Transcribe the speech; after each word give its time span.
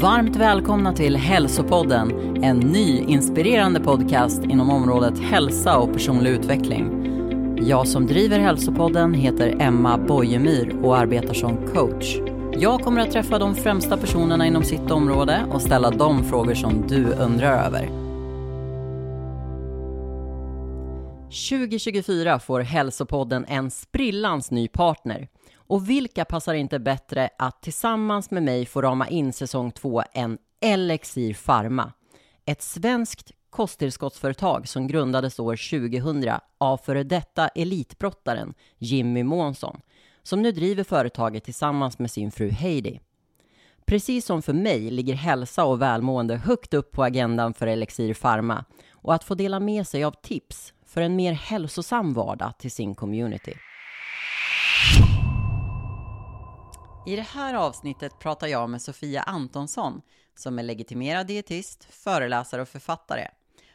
Varmt 0.00 0.36
välkomna 0.36 0.92
till 0.92 1.16
Hälsopodden, 1.16 2.36
en 2.44 2.58
ny 2.58 2.98
inspirerande 2.98 3.80
podcast 3.80 4.44
inom 4.44 4.70
området 4.70 5.18
hälsa 5.18 5.78
och 5.78 5.92
personlig 5.92 6.30
utveckling. 6.30 7.06
Jag 7.66 7.88
som 7.88 8.06
driver 8.06 8.38
Hälsopodden 8.38 9.14
heter 9.14 9.56
Emma 9.60 9.98
Bojemyr 9.98 10.76
och 10.82 10.96
arbetar 10.96 11.34
som 11.34 11.66
coach. 11.66 12.16
Jag 12.52 12.80
kommer 12.80 13.00
att 13.00 13.10
träffa 13.10 13.38
de 13.38 13.54
främsta 13.54 13.96
personerna 13.96 14.46
inom 14.46 14.62
sitt 14.62 14.90
område 14.90 15.44
och 15.52 15.62
ställa 15.62 15.90
de 15.90 16.24
frågor 16.24 16.54
som 16.54 16.86
du 16.88 17.04
undrar 17.04 17.66
över. 17.66 17.88
2024 21.50 22.38
får 22.38 22.60
Hälsopodden 22.60 23.44
en 23.48 23.70
sprillans 23.70 24.50
ny 24.50 24.68
partner. 24.68 25.28
Och 25.66 25.90
vilka 25.90 26.24
passar 26.24 26.54
inte 26.54 26.78
bättre 26.78 27.30
att 27.38 27.62
tillsammans 27.62 28.30
med 28.30 28.42
mig 28.42 28.66
få 28.66 28.82
rama 28.82 29.08
in 29.08 29.32
säsong 29.32 29.70
två 29.72 30.02
än 30.12 30.38
Elixir 30.60 31.34
Pharma? 31.46 31.92
Ett 32.44 32.62
svenskt 32.62 33.30
kosttillskottsföretag 33.50 34.68
som 34.68 34.86
grundades 34.86 35.38
år 35.38 35.80
2000 35.80 36.38
av 36.58 36.76
före 36.76 37.02
detta 37.02 37.48
elitbrottaren 37.48 38.54
Jimmy 38.78 39.22
Månsson 39.22 39.80
som 40.22 40.42
nu 40.42 40.52
driver 40.52 40.84
företaget 40.84 41.44
tillsammans 41.44 41.98
med 41.98 42.10
sin 42.10 42.30
fru 42.30 42.50
Heidi. 42.50 43.00
Precis 43.86 44.26
som 44.26 44.42
för 44.42 44.52
mig 44.52 44.90
ligger 44.90 45.14
hälsa 45.14 45.64
och 45.64 45.82
välmående 45.82 46.36
högt 46.36 46.74
upp 46.74 46.92
på 46.92 47.04
agendan 47.04 47.54
för 47.54 47.66
Elixir 47.66 48.14
Pharma 48.14 48.64
och 48.90 49.14
att 49.14 49.24
få 49.24 49.34
dela 49.34 49.60
med 49.60 49.86
sig 49.86 50.04
av 50.04 50.14
tips 50.22 50.72
för 50.86 51.00
en 51.00 51.16
mer 51.16 51.32
hälsosam 51.32 52.12
vardag 52.12 52.58
till 52.58 52.70
sin 52.70 52.94
community. 52.94 53.54
I 57.06 57.16
det 57.16 57.22
här 57.22 57.54
avsnittet 57.54 58.18
pratar 58.18 58.46
jag 58.46 58.70
med 58.70 58.82
Sofia 58.82 59.22
Antonsson 59.22 60.02
som 60.34 60.58
är 60.58 60.62
legitimerad 60.62 61.26
dietist, 61.26 61.84
föreläsare 61.90 62.62
och 62.62 62.68
författare. 62.68 63.28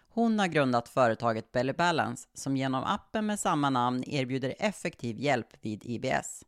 Hon 0.09 0.39
har 0.39 0.47
grundat 0.47 0.89
företaget 0.89 1.51
Belly 1.51 1.73
Balance 1.73 2.27
som 2.33 2.57
genom 2.57 2.83
appen 2.83 3.25
med 3.25 3.39
samma 3.39 3.69
namn 3.69 4.03
erbjuder 4.07 4.55
effektiv 4.59 5.19
hjälp 5.19 5.47
vid 5.61 5.85
IBS. 5.85 6.45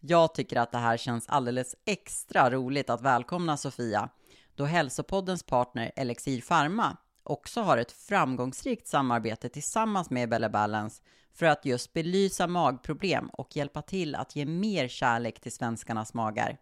Jag 0.00 0.34
tycker 0.34 0.56
att 0.56 0.72
det 0.72 0.78
här 0.78 0.96
känns 0.96 1.28
alldeles 1.28 1.76
extra 1.84 2.50
roligt 2.50 2.90
att 2.90 3.02
välkomna 3.02 3.56
Sofia 3.56 4.08
då 4.54 4.64
Hälsopoddens 4.64 5.42
partner 5.42 5.92
Elixir 5.96 6.40
Pharma 6.40 6.96
också 7.22 7.60
har 7.60 7.78
ett 7.78 7.92
framgångsrikt 7.92 8.86
samarbete 8.86 9.48
tillsammans 9.48 10.10
med 10.10 10.28
Belly 10.28 10.48
Balance 10.48 11.02
för 11.40 11.46
att 11.46 11.64
just 11.64 11.92
belysa 11.92 12.46
magproblem 12.46 13.28
och 13.28 13.56
hjälpa 13.56 13.82
till 13.82 14.14
att 14.14 14.36
ge 14.36 14.46
mer 14.46 14.88
kärlek 14.88 15.40
till 15.40 15.52
svenskarnas 15.52 16.14
magar. 16.14 16.58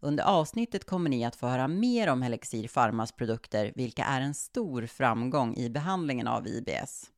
Under 0.00 0.24
avsnittet 0.24 0.84
kommer 0.84 1.10
ni 1.10 1.24
att 1.24 1.36
få 1.36 1.46
höra 1.46 1.68
mer 1.68 2.08
om 2.08 2.22
Helixir 2.22 2.68
Pharmas 2.68 3.12
produkter, 3.12 3.72
vilka 3.76 4.04
är 4.04 4.20
en 4.20 4.34
stor 4.34 4.86
framgång 4.86 5.56
i 5.56 5.70
behandlingen 5.70 6.26
av 6.26 6.46
IBS. 6.46 7.10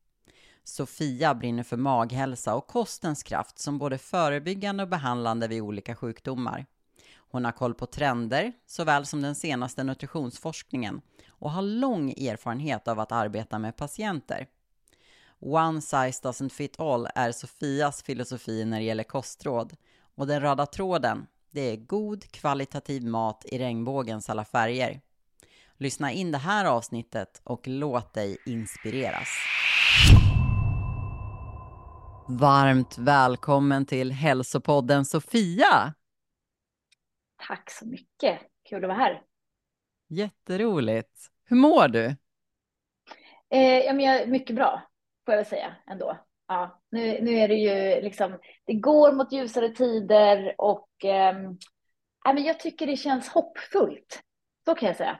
Sofia 0.63 1.35
brinner 1.35 1.63
för 1.63 1.77
maghälsa 1.77 2.55
och 2.55 2.67
kostens 2.67 3.23
kraft 3.23 3.59
som 3.59 3.77
både 3.77 3.97
förebyggande 3.97 4.83
och 4.83 4.89
behandlande 4.89 5.47
vid 5.47 5.61
olika 5.61 5.95
sjukdomar. 5.95 6.65
Hon 7.15 7.45
har 7.45 7.51
koll 7.51 7.73
på 7.73 7.85
trender, 7.85 8.53
såväl 8.65 9.05
som 9.05 9.21
den 9.21 9.35
senaste 9.35 9.83
nutritionsforskningen 9.83 11.01
och 11.27 11.51
har 11.51 11.61
lång 11.61 12.11
erfarenhet 12.11 12.87
av 12.87 12.99
att 12.99 13.11
arbeta 13.11 13.59
med 13.59 13.77
patienter. 13.77 14.47
One 15.45 15.81
size 15.81 16.21
doesn't 16.21 16.49
fit 16.49 16.79
all 16.79 17.07
är 17.15 17.31
Sofias 17.31 18.03
filosofi 18.03 18.65
när 18.65 18.79
det 18.79 18.85
gäller 18.85 19.03
kostråd. 19.03 19.73
Och 20.15 20.27
den 20.27 20.41
röda 20.41 20.65
tråden, 20.65 21.27
det 21.51 21.61
är 21.61 21.75
god 21.75 22.31
kvalitativ 22.31 23.05
mat 23.05 23.45
i 23.45 23.57
regnbågens 23.57 24.29
alla 24.29 24.45
färger. 24.45 25.01
Lyssna 25.77 26.11
in 26.11 26.31
det 26.31 26.37
här 26.37 26.65
avsnittet 26.65 27.41
och 27.43 27.67
låt 27.67 28.13
dig 28.13 28.37
inspireras. 28.45 29.27
Varmt 32.27 32.97
välkommen 32.97 33.85
till 33.85 34.11
hälsopodden 34.11 35.05
Sofia! 35.05 35.93
Tack 37.47 37.71
så 37.71 37.85
mycket, 37.85 38.39
kul 38.69 38.83
att 38.83 38.87
vara 38.87 38.97
här. 38.97 39.21
Jätteroligt. 40.07 41.31
Hur 41.45 41.57
mår 41.57 41.87
du? 41.87 42.05
Eh, 43.49 43.79
ja, 43.79 43.93
men 43.93 44.05
jag, 44.05 44.29
mycket 44.29 44.55
bra 44.55 44.89
får 45.25 45.33
jag 45.33 45.37
väl 45.37 45.45
säga 45.45 45.75
ändå. 45.87 46.17
Ja, 46.47 46.81
nu, 46.91 47.21
nu 47.21 47.31
är 47.31 47.47
det 47.47 47.55
ju 47.55 48.01
liksom, 48.01 48.39
det 48.65 48.73
går 48.73 49.11
mot 49.11 49.31
ljusare 49.31 49.69
tider 49.69 50.55
och 50.57 51.05
eh, 51.05 51.35
men 52.33 52.43
jag 52.43 52.59
tycker 52.59 52.87
det 52.87 52.95
känns 52.95 53.29
hoppfullt. 53.29 54.21
Så 54.65 54.75
kan 54.75 54.87
jag 54.87 54.97
säga. 54.97 55.19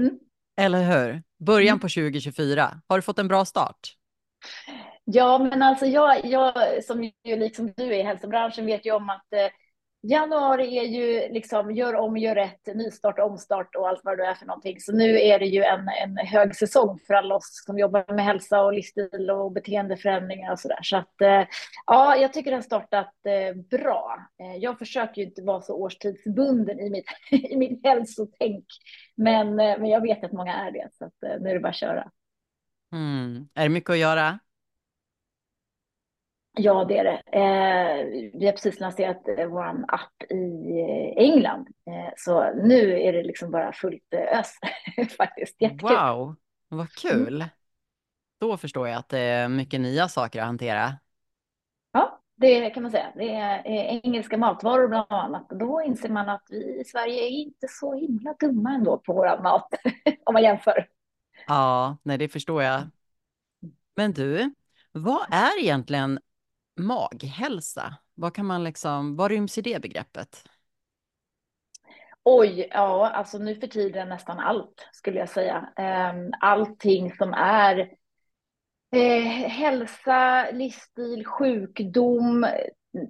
Mm. 0.00 0.18
Eller 0.56 0.82
hur? 0.82 1.22
Början 1.38 1.68
mm. 1.68 1.80
på 1.80 1.88
2024. 1.88 2.80
Har 2.88 2.98
du 2.98 3.02
fått 3.02 3.18
en 3.18 3.28
bra 3.28 3.44
start? 3.44 3.96
Ja, 5.04 5.38
men 5.38 5.62
alltså 5.62 5.86
jag, 5.86 6.24
jag 6.24 6.84
som 6.84 7.02
ju 7.02 7.36
liksom 7.36 7.72
du 7.76 7.84
är 7.84 7.98
i 7.98 8.02
hälsobranschen 8.02 8.66
vet 8.66 8.86
ju 8.86 8.92
om 8.92 9.10
att 9.10 9.32
eh, 9.32 9.46
januari 10.02 10.78
är 10.78 10.82
ju 10.82 11.32
liksom 11.32 11.70
gör 11.70 11.94
om, 11.94 12.16
gör 12.16 12.34
rätt, 12.34 12.66
nystart, 12.74 13.18
omstart 13.18 13.76
och 13.76 13.88
allt 13.88 14.00
vad 14.04 14.18
det 14.18 14.26
är 14.26 14.34
för 14.34 14.46
någonting. 14.46 14.80
Så 14.80 14.92
nu 14.92 15.20
är 15.20 15.38
det 15.38 15.46
ju 15.46 15.62
en, 15.62 15.88
en 15.88 16.26
hög 16.26 16.56
säsong 16.56 16.98
för 17.06 17.14
alla 17.14 17.34
oss 17.34 17.62
som 17.66 17.78
jobbar 17.78 18.14
med 18.14 18.24
hälsa 18.24 18.62
och 18.62 18.72
livsstil 18.72 19.30
och 19.30 19.52
beteendeförändringar 19.52 20.52
och 20.52 20.60
så 20.60 20.68
där. 20.68 20.82
Så 20.82 20.96
att 20.96 21.20
eh, 21.20 21.44
ja, 21.86 22.16
jag 22.16 22.32
tycker 22.32 22.50
den 22.50 22.62
startat 22.62 23.14
eh, 23.26 23.78
bra. 23.78 24.18
Eh, 24.40 24.56
jag 24.56 24.78
försöker 24.78 25.22
ju 25.22 25.26
inte 25.28 25.42
vara 25.42 25.60
så 25.60 25.74
årstidsbunden 25.74 26.80
i 26.80 26.90
mitt, 26.90 27.06
i 27.30 27.56
mitt 27.56 27.86
hälsotänk, 27.86 28.64
men, 29.16 29.56
men 29.56 29.86
jag 29.86 30.00
vet 30.00 30.24
att 30.24 30.32
många 30.32 30.54
är 30.54 30.70
det, 30.70 30.88
så 30.92 31.04
att, 31.04 31.40
nu 31.40 31.50
är 31.50 31.54
det 31.54 31.60
bara 31.60 31.68
att 31.68 31.76
köra. 31.76 32.10
Mm. 32.92 33.48
Är 33.54 33.62
det 33.62 33.68
mycket 33.68 33.90
att 33.90 33.98
göra? 33.98 34.38
Ja, 36.54 36.84
det 36.84 36.98
är 36.98 37.04
det. 37.04 37.22
Eh, 37.32 38.30
vi 38.40 38.46
har 38.46 38.52
precis 38.52 38.80
lanserat 38.80 39.28
eh, 39.28 39.46
vår 39.46 39.84
app 39.88 40.22
i 40.30 40.70
eh, 40.80 41.24
England. 41.24 41.68
Eh, 41.86 42.12
så 42.16 42.54
nu 42.54 43.00
är 43.00 43.12
det 43.12 43.22
liksom 43.22 43.50
bara 43.50 43.72
fullt 43.72 44.14
eh, 44.14 44.38
ös 44.38 44.54
faktiskt. 45.16 45.60
Jättekul. 45.60 45.88
Wow, 45.88 46.36
vad 46.68 46.90
kul. 46.90 47.36
Mm. 47.36 47.48
Då 48.40 48.56
förstår 48.56 48.88
jag 48.88 48.98
att 48.98 49.08
det 49.08 49.18
är 49.18 49.48
mycket 49.48 49.80
nya 49.80 50.08
saker 50.08 50.40
att 50.40 50.46
hantera. 50.46 50.92
Ja, 51.92 52.20
det 52.36 52.70
kan 52.70 52.82
man 52.82 52.92
säga. 52.92 53.12
Det 53.16 53.34
är 53.34 53.58
eh, 53.58 54.00
engelska 54.04 54.38
matvaror 54.38 54.88
bland 54.88 55.06
annat. 55.08 55.48
Då 55.50 55.82
inser 55.82 56.08
man 56.08 56.28
att 56.28 56.46
vi 56.50 56.80
i 56.80 56.84
Sverige 56.84 57.22
är 57.24 57.28
inte 57.30 57.66
så 57.68 57.94
himla 57.94 58.34
dumma 58.40 58.74
ändå 58.74 58.98
på 58.98 59.12
vår 59.12 59.42
mat 59.42 59.68
om 60.24 60.32
man 60.34 60.42
jämför. 60.42 60.88
Ja, 61.46 61.96
nej, 62.02 62.18
det 62.18 62.28
förstår 62.28 62.62
jag. 62.62 62.82
Men 63.96 64.12
du, 64.12 64.54
vad 64.92 65.26
är 65.30 65.60
egentligen 65.60 66.18
maghälsa? 66.80 67.96
Vad 68.14 68.34
kan 68.34 68.46
man 68.46 68.64
liksom, 68.64 69.16
vad 69.16 69.30
ryms 69.30 69.58
i 69.58 69.62
det 69.62 69.82
begreppet? 69.82 70.44
Oj, 72.24 72.68
ja, 72.70 73.10
alltså 73.10 73.38
nu 73.38 73.54
för 73.54 73.66
tiden 73.66 74.08
nästan 74.08 74.38
allt 74.38 74.88
skulle 74.92 75.18
jag 75.18 75.28
säga. 75.28 75.68
Ehm, 75.76 76.30
allting 76.40 77.12
som 77.12 77.32
är 77.34 77.78
eh, 78.92 79.22
hälsa, 79.48 80.50
livsstil, 80.50 81.26
sjukdom, 81.26 82.46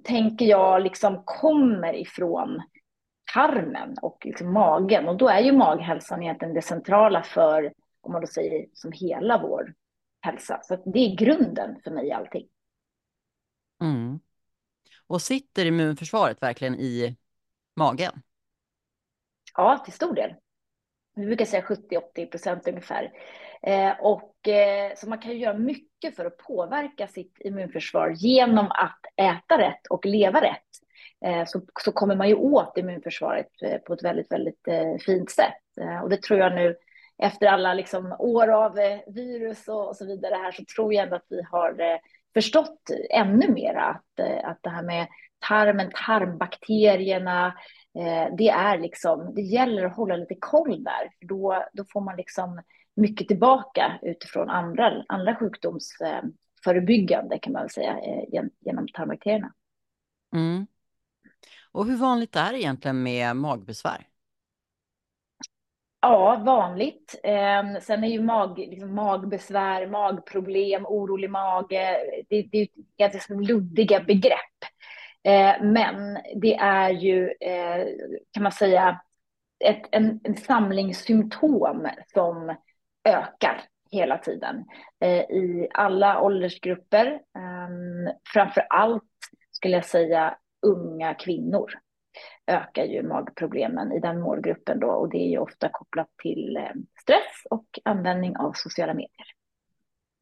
tänker 0.03 0.45
jag 0.45 0.81
liksom 0.81 1.23
kommer 1.25 1.95
ifrån 1.95 2.61
tarmen 3.33 3.95
och 4.01 4.17
liksom 4.25 4.53
magen. 4.53 5.07
Och 5.07 5.17
då 5.17 5.29
är 5.29 5.39
ju 5.39 5.51
maghälsan 5.51 6.23
egentligen 6.23 6.53
det 6.53 6.61
centrala 6.61 7.23
för, 7.23 7.73
om 8.01 8.11
man 8.11 8.21
då 8.21 8.27
säger 8.27 8.65
som 8.73 8.91
hela 8.91 9.41
vår 9.41 9.73
hälsa. 10.21 10.59
Så 10.63 10.75
det 10.85 10.99
är 10.99 11.15
grunden 11.15 11.79
för 11.83 11.91
mig 11.91 12.11
allting. 12.11 12.47
Mm. 13.83 14.19
Och 15.07 15.21
sitter 15.21 15.65
immunförsvaret 15.65 16.41
verkligen 16.41 16.75
i 16.75 17.15
magen? 17.75 18.21
Ja, 19.55 19.77
till 19.77 19.93
stor 19.93 20.15
del. 20.15 20.33
Vi 21.15 21.25
brukar 21.25 21.45
säga 21.45 21.63
70-80 21.63 22.25
procent 22.25 22.67
ungefär. 22.67 23.11
Eh, 23.61 23.91
och, 23.99 24.47
eh, 24.47 24.91
så 24.95 25.09
man 25.09 25.19
kan 25.19 25.31
ju 25.31 25.37
göra 25.37 25.57
mycket 25.57 26.15
för 26.15 26.25
att 26.25 26.37
påverka 26.37 27.07
sitt 27.07 27.37
immunförsvar 27.39 28.09
genom 28.09 28.65
att 28.65 28.99
äta 29.15 29.57
rätt 29.57 29.87
och 29.89 30.05
leva 30.05 30.41
rätt. 30.41 30.69
Eh, 31.25 31.45
så, 31.45 31.61
så 31.83 31.91
kommer 31.91 32.15
man 32.15 32.29
ju 32.29 32.35
åt 32.35 32.77
immunförsvaret 32.77 33.49
eh, 33.61 33.77
på 33.77 33.93
ett 33.93 34.03
väldigt, 34.03 34.31
väldigt 34.31 34.67
eh, 34.67 34.95
fint 35.05 35.31
sätt. 35.31 35.77
Eh, 35.81 35.99
och 35.99 36.09
det 36.09 36.21
tror 36.21 36.39
jag 36.39 36.55
nu 36.55 36.75
efter 37.17 37.47
alla 37.47 37.73
liksom, 37.73 38.15
år 38.19 38.47
av 38.47 38.79
eh, 38.79 38.99
virus 39.07 39.67
och, 39.67 39.87
och, 39.87 39.95
så 39.95 40.05
vidare 40.05 40.35
här 40.35 40.51
så 40.51 40.63
tror 40.75 40.93
jag 40.93 41.03
ändå 41.03 41.15
att 41.15 41.27
vi 41.29 41.41
har 41.51 41.81
eh, 41.81 41.97
förstått 42.33 42.89
ännu 43.09 43.51
mer 43.51 43.75
att, 43.75 44.19
eh, 44.19 44.49
att 44.49 44.59
det 44.61 44.69
här 44.69 44.83
med 44.83 45.07
tarmen, 45.47 45.91
tarmbakterierna, 46.07 47.47
eh, 47.99 48.35
det 48.37 48.49
är 48.49 48.77
liksom, 48.77 49.33
det 49.35 49.41
gäller 49.41 49.85
att 49.85 49.95
hålla 49.95 50.15
lite 50.15 50.35
koll 50.39 50.83
där, 50.83 51.09
för 51.19 51.27
då, 51.27 51.65
då 51.73 51.85
får 51.93 52.01
man 52.01 52.15
liksom 52.15 52.61
mycket 52.95 53.27
tillbaka 53.27 53.99
utifrån 54.01 54.49
andra, 54.49 55.03
andra 55.07 55.35
sjukdomsförebyggande 55.35 57.39
kan 57.39 57.53
man 57.53 57.61
väl 57.61 57.69
säga 57.69 57.99
eh, 57.99 58.43
genom 58.59 58.87
tarmbakterierna. 58.87 59.53
Mm. 60.35 60.67
Och 61.71 61.85
hur 61.85 61.97
vanligt 61.97 62.35
är 62.35 62.51
det 62.51 62.59
egentligen 62.59 63.03
med 63.03 63.35
magbesvär? 63.35 64.07
Ja, 66.03 66.41
vanligt. 66.45 67.19
Eh, 67.23 67.79
sen 67.81 68.03
är 68.03 68.07
ju 68.07 68.21
mag, 68.21 68.57
liksom 68.57 68.95
magbesvär, 68.95 69.87
magproblem, 69.87 70.85
orolig 70.85 71.29
mage, 71.29 71.97
det, 72.29 72.41
det 72.41 72.57
är 72.57 72.67
ganska 72.97 73.17
liksom 73.17 73.41
luddiga 73.41 73.99
begrepp. 73.99 74.59
Eh, 75.23 75.63
men 75.63 76.17
det 76.35 76.55
är 76.55 76.89
ju, 76.89 77.33
eh, 77.41 77.85
kan 78.31 78.43
man 78.43 78.51
säga, 78.51 79.01
ett, 79.65 79.81
en, 79.91 80.19
en 80.23 80.35
samling 80.35 80.95
symptom 80.95 81.87
som 82.13 82.55
ökar 83.03 83.61
hela 83.91 84.17
tiden 84.17 84.65
eh, 84.99 85.21
i 85.21 85.67
alla 85.73 86.21
åldersgrupper. 86.21 87.05
Ehm, 87.37 88.13
framför 88.33 88.67
allt 88.69 89.03
skulle 89.51 89.75
jag 89.75 89.85
säga 89.85 90.37
unga 90.61 91.13
kvinnor 91.13 91.71
ökar 92.47 92.83
ju 92.83 93.03
magproblemen 93.03 93.91
i 93.91 93.99
den 93.99 94.21
målgruppen 94.21 94.79
då 94.79 94.87
och 94.87 95.09
det 95.09 95.17
är 95.17 95.29
ju 95.29 95.37
ofta 95.37 95.69
kopplat 95.69 96.07
till 96.21 96.57
eh, 96.57 96.81
stress 97.01 97.45
och 97.49 97.79
användning 97.85 98.37
av 98.37 98.53
sociala 98.55 98.93
medier. 98.93 99.27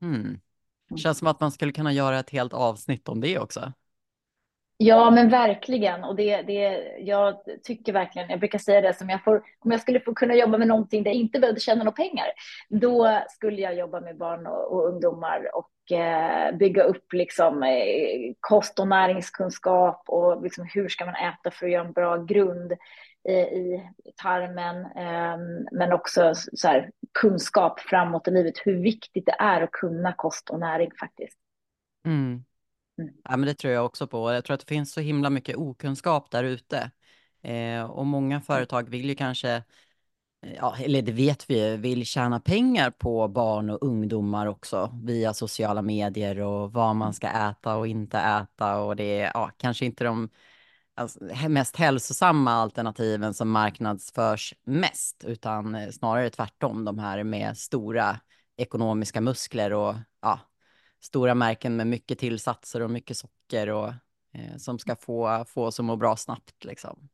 Mm. 0.01 0.39
Känns 0.95 1.18
som 1.18 1.27
att 1.27 1.39
man 1.39 1.51
skulle 1.51 1.71
kunna 1.71 1.94
göra 1.94 2.19
ett 2.19 2.29
helt 2.29 2.53
avsnitt 2.53 3.09
om 3.09 3.21
det 3.21 3.39
också. 3.39 3.73
Ja, 4.83 5.11
men 5.11 5.29
verkligen. 5.29 6.03
Och 6.03 6.15
det, 6.15 6.41
det, 6.41 6.93
jag 6.99 7.35
tycker 7.63 7.93
verkligen, 7.93 8.29
jag 8.29 8.39
brukar 8.39 8.59
säga 8.59 8.81
det 8.81 8.93
som 8.93 9.09
jag 9.09 9.23
får, 9.23 9.43
om 9.59 9.71
jag 9.71 9.81
skulle 9.81 9.99
få 9.99 10.13
kunna 10.13 10.35
jobba 10.35 10.57
med 10.57 10.67
någonting 10.67 11.03
där 11.03 11.11
jag 11.11 11.19
inte 11.19 11.39
behövde 11.39 11.59
tjäna 11.59 11.83
några 11.83 11.95
pengar, 11.95 12.25
då 12.69 13.21
skulle 13.29 13.61
jag 13.61 13.75
jobba 13.75 13.99
med 13.99 14.17
barn 14.17 14.47
och, 14.47 14.73
och 14.73 14.87
ungdomar 14.87 15.49
och 15.55 15.97
eh, 15.97 16.55
bygga 16.55 16.83
upp 16.83 17.13
liksom, 17.13 17.63
eh, 17.63 18.33
kost 18.39 18.79
och 18.79 18.87
näringskunskap 18.87 20.03
och 20.07 20.43
liksom, 20.43 20.67
hur 20.73 20.89
ska 20.89 21.05
man 21.05 21.15
äta 21.15 21.51
för 21.51 21.65
att 21.65 21.71
göra 21.71 21.85
en 21.85 21.93
bra 21.93 22.17
grund 22.17 22.71
i, 23.29 23.31
i 23.31 23.83
tarmen, 24.21 24.75
eh, 24.77 25.37
men 25.71 25.93
också 25.93 26.33
så 26.35 26.67
här, 26.67 26.91
kunskap 27.21 27.79
framåt 27.79 28.27
i 28.27 28.31
livet, 28.31 28.55
hur 28.65 28.83
viktigt 28.83 29.25
det 29.25 29.35
är 29.39 29.61
att 29.61 29.71
kunna 29.71 30.13
kost 30.13 30.49
och 30.49 30.59
näring 30.59 30.91
faktiskt. 30.99 31.37
Mm. 32.05 32.43
Mm. 33.01 33.13
Ja, 33.24 33.38
men 33.38 33.48
det 33.48 33.53
tror 33.53 33.74
jag 33.74 33.86
också 33.86 34.07
på. 34.07 34.33
Jag 34.33 34.45
tror 34.45 34.53
att 34.53 34.59
det 34.59 34.68
finns 34.68 34.94
så 34.94 35.00
himla 35.01 35.30
mycket 35.30 35.56
okunskap 35.56 36.31
där 36.31 36.44
ute. 36.44 36.92
Eh, 37.42 37.83
och 37.83 38.06
många 38.06 38.42
företag 38.42 38.89
vill 38.89 39.09
ju 39.09 39.15
kanske, 39.15 39.51
eh, 40.45 40.53
ja, 40.56 40.75
eller 40.77 41.01
det 41.01 41.12
vet 41.12 41.50
vi, 41.50 41.77
vill 41.77 42.06
tjäna 42.06 42.39
pengar 42.39 42.92
på 42.92 43.27
barn 43.27 43.69
och 43.69 43.83
ungdomar 43.83 44.48
också 44.48 45.00
via 45.03 45.33
sociala 45.33 45.81
medier 45.81 46.39
och 46.39 46.74
vad 46.74 46.95
man 46.95 47.13
ska 47.13 47.27
äta 47.27 47.75
och 47.75 47.88
inte 47.88 48.19
äta. 48.19 48.77
Och 48.80 48.95
det 48.95 49.19
är 49.19 49.31
ja, 49.33 49.51
kanske 49.57 49.86
inte 49.86 50.03
de 50.03 50.30
alltså, 50.95 51.19
mest 51.50 51.75
hälsosamma 51.75 52.51
alternativen 52.51 53.33
som 53.33 53.50
marknadsförs 53.51 54.53
mest, 54.63 55.24
utan 55.24 55.75
eh, 55.75 55.89
snarare 55.89 56.30
tvärtom, 56.30 56.86
de 56.86 57.00
här 57.00 57.24
med 57.24 57.57
stora 57.57 58.19
ekonomiska 58.57 59.21
muskler 59.21 59.74
och 59.74 59.95
ja, 60.21 60.39
stora 61.01 61.36
märken 61.36 61.75
med 61.75 61.88
mycket 61.88 62.19
tillsatser 62.19 62.81
och 62.81 62.89
mycket 62.89 63.18
socker 63.18 63.69
och 63.69 63.88
eh, 64.33 64.57
som 64.57 64.80
ska 64.80 64.95
få, 64.95 65.45
få 65.48 65.65
oss 65.65 65.80
att 65.80 65.86
må 65.86 65.95
bra 65.95 66.15
snabbt 66.15 66.65
liksom. 66.65 67.09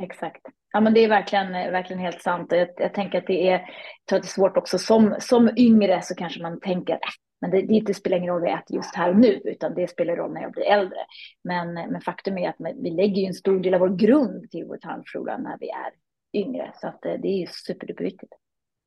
Exakt. 0.00 0.46
Ja, 0.72 0.80
men 0.80 0.94
det 0.94 1.04
är 1.04 1.08
verkligen, 1.08 1.52
verkligen 1.52 2.02
helt 2.02 2.22
sant. 2.22 2.52
Jag, 2.52 2.68
jag 2.76 2.94
tänker 2.94 3.18
att 3.18 3.26
det 3.26 3.48
är, 3.48 3.52
jag 3.52 3.68
tror 4.08 4.16
att 4.16 4.22
det 4.22 4.26
är 4.26 4.30
svårt 4.30 4.56
också. 4.56 4.78
Som, 4.78 5.16
som 5.20 5.50
yngre 5.56 6.02
så 6.02 6.14
kanske 6.14 6.42
man 6.42 6.60
tänker 6.60 6.94
att 6.94 7.02
äh, 7.02 7.08
men 7.40 7.50
det, 7.50 7.80
det 7.80 7.94
spelar 7.94 8.16
ingen 8.16 8.32
roll 8.32 8.40
vad 8.40 8.50
jag 8.50 8.58
äter 8.58 8.76
just 8.76 8.94
här 8.94 9.10
och 9.10 9.16
nu, 9.16 9.40
utan 9.44 9.74
det 9.74 9.90
spelar 9.90 10.16
roll 10.16 10.32
när 10.32 10.42
jag 10.42 10.52
blir 10.52 10.64
äldre. 10.64 10.98
Men, 11.44 11.74
men 11.74 12.00
faktum 12.00 12.38
är 12.38 12.48
att 12.48 12.56
vi 12.82 12.90
lägger 12.90 13.22
ju 13.22 13.26
en 13.26 13.34
stor 13.34 13.60
del 13.60 13.74
av 13.74 13.80
vår 13.80 13.96
grund 13.96 14.50
till 14.50 14.64
vår 14.64 14.76
tarmflora 14.76 15.38
när 15.38 15.58
vi 15.60 15.70
är 15.70 15.92
yngre. 16.32 16.72
Så 16.80 16.88
att 16.88 17.04
eh, 17.04 17.12
det 17.22 17.28
är 17.28 17.38
ju 17.38 17.46
superduperviktigt. 17.46 18.32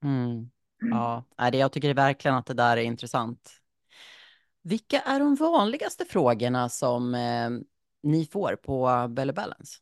Mm. 0.03 0.29
mm. 0.29 0.49
Ja, 0.81 1.23
jag 1.53 1.71
tycker 1.71 1.93
verkligen 1.93 2.37
att 2.37 2.45
det 2.45 2.53
där 2.53 2.77
är 2.77 2.81
intressant. 2.81 3.60
Vilka 4.63 4.99
är 4.99 5.19
de 5.19 5.35
vanligaste 5.35 6.05
frågorna 6.05 6.69
som 6.69 7.15
eh, 7.15 7.49
ni 8.03 8.25
får 8.25 8.55
på 8.55 9.07
Belly 9.09 9.33
Balance? 9.33 9.77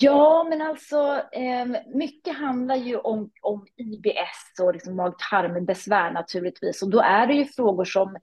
Ja, 0.00 0.46
men 0.48 0.62
alltså 0.62 1.22
eh, 1.32 1.66
mycket 1.94 2.36
handlar 2.36 2.76
ju 2.76 2.96
om, 2.96 3.30
om 3.42 3.66
IBS 3.76 4.60
och 4.60 4.72
liksom 4.72 4.96
mag-tarmbesvär 4.96 6.10
naturligtvis. 6.10 6.82
Och 6.82 6.90
då 6.90 7.00
är 7.00 7.26
det 7.26 7.34
ju 7.34 7.44
frågor 7.44 7.84
som 7.84 8.16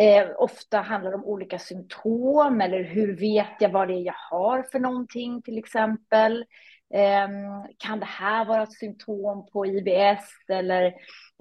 eh, 0.00 0.28
ofta 0.36 0.80
handlar 0.80 1.12
om 1.12 1.24
olika 1.24 1.58
symptom 1.58 2.60
eller 2.60 2.84
hur 2.84 3.16
vet 3.16 3.56
jag 3.60 3.70
vad 3.70 3.88
det 3.88 3.94
är 3.94 4.06
jag 4.06 4.14
har 4.30 4.62
för 4.62 4.78
någonting 4.78 5.42
till 5.42 5.58
exempel. 5.58 6.44
Ehm, 6.94 7.64
kan 7.78 8.00
det 8.00 8.06
här 8.06 8.44
vara 8.44 8.62
ett 8.62 8.72
symptom 8.72 9.46
på 9.52 9.66
IBS 9.66 10.30
eller 10.48 10.84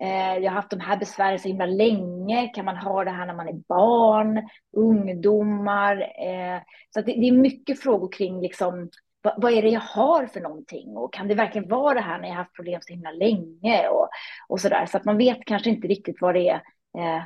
eh, 0.02 0.38
jag 0.38 0.52
har 0.52 0.56
haft 0.56 0.70
de 0.70 0.80
här 0.80 0.98
besvären 0.98 1.40
så 1.40 1.48
himla 1.48 1.66
länge. 1.66 2.48
Kan 2.48 2.66
man 2.66 2.78
ha 2.78 3.04
det 3.04 3.12
här 3.12 3.26
när 3.26 3.36
man 3.36 3.48
är 3.48 3.62
barn, 3.68 4.50
ungdomar? 4.78 6.02
Eh, 6.02 6.62
så 6.94 7.02
det, 7.02 7.14
det, 7.14 7.28
är 7.28 7.32
mycket 7.32 7.80
frågor 7.80 8.12
kring 8.12 8.42
liksom, 8.42 8.90
vad, 9.38 9.54
är 9.54 9.62
det 9.62 9.70
jag 9.70 9.82
har 9.82 10.26
för 10.26 10.42
någonting? 10.42 10.98
Och 10.98 11.14
kan 11.14 11.28
det 11.28 11.36
verkligen 11.36 11.70
vara 11.70 11.94
det 11.94 12.02
här 12.02 12.20
när 12.20 12.28
jag 12.28 12.36
har 12.36 12.44
haft 12.44 12.56
problem 12.56 12.82
så 12.82 12.94
himla 12.94 13.12
länge? 13.12 13.88
Och, 13.88 14.10
och 14.48 14.62
så 14.62 14.70
där. 14.70 14.86
Så 14.86 14.98
att 14.98 15.06
man 15.06 15.18
vet 15.18 15.46
kanske 15.46 15.70
inte 15.70 15.88
riktigt 15.88 16.22
vad 16.22 16.36
det 16.36 16.50
är 16.50 16.62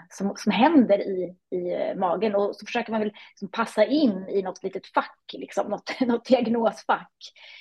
som, 0.09 0.33
som 0.35 0.51
händer 0.51 0.99
i, 0.99 1.35
i 1.51 1.73
eh, 1.73 1.95
magen. 1.95 2.35
Och 2.35 2.55
så 2.55 2.65
försöker 2.65 2.91
man 2.91 3.01
väl 3.01 3.13
liksom 3.31 3.49
passa 3.51 3.85
in 3.85 4.25
i 4.29 4.41
något 4.41 4.63
litet 4.63 4.87
fack, 4.87 5.19
liksom, 5.33 5.67
något, 5.69 5.99
något 5.99 6.25
diagnosfack. 6.25 7.13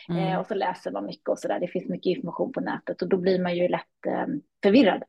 Mm. 0.08 0.22
Eh, 0.22 0.38
och 0.38 0.46
så 0.46 0.54
läser 0.54 0.90
man 0.90 1.06
mycket 1.06 1.28
och 1.28 1.38
så 1.38 1.48
där. 1.48 1.60
Det 1.60 1.68
finns 1.68 1.88
mycket 1.88 2.16
information 2.16 2.52
på 2.52 2.60
nätet 2.60 3.02
och 3.02 3.08
då 3.08 3.16
blir 3.16 3.42
man 3.42 3.56
ju 3.56 3.68
lätt 3.68 4.06
eh, 4.06 4.26
förvirrad. 4.62 5.02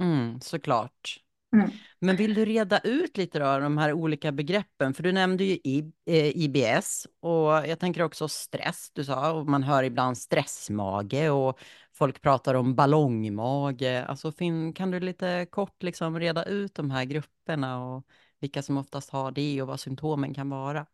Mm, 0.00 0.40
såklart. 0.40 1.20
Mm. 1.56 1.70
Men 1.98 2.16
vill 2.16 2.34
du 2.34 2.44
reda 2.44 2.78
ut 2.78 3.16
lite 3.16 3.38
då, 3.38 3.58
de 3.58 3.78
här 3.78 3.92
olika 3.92 4.32
begreppen? 4.32 4.94
För 4.94 5.02
du 5.02 5.12
nämnde 5.12 5.44
ju 5.44 5.58
IBS 6.04 7.06
eh, 7.06 7.28
och 7.28 7.68
jag 7.68 7.78
tänker 7.78 8.02
också 8.02 8.28
stress, 8.28 8.90
du 8.92 9.04
sa, 9.04 9.32
och 9.32 9.46
man 9.46 9.62
hör 9.62 9.82
ibland 9.82 10.18
stressmage 10.18 11.30
och 11.30 11.58
folk 11.98 12.22
pratar 12.22 12.54
om 12.54 12.74
ballongmage. 12.74 14.04
Alltså 14.08 14.32
kan 14.74 14.90
du 14.90 15.00
lite 15.00 15.46
kort 15.50 15.82
liksom 15.82 16.20
reda 16.20 16.44
ut 16.44 16.74
de 16.74 16.90
här 16.90 17.04
grupperna 17.04 17.84
och 17.84 18.06
vilka 18.38 18.62
som 18.62 18.76
oftast 18.78 19.10
har 19.10 19.30
det 19.30 19.62
och 19.62 19.68
vad 19.68 19.80
symptomen 19.80 20.34
kan 20.34 20.50
vara? 20.50 20.86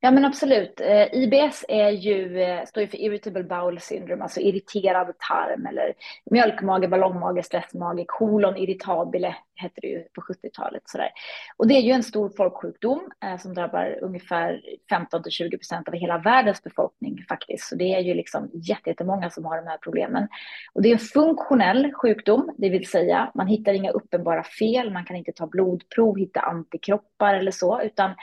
Ja 0.00 0.10
men 0.10 0.24
absolut. 0.24 0.80
Eh, 0.80 1.14
IBS 1.14 1.64
är 1.68 1.90
ju, 1.90 2.40
eh, 2.42 2.64
står 2.64 2.80
ju 2.80 2.88
för 2.88 3.00
Irritable 3.00 3.42
Bowel 3.42 3.80
Syndrome, 3.80 4.22
alltså 4.22 4.40
irriterad 4.40 5.18
tarm 5.18 5.66
eller 5.66 5.94
mjölkmage, 6.30 6.88
ballongmage, 6.88 7.44
stressmage, 7.44 8.04
kolon 8.06 8.56
irritabile 8.56 9.36
hette 9.54 9.80
det 9.80 9.86
ju 9.86 10.02
på 10.14 10.20
70-talet. 10.20 10.82
Sådär. 10.84 11.08
Och 11.56 11.66
det 11.68 11.74
är 11.74 11.80
ju 11.80 11.92
en 11.92 12.02
stor 12.02 12.32
folksjukdom 12.36 13.10
eh, 13.24 13.38
som 13.38 13.54
drabbar 13.54 13.98
ungefär 14.02 14.62
15 14.90 15.22
till 15.22 15.32
20 15.32 15.58
procent 15.58 15.88
av 15.88 15.94
hela 15.94 16.18
världens 16.18 16.62
befolkning 16.62 17.24
faktiskt. 17.28 17.68
Så 17.68 17.74
det 17.74 17.94
är 17.94 18.00
ju 18.00 18.14
liksom 18.14 18.50
jättemånga 18.54 19.30
som 19.30 19.44
har 19.44 19.56
de 19.56 19.66
här 19.66 19.78
problemen. 19.78 20.28
Och 20.72 20.82
det 20.82 20.88
är 20.88 20.92
en 20.92 20.98
funktionell 20.98 21.92
sjukdom, 21.92 22.54
det 22.58 22.68
vill 22.68 22.88
säga 22.88 23.30
man 23.34 23.46
hittar 23.46 23.72
inga 23.72 23.90
uppenbara 23.90 24.44
fel, 24.44 24.92
man 24.92 25.04
kan 25.04 25.16
inte 25.16 25.32
ta 25.32 25.46
blodprov, 25.46 26.18
hitta 26.18 26.40
antikroppar 26.40 27.34
eller 27.34 27.50
så, 27.50 27.82
utan 27.82 28.14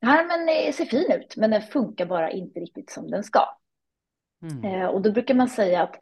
Tarmen 0.00 0.72
ser 0.72 0.84
fin 0.84 1.12
ut, 1.12 1.36
men 1.36 1.50
den 1.50 1.62
funkar 1.62 2.06
bara 2.06 2.30
inte 2.30 2.60
riktigt 2.60 2.90
som 2.90 3.10
den 3.10 3.24
ska. 3.24 3.40
Mm. 4.42 4.64
Eh, 4.64 4.86
och 4.86 5.02
då 5.02 5.12
brukar 5.12 5.34
man 5.34 5.48
säga 5.48 5.82
att, 5.82 5.98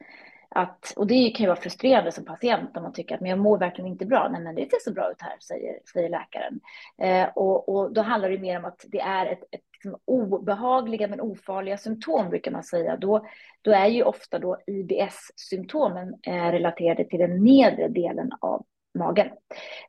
att, 0.48 0.92
och 0.96 1.06
det 1.06 1.30
kan 1.30 1.44
ju 1.44 1.48
vara 1.48 1.60
frustrerande 1.60 2.12
som 2.12 2.24
patient 2.24 2.76
om 2.76 2.82
man 2.82 2.92
tycker 2.92 3.14
att 3.14 3.20
men 3.20 3.30
jag 3.30 3.38
mår 3.38 3.58
verkligen 3.58 3.90
inte 3.90 4.06
bra. 4.06 4.28
Nej, 4.32 4.40
men 4.40 4.54
det 4.54 4.70
ser 4.70 4.78
så 4.84 4.92
bra 4.92 5.10
ut 5.10 5.22
här, 5.22 5.36
säger, 5.40 5.78
säger 5.92 6.08
läkaren. 6.08 6.60
Eh, 6.98 7.28
och, 7.34 7.68
och 7.68 7.92
då 7.92 8.02
handlar 8.02 8.30
det 8.30 8.38
mer 8.38 8.58
om 8.58 8.64
att 8.64 8.84
det 8.88 9.00
är 9.00 9.26
ett, 9.26 9.42
ett 9.50 9.60
liksom 9.72 10.00
obehagliga 10.04 11.08
men 11.08 11.20
ofarliga 11.20 11.78
symptom 11.78 12.30
brukar 12.30 12.50
man 12.50 12.64
säga. 12.64 12.96
Då, 12.96 13.26
då 13.62 13.70
är 13.70 13.86
ju 13.86 14.02
ofta 14.02 14.38
då 14.38 14.58
IBS-symptomen 14.66 16.14
eh, 16.22 16.50
relaterade 16.50 17.04
till 17.04 17.18
den 17.18 17.44
nedre 17.44 17.88
delen 17.88 18.32
av 18.40 18.66
magen. 18.96 19.26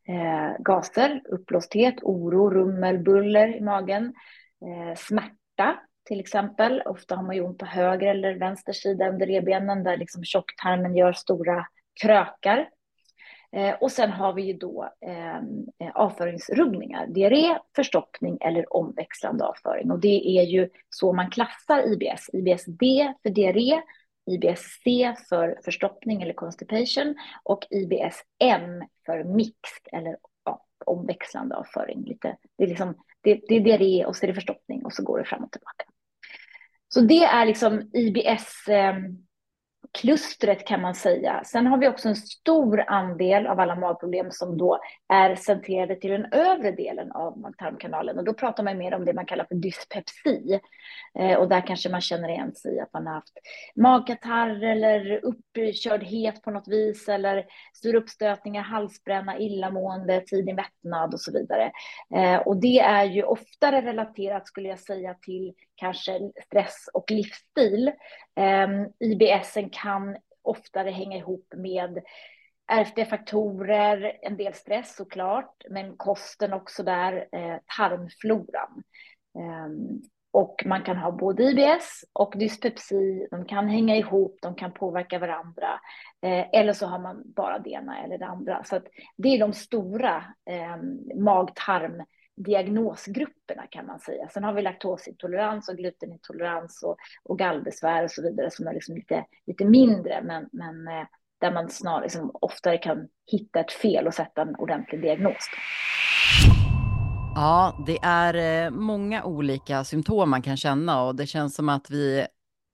Eh, 0.07 0.51
gaser, 0.59 1.21
uppblåsthet, 1.29 1.95
oro, 2.01 2.49
rummel, 2.49 2.99
buller 2.99 3.55
i 3.55 3.61
magen, 3.61 4.13
eh, 4.65 4.95
smärta 4.95 5.79
till 6.07 6.19
exempel. 6.19 6.81
Ofta 6.85 7.15
har 7.15 7.23
man 7.23 7.35
ju 7.35 7.41
ont 7.41 7.57
på 7.57 7.65
höger 7.65 8.07
eller 8.07 8.35
vänster 8.35 8.73
sida 8.73 9.09
under 9.09 9.25
revbenen 9.25 9.83
där 9.83 9.97
liksom 9.97 10.23
tjocktarmen 10.23 10.95
gör 10.95 11.13
stora 11.13 11.65
krökar. 12.01 12.69
Eh, 13.51 13.75
och 13.75 13.91
sen 13.91 14.11
har 14.11 14.33
vi 14.33 14.41
ju 14.41 14.53
då 14.53 14.89
eh, 15.05 15.37
eh 15.37 15.91
avföringsrubbningar, 15.95 17.07
diarré, 17.07 17.57
förstoppning 17.75 18.37
eller 18.41 18.73
omväxlande 18.73 19.45
avföring. 19.45 19.91
Och 19.91 19.99
det 19.99 20.39
är 20.39 20.43
ju 20.43 20.69
så 20.89 21.13
man 21.13 21.29
klassar 21.29 21.93
IBS. 21.93 22.29
IBS-D 22.33 23.13
för 23.23 23.29
diarré, 23.29 23.81
IBS-C 24.27 25.15
för 25.29 25.59
förstoppning 25.65 26.21
eller 26.21 26.33
constipation 26.33 27.15
och 27.43 27.67
IBS-M 27.69 28.83
för 29.05 29.23
mixed 29.23 29.87
eller 29.91 30.17
ja, 30.45 30.65
omväxlande 30.85 31.55
avföring. 31.55 32.03
Lite, 32.05 32.37
det, 32.57 32.63
är 32.63 32.67
liksom, 32.67 32.95
det, 33.21 33.41
det 33.47 33.55
är 33.55 33.59
diarré 33.59 34.05
och 34.05 34.15
så 34.15 34.25
är 34.25 34.27
det 34.27 34.33
förstoppning 34.33 34.85
och 34.85 34.93
så 34.93 35.03
går 35.03 35.19
det 35.19 35.25
fram 35.25 35.43
och 35.43 35.51
tillbaka. 35.51 35.85
Så 36.89 37.01
det 37.01 37.23
är 37.23 37.45
liksom 37.45 37.89
IBS, 37.93 38.67
eh, 38.67 38.95
klustret 39.97 40.67
kan 40.67 40.81
man 40.81 40.95
säga. 40.95 41.41
Sen 41.45 41.67
har 41.67 41.77
vi 41.77 41.87
också 41.87 42.09
en 42.09 42.15
stor 42.15 42.83
andel 42.87 43.47
av 43.47 43.59
alla 43.59 43.75
magproblem 43.75 44.31
som 44.31 44.57
då 44.57 44.79
är 45.13 45.35
centrerade 45.35 45.95
till 45.95 46.11
den 46.11 46.25
övre 46.33 46.71
delen 46.71 47.11
av 47.11 47.39
mag-tarmkanalen 47.39 48.17
och 48.17 48.23
då 48.23 48.33
pratar 48.33 48.63
man 48.63 48.77
mer 48.77 48.93
om 48.93 49.05
det 49.05 49.13
man 49.13 49.25
kallar 49.25 49.45
för 49.45 49.55
dyspepsi. 49.55 50.59
Eh, 51.19 51.37
och 51.37 51.49
där 51.49 51.67
kanske 51.67 51.89
man 51.89 52.01
känner 52.01 52.29
igen 52.29 52.55
sig 52.55 52.75
i 52.75 52.79
att 52.79 52.93
man 52.93 53.07
har 53.07 53.13
haft 53.13 53.37
magkatarr 53.75 54.63
eller 54.63 55.25
uppkördhet 55.25 56.41
på 56.41 56.51
något 56.51 56.67
vis 56.67 57.09
eller 57.09 57.45
stora 57.73 57.97
uppstötningar, 57.97 58.61
halsbränna, 58.61 59.39
illamående, 59.39 60.21
tidig 60.21 60.55
mättnad 60.55 61.13
och 61.13 61.21
så 61.21 61.31
vidare. 61.31 61.71
Eh, 62.15 62.37
och 62.37 62.57
det 62.57 62.79
är 62.79 63.03
ju 63.03 63.23
oftare 63.23 63.81
relaterat 63.81 64.47
skulle 64.47 64.69
jag 64.69 64.79
säga 64.79 65.13
till 65.13 65.53
kanske 65.77 66.31
stress 66.45 66.89
och 66.93 67.11
livsstil. 67.11 67.91
Eh, 68.35 68.67
IBS 68.99 69.57
kan 69.71 70.17
oftare 70.41 70.89
hänga 70.89 71.17
ihop 71.17 71.53
med 71.55 72.03
ärftliga 72.67 73.05
faktorer, 73.05 74.17
en 74.21 74.37
del 74.37 74.53
stress 74.53 74.95
såklart, 74.95 75.63
men 75.69 75.97
kosten 75.97 76.53
också 76.53 76.83
där, 76.83 77.27
eh, 77.31 77.57
tarmfloran. 77.77 78.83
Ehm, 79.39 80.01
och 80.31 80.63
man 80.65 80.83
kan 80.83 80.97
ha 80.97 81.11
både 81.11 81.43
IBS 81.43 82.05
och 82.13 82.33
dyspepsi, 82.37 83.27
de 83.31 83.45
kan 83.45 83.67
hänga 83.67 83.95
ihop, 83.95 84.39
de 84.41 84.55
kan 84.55 84.71
påverka 84.71 85.19
varandra. 85.19 85.79
Eh, 86.21 86.45
eller 86.53 86.73
så 86.73 86.85
har 86.85 86.99
man 86.99 87.23
bara 87.25 87.59
det 87.59 87.69
ena 87.69 88.03
eller 88.03 88.17
det 88.17 88.25
andra. 88.25 88.63
Så 88.63 88.79
det 89.17 89.29
är 89.29 89.39
de 89.39 89.53
stora 89.53 90.15
eh, 90.49 90.77
mag-tarm 91.15 92.03
diagnosgrupperna 92.37 93.67
kan 93.69 93.85
man 93.85 93.99
säga. 93.99 94.27
Sen 94.27 94.43
har 94.43 94.53
vi 94.53 94.61
laktosintolerans 94.61 95.69
och 95.69 95.77
glutenintolerans 95.77 96.83
och, 96.83 96.97
och 97.23 97.39
gallbesvär 97.39 98.03
och 98.03 98.11
så 98.11 98.21
vidare 98.21 98.51
som 98.51 98.67
är 98.67 98.73
liksom 98.73 98.95
lite, 98.95 99.25
lite 99.47 99.65
mindre, 99.65 100.21
men, 100.23 100.49
men 100.51 100.87
eh, 100.87 101.07
där 101.41 101.51
man 101.51 101.69
snarare 101.69 102.03
liksom 102.03 102.31
oftare 102.33 102.77
kan 102.77 103.07
hitta 103.31 103.59
ett 103.59 103.71
fel 103.71 104.07
och 104.07 104.13
sätta 104.13 104.41
en 104.41 104.55
ordentlig 104.55 105.01
diagnos. 105.01 105.49
Ja, 107.35 107.83
det 107.85 107.97
är 108.01 108.65
eh, 108.65 108.71
många 108.71 109.23
olika 109.23 109.83
symptom 109.83 110.29
man 110.29 110.41
kan 110.41 110.57
känna 110.57 111.03
och 111.03 111.15
det 111.15 111.27
känns 111.27 111.55
som 111.55 111.69
att 111.69 111.89
vi 111.89 112.27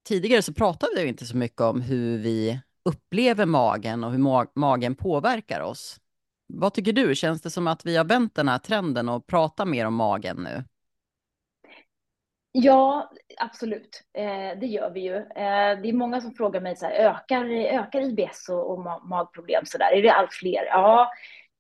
tidigare 0.08 0.42
så 0.42 0.54
pratade 0.54 0.92
vi 0.96 1.08
inte 1.08 1.26
så 1.26 1.38
mycket 1.38 1.62
om 1.62 1.82
hur 1.82 2.18
vi 2.18 2.60
upplever 2.86 3.46
magen 3.46 4.04
och 4.04 4.12
hur 4.12 4.18
ma 4.18 4.46
magen 4.56 4.96
påverkar 4.96 5.62
oss. 5.62 6.00
Vad 6.56 6.74
tycker 6.74 6.94
du? 6.94 7.16
Känns 7.16 7.42
det 7.42 7.50
som 7.50 7.68
att 7.68 7.86
vi 7.86 7.98
har 7.98 8.06
vänt 8.06 8.36
den 8.36 8.48
här 8.48 8.60
trenden 8.60 9.10
och 9.10 9.28
pratar 9.28 9.66
mer 9.66 9.86
om 9.86 9.96
magen 9.96 10.38
nu? 10.38 10.64
Ja, 12.52 13.12
absolut. 13.38 14.04
Eh, 14.14 14.60
det 14.60 14.66
gör 14.66 14.92
vi 14.92 15.00
ju. 15.00 15.16
Eh, 15.16 15.82
det 15.82 15.90
är 15.90 15.94
många 15.94 16.22
som 16.22 16.34
frågar 16.34 16.62
mig 16.62 16.76
så 16.76 16.86
här, 16.86 16.94
ökar, 16.94 17.46
ökar 17.50 18.02
IBS 18.02 18.50
och, 18.50 18.72
och 18.72 19.08
magproblem 19.08 19.66
så 19.66 19.78
där? 19.78 19.92
Är 19.92 20.02
det 20.02 20.14
allt 20.14 20.34
fler? 20.34 20.66
Ja, 20.66 21.10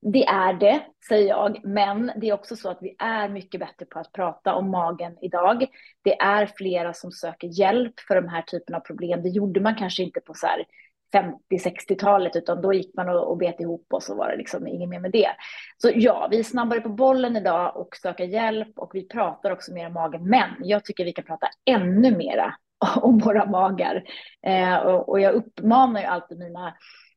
det 0.02 0.26
är 0.26 0.54
det, 0.54 0.82
säger 1.08 1.28
jag, 1.30 1.66
men 1.66 2.12
det 2.16 2.30
är 2.30 2.34
också 2.34 2.56
så 2.56 2.70
att 2.70 2.78
vi 2.82 2.96
är 3.00 3.30
mycket 3.30 3.60
bättre 3.60 3.86
på 3.86 4.00
att 4.00 4.12
prata 4.12 4.56
om 4.56 4.72
magen 4.72 5.18
idag. 5.22 5.66
Det 6.02 6.20
är 6.20 6.46
flera 6.58 6.94
som 6.94 7.12
söker 7.12 7.48
hjälp 7.48 8.00
för 8.00 8.16
de 8.16 8.28
här 8.28 8.42
typen 8.42 8.76
av 8.76 8.80
problem. 8.80 9.24
Det 9.24 9.30
gjorde 9.30 9.60
man 9.60 9.76
kanske 9.76 10.04
inte 10.04 10.20
på 10.20 10.34
så 10.34 10.48
här 10.48 10.66
50-60-talet, 11.14 12.36
utan 12.36 12.62
då 12.62 12.74
gick 12.74 12.96
man 12.96 13.10
och, 13.10 13.32
och 13.32 13.38
bet 13.38 13.60
ihop 13.60 13.88
och 13.90 14.04
så 14.04 14.16
var 14.16 14.30
det 14.30 14.38
liksom 14.38 14.68
inget 14.68 14.90
mer 14.90 15.00
med 15.00 15.12
det. 15.12 15.30
Så 15.78 15.92
ja, 15.96 16.28
vi 16.32 16.40
är 16.40 16.44
snabbare 16.44 16.82
på 16.82 16.90
bollen 16.90 17.36
idag 17.36 17.78
och 17.78 17.96
söker 17.96 18.24
hjälp 18.24 18.80
och 18.80 18.92
vi 18.94 19.08
pratar 19.08 19.52
också 19.52 19.74
mer 19.74 19.88
om 19.88 19.94
magen. 19.94 20.30
Men 20.30 20.50
jag 20.60 20.86
tycker 20.86 21.06
vi 21.06 21.14
kan 21.14 21.26
prata 21.26 21.48
ännu 21.66 22.18
mera 22.18 22.56
om 22.96 23.18
våra 23.18 23.46
magar. 23.46 24.04
Eh, 24.46 24.76
och, 24.76 25.10
och 25.10 25.20
jag 25.20 25.34
uppmanar 25.34 26.02
ju 26.02 26.08
alltid 26.08 26.40
mina 26.40 26.74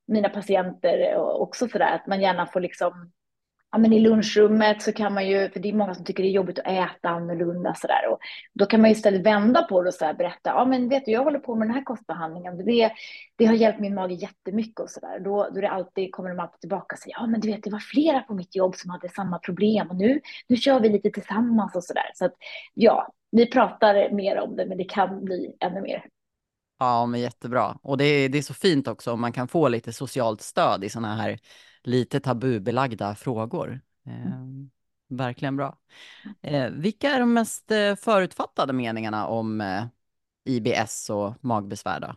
mina 0.08 0.28
patienter 0.28 1.16
också 1.16 1.68
sådär, 1.68 1.94
att 1.94 2.06
man 2.06 2.20
gärna 2.20 2.46
får 2.46 2.60
liksom 2.60 3.12
Ja, 3.72 3.78
men 3.78 3.92
I 3.92 4.00
lunchrummet 4.00 4.82
så 4.82 4.92
kan 4.92 5.14
man 5.14 5.28
ju, 5.28 5.50
för 5.50 5.60
det 5.60 5.68
är 5.68 5.72
många 5.72 5.94
som 5.94 6.04
tycker 6.04 6.22
det 6.22 6.28
är 6.28 6.32
jobbigt 6.32 6.58
att 6.58 6.66
äta 6.66 7.08
annorlunda 7.08 7.74
sådär. 7.74 8.08
Och 8.10 8.18
då 8.54 8.66
kan 8.66 8.80
man 8.80 8.90
ju 8.90 8.96
istället 8.96 9.26
vända 9.26 9.62
på 9.62 9.82
det 9.82 9.88
och 9.88 9.94
så 9.94 10.14
berätta, 10.18 10.50
ja 10.50 10.64
men 10.64 10.88
vet 10.88 11.04
du, 11.04 11.10
jag 11.10 11.24
håller 11.24 11.38
på 11.38 11.54
med 11.54 11.68
den 11.68 11.74
här 11.74 11.84
kostbehandlingen. 11.84 12.64
Det, 12.64 12.92
det 13.36 13.44
har 13.44 13.54
hjälpt 13.54 13.80
min 13.80 13.94
mage 13.94 14.14
jättemycket 14.14 14.80
och 14.80 14.90
sådär. 14.90 15.20
Då, 15.20 15.48
då 15.54 15.60
det 15.60 15.70
alltid, 15.70 16.12
kommer 16.12 16.30
de 16.30 16.40
alltid 16.40 16.60
tillbaka 16.60 16.94
och 16.94 16.98
säger, 16.98 17.16
ja 17.16 17.26
men 17.26 17.40
du 17.40 17.48
vet 17.48 17.62
det 17.62 17.70
var 17.70 17.78
flera 17.78 18.20
på 18.20 18.34
mitt 18.34 18.56
jobb 18.56 18.76
som 18.76 18.90
hade 18.90 19.08
samma 19.08 19.38
problem 19.38 19.90
och 19.90 19.96
nu, 19.96 20.20
nu 20.48 20.56
kör 20.56 20.80
vi 20.80 20.88
lite 20.88 21.10
tillsammans 21.10 21.74
och 21.76 21.84
sådär. 21.84 22.10
Så 22.14 22.24
att 22.24 22.34
ja, 22.74 23.12
vi 23.30 23.50
pratar 23.50 24.10
mer 24.10 24.40
om 24.40 24.56
det 24.56 24.66
men 24.66 24.78
det 24.78 24.84
kan 24.84 25.24
bli 25.24 25.56
ännu 25.60 25.80
mer. 25.80 26.04
Ja, 26.78 27.06
men 27.06 27.20
jättebra. 27.20 27.78
Och 27.82 27.96
det 27.98 28.04
är, 28.04 28.28
det 28.28 28.38
är 28.38 28.42
så 28.42 28.54
fint 28.54 28.88
också 28.88 29.12
om 29.12 29.20
man 29.20 29.32
kan 29.32 29.48
få 29.48 29.68
lite 29.68 29.92
socialt 29.92 30.42
stöd 30.42 30.84
i 30.84 30.88
sådana 30.88 31.14
här 31.16 31.38
lite 31.86 32.20
tabubelagda 32.20 33.14
frågor. 33.14 33.80
Eh, 34.06 34.12
verkligen 35.08 35.56
bra. 35.56 35.78
Eh, 36.42 36.70
vilka 36.70 37.10
är 37.10 37.20
de 37.20 37.32
mest 37.32 37.70
eh, 37.70 37.94
förutfattade 37.94 38.72
meningarna 38.72 39.26
om 39.26 39.60
eh, 39.60 39.84
IBS 40.44 41.10
och 41.10 41.34
magbesvär 41.40 42.00
då? 42.00 42.14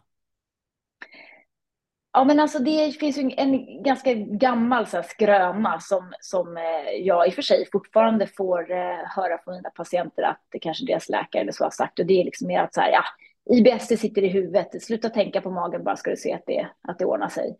Ja, 2.14 2.24
men 2.24 2.40
alltså 2.40 2.60
det 2.60 2.92
finns 3.00 3.18
ju 3.18 3.32
en 3.38 3.84
ganska 3.84 4.14
gammal 4.14 4.88
så 4.88 4.98
här, 4.98 5.04
skröna 5.04 5.80
som, 5.80 6.14
som 6.22 6.58
eh, 6.58 6.92
jag 7.02 7.28
i 7.28 7.30
och 7.30 7.34
för 7.34 7.42
sig 7.42 7.70
fortfarande 7.72 8.28
får 8.28 8.64
höra 9.16 9.38
från 9.44 9.56
mina 9.56 9.70
patienter 9.70 10.24
att 10.24 10.42
det 10.52 10.60
kanske 10.60 10.86
deras 10.86 11.10
läkare 11.10 11.42
eller 11.42 11.52
så 11.52 11.64
har 11.64 11.72
sagt. 11.72 12.00
Och 12.00 12.06
det 12.06 12.22
är 12.22 12.26
liksom 12.26 12.48
mer 12.48 12.60
att 12.60 12.74
så 12.74 12.82
här, 12.82 12.92
ja, 12.92 13.04
IBS 13.50 13.88
det 13.88 13.98
sitter 13.98 14.24
i 14.24 14.28
huvudet, 14.28 14.84
sluta 14.84 15.10
tänka 15.10 15.42
på 15.42 15.52
magen 15.52 15.84
bara 15.84 15.96
ska 15.96 16.10
du 16.10 16.18
se 16.18 16.34
att 16.34 16.44
det, 16.46 16.68
att 16.88 17.00
det 17.00 17.06
ordnar 17.06 17.30
sig. 17.30 17.58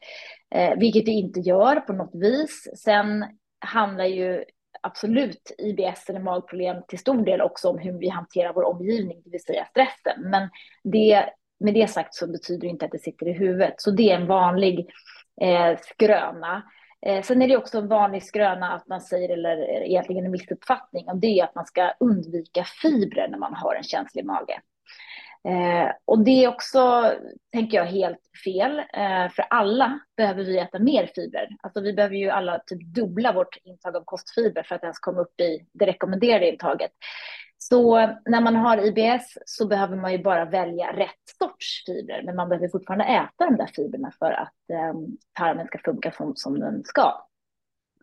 Eh, 0.56 0.78
vilket 0.78 1.06
det 1.06 1.12
inte 1.12 1.40
gör 1.40 1.76
på 1.76 1.94
något 1.94 2.16
vis. 2.16 2.68
Sen 2.84 3.26
handlar 3.60 4.06
ju 4.06 4.44
absolut 4.82 5.52
IBS 5.58 6.10
eller 6.10 6.20
magproblem 6.20 6.84
till 6.88 7.00
stor 7.00 7.26
del 7.26 7.42
också 7.42 7.70
om 7.70 7.78
hur 7.78 8.00
vi 8.00 8.10
hanterar 8.10 8.54
vår 8.54 8.64
omgivning, 8.64 9.22
det 9.24 9.30
vill 9.30 9.44
säga 9.44 9.66
stressen. 9.66 10.30
Men 10.30 10.50
det, 10.84 11.26
med 11.60 11.74
det 11.74 11.88
sagt 11.88 12.16
så 12.16 12.28
betyder 12.28 12.62
det 12.62 12.68
inte 12.68 12.86
att 12.86 12.92
det 12.92 13.00
sitter 13.00 13.28
i 13.28 13.34
huvudet. 13.34 13.74
Så 13.78 13.92
det 13.92 14.12
är 14.12 14.16
en 14.16 14.28
vanlig 14.28 14.90
eh, 15.42 15.78
skröna. 15.82 16.64
Eh, 17.06 17.22
sen 17.22 17.42
är 17.42 17.48
det 17.48 17.58
också 17.58 17.78
en 17.78 17.88
vanlig 17.88 18.24
skröna 18.24 18.74
att 18.74 18.88
man 18.88 19.02
säger, 19.02 19.30
eller 19.30 19.84
egentligen 19.84 20.26
en 20.26 20.32
missuppfattning, 20.32 21.08
och 21.08 21.18
det 21.18 21.40
är 21.40 21.44
att 21.44 21.56
man 21.56 21.66
ska 21.66 21.94
undvika 22.00 22.64
fibrer 22.82 23.28
när 23.28 23.38
man 23.38 23.54
har 23.54 23.76
en 23.76 23.84
känslig 23.84 24.26
mage. 24.26 24.62
Eh, 25.48 25.92
och 26.06 26.20
det 26.20 26.44
är 26.44 26.48
också, 26.48 27.14
tänker 27.54 27.78
jag, 27.78 27.86
helt 27.86 28.22
fel. 28.46 28.80
Eh, 28.80 29.30
för 29.30 29.46
alla 29.50 30.00
behöver 30.18 30.44
vi 30.44 30.58
äta 30.58 30.80
mer 30.80 31.10
fibrer. 31.16 31.48
Alltså 31.62 31.82
vi 31.82 31.94
behöver 31.94 32.16
ju 32.16 32.30
alla 32.30 32.60
typ 32.60 32.82
dubbla 32.82 33.34
vårt 33.34 33.58
intag 33.64 33.96
av 33.96 34.04
kostfiber 34.06 34.64
för 34.64 34.76
att 34.76 34.84
ens 34.84 35.00
komma 35.00 35.22
upp 35.22 35.42
i 35.42 35.66
det 35.74 35.86
rekommenderade 35.86 36.50
intaget. 36.52 36.92
Så 37.58 37.98
när 38.26 38.42
man 38.42 38.56
har 38.56 38.86
IBS 38.86 39.38
så 39.46 39.68
behöver 39.68 39.96
man 39.96 40.12
ju 40.12 40.24
bara 40.24 40.46
välja 40.46 40.92
rätt 40.94 41.38
sorts 41.40 41.86
fibrer, 41.86 42.22
men 42.24 42.36
man 42.36 42.50
behöver 42.50 42.68
fortfarande 42.68 43.06
äta 43.06 43.46
de 43.46 43.58
där 43.58 43.70
fibrerna 43.76 44.12
för 44.20 44.32
att 44.32 44.70
eh, 44.74 44.94
tarmen 45.38 45.68
ska 45.68 45.78
funka 45.78 46.12
som, 46.12 46.36
som 46.36 46.60
den 46.60 46.84
ska. 46.84 47.26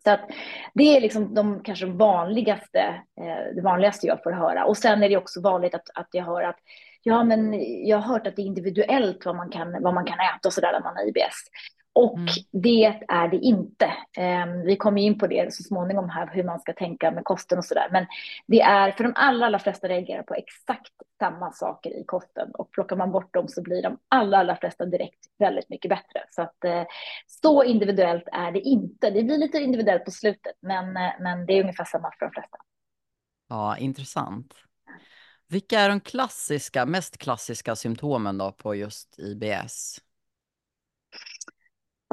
Så 0.04 0.10
att 0.10 0.30
det 0.74 0.96
är 0.96 1.00
liksom 1.00 1.34
de 1.34 1.62
kanske 1.62 1.86
vanligaste, 1.86 2.80
eh, 3.20 3.54
det 3.54 3.60
vanligaste 3.62 4.06
jag 4.06 4.22
får 4.22 4.32
höra. 4.32 4.64
Och 4.64 4.76
sen 4.76 5.02
är 5.02 5.08
det 5.08 5.16
också 5.16 5.40
vanligt 5.40 5.74
att, 5.74 5.90
att 5.94 6.08
jag 6.12 6.24
hör 6.24 6.42
att 6.42 6.58
ja, 7.06 7.24
men 7.24 7.54
jag 7.86 7.96
har 7.96 8.12
hört 8.12 8.26
att 8.26 8.36
det 8.36 8.42
är 8.42 8.46
individuellt 8.46 9.26
vad 9.26 9.36
man 9.36 9.50
kan, 9.50 9.82
vad 9.82 9.94
man 9.94 10.04
kan 10.04 10.18
äta 10.18 10.48
och 10.48 10.52
så 10.52 10.60
där 10.60 10.72
när 10.72 10.80
man 10.80 10.96
har 10.96 11.08
IBS. 11.08 11.44
Och 11.92 12.18
mm. 12.18 12.28
det 12.52 13.04
är 13.08 13.28
det 13.28 13.36
inte. 13.36 13.92
Um, 14.18 14.62
vi 14.66 14.76
kommer 14.76 15.02
in 15.02 15.18
på 15.18 15.26
det 15.26 15.54
så 15.54 15.62
småningom 15.62 16.08
här, 16.08 16.30
hur 16.32 16.44
man 16.44 16.60
ska 16.60 16.72
tänka 16.72 17.10
med 17.10 17.24
kosten 17.24 17.58
och 17.58 17.64
så 17.64 17.74
där. 17.74 17.88
Men 17.92 18.06
det 18.46 18.60
är, 18.60 18.92
för 18.92 19.04
de 19.04 19.12
allra, 19.16 19.46
allra 19.46 19.58
flesta 19.58 19.88
reagerar 19.88 20.22
på 20.22 20.34
exakt 20.34 20.92
samma 21.18 21.52
saker 21.52 21.90
i 21.90 22.04
kosten. 22.04 22.50
Och 22.54 22.70
plockar 22.72 22.96
man 22.96 23.12
bort 23.12 23.34
dem 23.34 23.48
så 23.48 23.62
blir 23.62 23.82
de 23.82 23.98
allra, 24.08 24.38
allra 24.38 24.56
flesta 24.56 24.86
direkt 24.86 25.20
väldigt 25.38 25.68
mycket 25.68 25.88
bättre. 25.88 26.24
Så 26.30 26.42
att 26.42 26.56
uh, 26.64 26.82
så 27.26 27.64
individuellt 27.64 28.28
är 28.32 28.52
det 28.52 28.60
inte. 28.60 29.10
Det 29.10 29.22
blir 29.22 29.38
lite 29.38 29.58
individuellt 29.58 30.04
på 30.04 30.10
slutet, 30.10 30.56
men, 30.60 30.88
uh, 30.88 31.10
men 31.20 31.46
det 31.46 31.52
är 31.52 31.60
ungefär 31.60 31.84
samma 31.84 32.10
för 32.18 32.26
de 32.26 32.32
flesta. 32.32 32.58
Ja, 33.48 33.76
intressant. 33.78 34.65
Vilka 35.48 35.80
är 35.80 35.88
de 35.88 36.00
klassiska, 36.00 36.86
mest 36.86 37.18
klassiska 37.18 37.76
symptomen 37.76 38.38
då 38.38 38.52
på 38.52 38.74
just 38.74 39.18
IBS? 39.18 40.00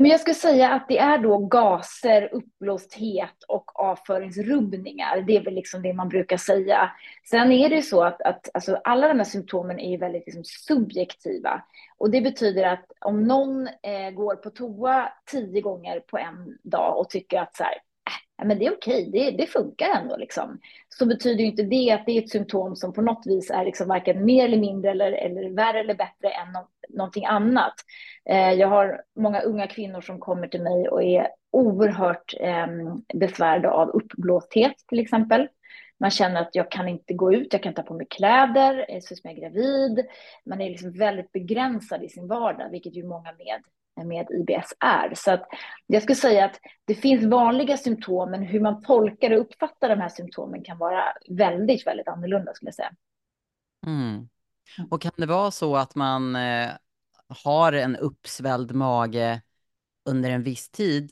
Men 0.01 0.11
jag 0.11 0.19
skulle 0.19 0.35
säga 0.35 0.69
att 0.69 0.87
det 0.87 0.97
är 0.97 1.17
då 1.17 1.37
gaser, 1.37 2.29
uppblåsthet 2.33 3.43
och 3.47 3.79
avföringsrubbningar. 3.79 5.21
Det 5.21 5.37
är 5.37 5.43
väl 5.43 5.53
liksom 5.53 5.81
det 5.81 5.93
man 5.93 6.09
brukar 6.09 6.37
säga. 6.37 6.91
Sen 7.29 7.51
är 7.51 7.69
det 7.69 7.81
så 7.81 8.03
att, 8.03 8.21
att 8.21 8.49
alltså 8.53 8.75
alla 8.83 9.07
de 9.07 9.17
här 9.17 9.25
symptomen 9.25 9.79
är 9.79 9.97
väldigt 9.97 10.25
liksom 10.25 10.43
subjektiva. 10.43 11.63
Och 11.97 12.11
det 12.11 12.21
betyder 12.21 12.63
att 12.63 12.85
om 12.99 13.23
någon 13.23 13.67
eh, 13.67 14.11
går 14.13 14.35
på 14.35 14.49
toa 14.49 15.13
tio 15.31 15.61
gånger 15.61 15.99
på 15.99 16.17
en 16.17 16.57
dag 16.63 16.99
och 16.99 17.09
tycker 17.09 17.41
att 17.41 17.55
så 17.55 17.63
här, 17.63 17.73
äh, 18.09 18.45
men 18.45 18.59
det 18.59 18.65
är 18.65 18.73
okej, 18.73 19.09
det, 19.11 19.31
det 19.31 19.45
funkar 19.45 19.89
ändå 19.89 20.17
liksom. 20.17 20.59
Så 20.89 21.05
betyder 21.05 21.39
ju 21.39 21.45
inte 21.45 21.63
det 21.63 21.91
att 21.91 22.05
det 22.05 22.11
är 22.11 22.21
ett 22.21 22.29
symptom 22.29 22.75
som 22.75 22.93
på 22.93 23.01
något 23.01 23.23
vis 23.25 23.51
är 23.51 23.65
liksom 23.65 23.87
varken 23.87 24.25
mer 24.25 24.45
eller 24.45 24.57
mindre 24.57 24.91
eller, 24.91 25.11
eller 25.11 25.49
värre 25.49 25.79
eller 25.79 25.95
bättre 25.95 26.29
än 26.29 26.51
no 26.53 26.67
någonting 26.89 27.25
annat. 27.25 27.73
Eh, 28.29 28.51
jag 28.51 28.67
har 28.67 29.01
många 29.15 29.41
unga 29.41 29.67
kvinnor 29.67 30.01
som 30.01 30.19
kommer 30.19 30.47
till 30.47 30.61
mig 30.61 30.89
och 30.89 31.03
är 31.03 31.27
oerhört 31.51 32.33
eh, 32.39 32.67
besvärade 33.13 33.69
av 33.69 33.89
uppblåsthet 33.89 34.73
till 34.87 34.99
exempel. 34.99 35.47
Man 35.99 36.11
känner 36.11 36.41
att 36.41 36.55
jag 36.55 36.71
kan 36.71 36.87
inte 36.87 37.13
gå 37.13 37.33
ut, 37.33 37.53
jag 37.53 37.63
kan 37.63 37.69
inte 37.69 37.81
ta 37.81 37.87
på 37.87 37.93
mig 37.93 38.07
kläder, 38.09 38.99
så 39.01 39.15
som 39.15 39.29
jag 39.29 39.37
är 39.37 39.41
gravid. 39.41 40.05
Man 40.45 40.61
är 40.61 40.69
liksom 40.69 40.91
väldigt 40.91 41.31
begränsad 41.31 42.03
i 42.03 42.09
sin 42.09 42.27
vardag, 42.27 42.69
vilket 42.69 42.95
ju 42.95 43.03
många 43.03 43.31
med 43.31 43.61
med 43.95 44.27
IBS 44.29 44.73
är. 44.79 45.15
Så 45.15 45.31
att 45.31 45.47
jag 45.87 46.03
skulle 46.03 46.15
säga 46.15 46.45
att 46.45 46.59
det 46.85 46.95
finns 46.95 47.25
vanliga 47.25 47.77
symptom, 47.77 48.31
men 48.31 48.43
hur 48.43 48.59
man 48.59 48.83
tolkar 48.83 49.31
och 49.31 49.39
uppfattar 49.39 49.89
de 49.89 49.99
här 49.99 50.09
symptomen 50.09 50.63
kan 50.63 50.77
vara 50.77 51.03
väldigt, 51.29 51.87
väldigt 51.87 52.07
annorlunda 52.07 52.53
skulle 52.53 52.67
jag 52.67 52.75
säga. 52.75 52.91
Mm. 53.85 54.29
Och 54.89 55.01
kan 55.01 55.11
det 55.17 55.25
vara 55.25 55.51
så 55.51 55.75
att 55.75 55.95
man 55.95 56.35
eh, 56.35 56.69
har 57.43 57.73
en 57.73 57.95
uppsvälld 57.95 58.71
mage 58.71 59.41
under 60.05 60.29
en 60.29 60.43
viss 60.43 60.69
tid, 60.69 61.11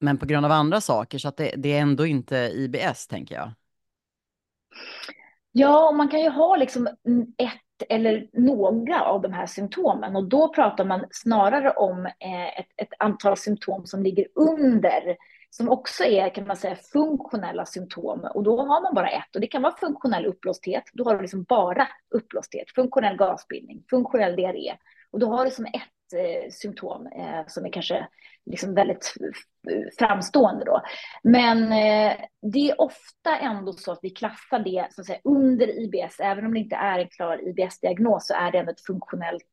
men 0.00 0.18
på 0.18 0.26
grund 0.26 0.46
av 0.46 0.52
andra 0.52 0.80
saker, 0.80 1.18
så 1.18 1.28
att 1.28 1.36
det, 1.36 1.54
det 1.56 1.76
är 1.76 1.80
ändå 1.80 2.06
inte 2.06 2.36
IBS, 2.36 3.06
tänker 3.06 3.34
jag? 3.34 3.52
Ja, 5.52 5.88
och 5.88 5.94
man 5.94 6.08
kan 6.08 6.20
ju 6.20 6.28
ha 6.28 6.56
liksom 6.56 6.86
ett 7.36 7.60
eller 7.88 8.26
några 8.32 9.04
av 9.04 9.20
de 9.20 9.32
här 9.32 9.46
symptomen. 9.46 10.16
Och 10.16 10.28
då 10.28 10.48
pratar 10.48 10.84
man 10.84 11.04
snarare 11.10 11.70
om 11.70 12.06
eh, 12.06 12.58
ett, 12.58 12.66
ett, 12.76 12.92
antal 12.98 13.36
symptom 13.36 13.86
som 13.86 14.02
ligger 14.02 14.26
under, 14.34 15.16
som 15.50 15.68
också 15.68 16.04
är 16.04 16.34
kan 16.34 16.46
man 16.46 16.56
säga 16.56 16.76
funktionella 16.92 17.66
symptom. 17.66 18.28
Och 18.34 18.42
då 18.42 18.60
har 18.60 18.82
man 18.82 18.94
bara 18.94 19.08
ett, 19.08 19.34
och 19.34 19.40
det 19.40 19.46
kan 19.46 19.62
vara 19.62 19.76
funktionell 19.76 20.26
uppblåsthet. 20.26 20.84
Då 20.92 21.04
har 21.04 21.14
du 21.14 21.20
liksom 21.20 21.42
bara 21.42 21.88
uppblåsthet, 22.14 22.70
funktionell 22.74 23.16
gasbildning, 23.16 23.84
funktionell 23.90 24.36
diarré. 24.36 24.76
Och 25.10 25.18
då 25.18 25.26
har 25.26 25.44
du 25.44 25.50
som 25.50 25.64
ett 25.64 26.12
eh, 26.14 26.50
symptom 26.50 27.06
eh, 27.06 27.46
som 27.46 27.64
är 27.64 27.72
kanske 27.72 28.06
liksom 28.46 28.74
väldigt 28.74 29.14
framstående 29.98 30.64
då. 30.64 30.82
Men 31.22 31.62
eh, 31.62 32.16
det 32.42 32.70
är 32.70 32.80
ofta 32.80 33.36
ändå 33.40 33.72
så 33.72 33.92
att 33.92 33.98
vi 34.02 34.10
klassar 34.10 34.58
det 34.58 34.86
så 34.90 35.00
att 35.00 35.06
säga, 35.06 35.20
under 35.24 35.68
IBS, 35.68 36.20
även 36.20 36.46
om 36.46 36.54
det 36.54 36.60
inte 36.60 36.76
är 36.76 36.98
en 36.98 37.08
klar 37.08 37.48
IBS-diagnos 37.48 38.26
så 38.26 38.34
är 38.34 38.52
det 38.52 38.58
ändå 38.58 38.72
ett 38.72 38.86
funktionellt 38.86 39.46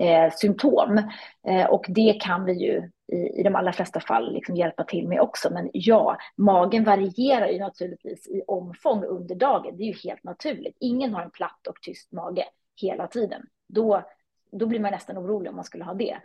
eh, 0.00 0.32
symptom. 0.32 1.10
Eh, 1.48 1.66
och 1.66 1.84
det 1.88 2.20
kan 2.20 2.44
vi 2.44 2.52
ju 2.52 2.90
i, 3.12 3.40
i 3.40 3.42
de 3.42 3.54
allra 3.56 3.72
flesta 3.72 4.00
fall 4.00 4.32
liksom 4.32 4.56
hjälpa 4.56 4.84
till 4.84 5.08
med 5.08 5.20
också. 5.20 5.52
Men 5.52 5.70
ja, 5.72 6.16
magen 6.36 6.84
varierar 6.84 7.48
ju 7.48 7.58
naturligtvis 7.58 8.28
i 8.28 8.42
omfång 8.46 9.04
under 9.04 9.34
dagen. 9.34 9.76
Det 9.76 9.82
är 9.82 9.86
ju 9.86 10.08
helt 10.08 10.24
naturligt. 10.24 10.76
Ingen 10.80 11.14
har 11.14 11.22
en 11.22 11.30
platt 11.30 11.66
och 11.68 11.82
tyst 11.82 12.12
mage 12.12 12.44
hela 12.80 13.06
tiden. 13.06 13.42
Då 13.68 14.02
då 14.58 14.66
blir 14.66 14.80
man 14.80 14.90
nästan 14.90 15.18
orolig 15.18 15.50
om 15.50 15.56
man 15.56 15.64
skulle 15.64 15.84
ha 15.84 15.94
det. 15.94 16.16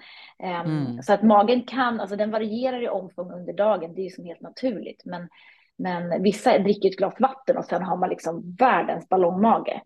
Um, 0.44 0.50
mm. 0.50 1.04
Så 1.04 1.14
att 1.14 1.24
magen 1.24 1.64
kan, 1.64 2.00
alltså 2.00 2.16
den 2.16 2.32
varierar 2.32 2.84
i 2.84 2.90
omfång 2.90 3.32
under 3.32 3.54
dagen, 3.54 3.94
det 3.96 4.02
är 4.02 4.04
ju 4.04 4.10
som 4.10 4.26
helt 4.26 4.42
naturligt. 4.42 5.02
Men, 5.06 5.30
men 5.78 6.24
vissa 6.24 6.60
dricker 6.60 6.90
ett 6.90 6.98
glas 6.98 7.20
vatten 7.20 7.58
och 7.58 7.66
sen 7.66 7.84
har 7.84 7.98
man 7.98 8.10
liksom 8.10 8.56
världens 8.60 9.10
ballongmage. 9.10 9.82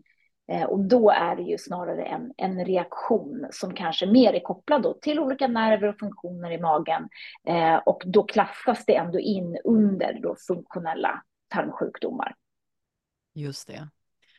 Eh, 0.51 0.63
och 0.63 0.79
då 0.79 1.09
är 1.09 1.35
det 1.35 1.41
ju 1.41 1.57
snarare 1.57 2.03
en, 2.03 2.33
en 2.38 2.65
reaktion 2.65 3.47
som 3.51 3.73
kanske 3.73 4.05
mer 4.05 4.33
är 4.33 4.39
kopplad 4.39 5.01
till 5.01 5.19
olika 5.19 5.47
nerver 5.47 5.88
och 5.88 6.00
funktioner 6.00 6.51
i 6.51 6.62
magen. 6.62 7.09
Eh, 7.47 7.75
och 7.75 8.03
då 8.05 8.23
klassas 8.23 8.85
det 8.85 8.95
ändå 8.95 9.19
in 9.19 9.57
under 9.63 10.19
då 10.21 10.35
funktionella 10.47 11.23
tarmsjukdomar. 11.47 12.35
Just 13.35 13.67
det. 13.67 13.88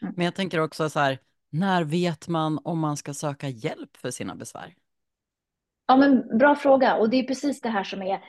Mm. 0.02 0.14
Men 0.16 0.24
jag 0.24 0.34
tänker 0.34 0.60
också 0.60 0.90
så 0.90 1.00
här, 1.00 1.18
när 1.54 1.84
vet 1.84 2.28
man 2.28 2.58
om 2.64 2.78
man 2.78 2.96
ska 2.96 3.14
söka 3.14 3.48
hjälp 3.48 3.96
för 3.96 4.10
sina 4.10 4.34
besvär? 4.34 4.74
Ja, 5.86 5.96
men 5.96 6.38
bra 6.38 6.54
fråga. 6.54 6.96
Och 6.96 7.10
det 7.10 7.16
är 7.16 7.26
precis 7.26 7.60
det 7.60 7.68
här 7.68 7.84
som 7.84 8.02
är 8.02 8.20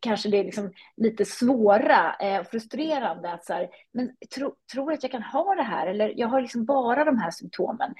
kanske 0.00 0.28
det 0.28 0.42
liksom 0.42 0.72
lite 0.96 1.24
svåra, 1.24 2.14
eh, 2.20 2.44
frustrerande. 2.44 3.32
Att 3.32 3.44
så 3.44 3.52
här, 3.52 3.68
men 3.92 4.10
tro, 4.34 4.54
tror 4.72 4.92
att 4.92 5.02
jag 5.02 5.12
kan 5.12 5.22
ha 5.22 5.54
det 5.54 5.62
här? 5.62 5.86
Eller 5.86 6.12
jag 6.16 6.28
har 6.28 6.40
liksom 6.40 6.64
bara 6.64 7.04
de 7.04 7.18
här 7.18 7.30
symptomen. 7.30 7.94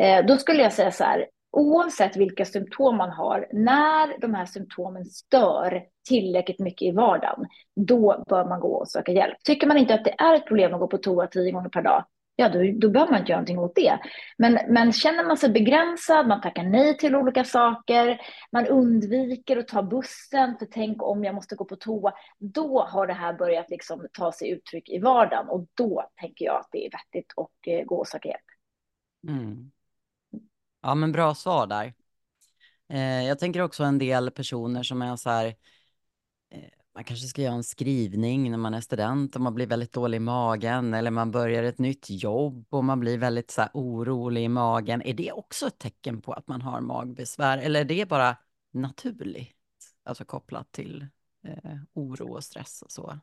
Eh, 0.00 0.26
då 0.26 0.36
skulle 0.36 0.62
jag 0.62 0.72
säga 0.72 0.90
så 0.90 1.04
här, 1.04 1.26
oavsett 1.56 2.16
vilka 2.16 2.44
symptom 2.44 2.96
man 2.96 3.10
har, 3.10 3.48
när 3.52 4.20
de 4.20 4.34
här 4.34 4.46
symptomen 4.46 5.04
stör 5.04 5.82
tillräckligt 6.08 6.58
mycket 6.58 6.88
i 6.88 6.90
vardagen, 6.90 7.46
då 7.76 8.24
bör 8.28 8.44
man 8.48 8.60
gå 8.60 8.74
och 8.74 8.88
söka 8.88 9.12
hjälp. 9.12 9.36
Tycker 9.44 9.66
man 9.66 9.76
inte 9.76 9.94
att 9.94 10.04
det 10.04 10.14
är 10.18 10.34
ett 10.34 10.46
problem 10.46 10.74
att 10.74 10.80
gå 10.80 10.86
på 10.86 10.98
toa 10.98 11.26
tio 11.26 11.52
gånger 11.52 11.68
per 11.68 11.82
dag, 11.82 12.04
ja 12.36 12.48
då, 12.48 12.58
då 12.74 12.90
behöver 12.90 13.12
man 13.12 13.20
inte 13.20 13.32
göra 13.32 13.40
någonting 13.40 13.58
åt 13.58 13.74
det. 13.74 13.98
Men, 14.38 14.58
men 14.68 14.92
känner 14.92 15.24
man 15.24 15.36
sig 15.36 15.50
begränsad, 15.50 16.28
man 16.28 16.40
tackar 16.40 16.62
nej 16.62 16.98
till 16.98 17.16
olika 17.16 17.44
saker, 17.44 18.20
man 18.52 18.66
undviker 18.66 19.56
att 19.56 19.68
ta 19.68 19.82
bussen, 19.82 20.58
för 20.58 20.66
tänk 20.66 21.02
om 21.02 21.24
jag 21.24 21.34
måste 21.34 21.54
gå 21.54 21.64
på 21.64 21.76
toa, 21.76 22.12
då 22.38 22.82
har 22.82 23.06
det 23.06 23.12
här 23.12 23.32
börjat 23.32 23.70
liksom 23.70 24.06
ta 24.12 24.32
sig 24.32 24.50
uttryck 24.50 24.88
i 24.88 24.98
vardagen 24.98 25.48
och 25.48 25.66
då 25.74 26.10
tänker 26.20 26.44
jag 26.44 26.60
att 26.60 26.68
det 26.72 26.86
är 26.86 26.90
vettigt 26.90 27.32
att 27.36 27.66
eh, 27.66 27.84
gå 27.84 27.96
och 27.96 28.08
söka 28.08 28.28
hjälp. 28.28 28.40
Mm. 29.28 29.70
Ja, 30.82 30.94
men 30.94 31.12
bra 31.12 31.34
svar 31.34 31.66
där. 31.66 31.94
Eh, 32.88 33.26
jag 33.26 33.38
tänker 33.38 33.60
också 33.60 33.84
en 33.84 33.98
del 33.98 34.30
personer 34.30 34.82
som 34.82 35.02
är 35.02 35.16
så 35.16 35.30
här, 35.30 35.46
eh, 36.50 36.68
man 36.94 37.04
kanske 37.04 37.26
ska 37.26 37.42
göra 37.42 37.54
en 37.54 37.64
skrivning 37.64 38.50
när 38.50 38.58
man 38.58 38.74
är 38.74 38.80
student 38.80 39.36
och 39.36 39.42
man 39.42 39.54
blir 39.54 39.66
väldigt 39.66 39.92
dålig 39.92 40.16
i 40.16 40.20
magen 40.20 40.94
eller 40.94 41.10
man 41.10 41.30
börjar 41.30 41.62
ett 41.62 41.78
nytt 41.78 42.06
jobb 42.10 42.66
och 42.70 42.84
man 42.84 43.00
blir 43.00 43.18
väldigt 43.18 43.50
så 43.50 43.60
här, 43.60 43.70
orolig 43.74 44.44
i 44.44 44.48
magen. 44.48 45.02
Är 45.02 45.14
det 45.14 45.32
också 45.32 45.66
ett 45.66 45.78
tecken 45.78 46.20
på 46.20 46.32
att 46.32 46.48
man 46.48 46.62
har 46.62 46.80
magbesvär 46.80 47.58
eller 47.58 47.80
är 47.80 47.84
det 47.84 48.08
bara 48.08 48.36
naturligt? 48.72 49.56
Alltså 50.04 50.24
kopplat 50.24 50.72
till 50.72 51.06
eh, 51.46 51.76
oro 51.94 52.34
och 52.34 52.44
stress 52.44 52.82
och 52.82 52.90
så. 52.90 53.18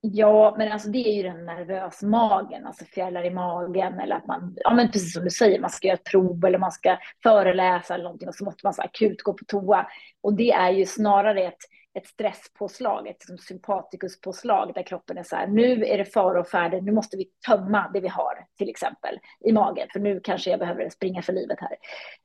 Ja, 0.00 0.54
men 0.58 0.72
alltså 0.72 0.88
det 0.88 0.98
är 0.98 1.16
ju 1.16 1.22
den 1.22 1.46
nervös 1.46 2.02
magen, 2.02 2.66
alltså 2.66 2.84
fjärilar 2.84 3.24
i 3.24 3.30
magen 3.30 4.00
eller 4.00 4.16
att 4.16 4.26
man, 4.26 4.56
ja 4.56 4.74
men 4.74 4.90
precis 4.90 5.12
som 5.12 5.24
du 5.24 5.30
säger, 5.30 5.60
man 5.60 5.70
ska 5.70 5.86
göra 5.86 5.96
ett 5.96 6.04
prov 6.04 6.44
eller 6.44 6.58
man 6.58 6.72
ska 6.72 6.98
föreläsa 7.22 7.94
eller 7.94 8.04
någonting 8.04 8.28
och 8.28 8.34
så 8.34 8.44
måste 8.44 8.66
man 8.66 8.74
så 8.74 8.82
akut 8.82 9.22
gå 9.22 9.32
på 9.32 9.44
toa. 9.44 9.86
Och 10.20 10.34
det 10.34 10.50
är 10.50 10.70
ju 10.70 10.86
snarare 10.86 11.42
ett 11.42 11.58
ett 11.98 12.06
stresspåslag, 12.06 13.06
ett 13.06 13.16
liksom 13.18 13.38
sympatikuspåslag 13.38 14.72
där 14.74 14.82
kroppen 14.82 15.18
är 15.18 15.22
så 15.22 15.36
här, 15.36 15.46
nu 15.46 15.84
är 15.84 15.98
det 15.98 16.04
fara 16.04 16.40
och 16.40 16.48
färde, 16.48 16.80
nu 16.80 16.92
måste 16.92 17.16
vi 17.16 17.30
tömma 17.46 17.90
det 17.92 18.00
vi 18.00 18.08
har, 18.08 18.46
till 18.58 18.68
exempel, 18.68 19.18
i 19.40 19.52
magen, 19.52 19.88
för 19.92 20.00
nu 20.00 20.20
kanske 20.20 20.50
jag 20.50 20.58
behöver 20.58 20.88
springa 20.88 21.22
för 21.22 21.32
livet 21.32 21.58
här. 21.60 21.76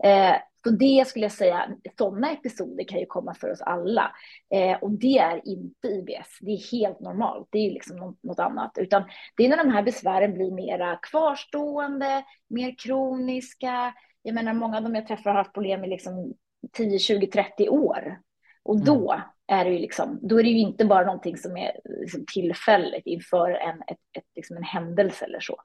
Eh, 0.04 0.36
så 0.64 0.70
det 0.70 1.08
skulle 1.08 1.26
jag 1.26 1.32
säga, 1.32 1.70
sådana 1.98 2.32
episoder 2.32 2.84
kan 2.84 3.00
ju 3.00 3.06
komma 3.06 3.34
för 3.34 3.52
oss 3.52 3.62
alla. 3.62 4.16
Eh, 4.54 4.78
och 4.78 4.92
det 4.92 5.18
är 5.18 5.42
inte 5.48 5.88
IBS, 5.88 6.38
det 6.42 6.52
är 6.52 6.72
helt 6.72 7.00
normalt, 7.00 7.48
det 7.52 7.58
är 7.58 7.72
liksom 7.72 8.18
något, 8.22 8.40
annat. 8.40 8.78
Utan 8.78 9.04
det 9.38 9.46
är 9.46 9.50
när 9.50 9.58
de 9.58 9.70
här 9.70 9.84
besvären 9.84 10.34
blir 10.34 10.52
mera 10.52 10.96
kvarstående, 10.96 12.24
mer 12.48 12.76
kroniska. 12.78 13.94
Jag 14.22 14.36
menar, 14.36 14.54
många 14.54 14.78
av 14.78 14.84
dem 14.84 14.96
jag 14.96 15.08
träffar 15.08 15.32
har 15.32 15.38
haft 15.38 15.54
problem 15.54 15.84
i 15.84 15.88
liksom 15.88 16.34
10, 16.72 17.00
20, 17.00 17.28
30 17.28 17.70
år. 17.70 18.20
Och 18.64 18.86
då 18.86 19.12
mm 19.12 19.24
är 19.48 19.66
det 19.66 19.72
ju 19.72 19.80
liksom, 19.80 20.20
då 20.22 20.40
är 20.40 20.44
det 20.44 20.50
ju 20.50 20.60
inte 20.60 20.86
bara 20.86 21.06
någonting 21.06 21.38
som 21.38 21.58
är 21.58 21.72
liksom 22.02 22.26
tillfälligt 22.34 23.06
inför 23.06 23.50
en, 23.52 23.82
ett, 23.82 23.98
ett, 24.18 24.24
liksom 24.36 24.58
en 24.58 24.64
händelse 24.64 25.26
eller 25.26 25.40
så. 25.40 25.62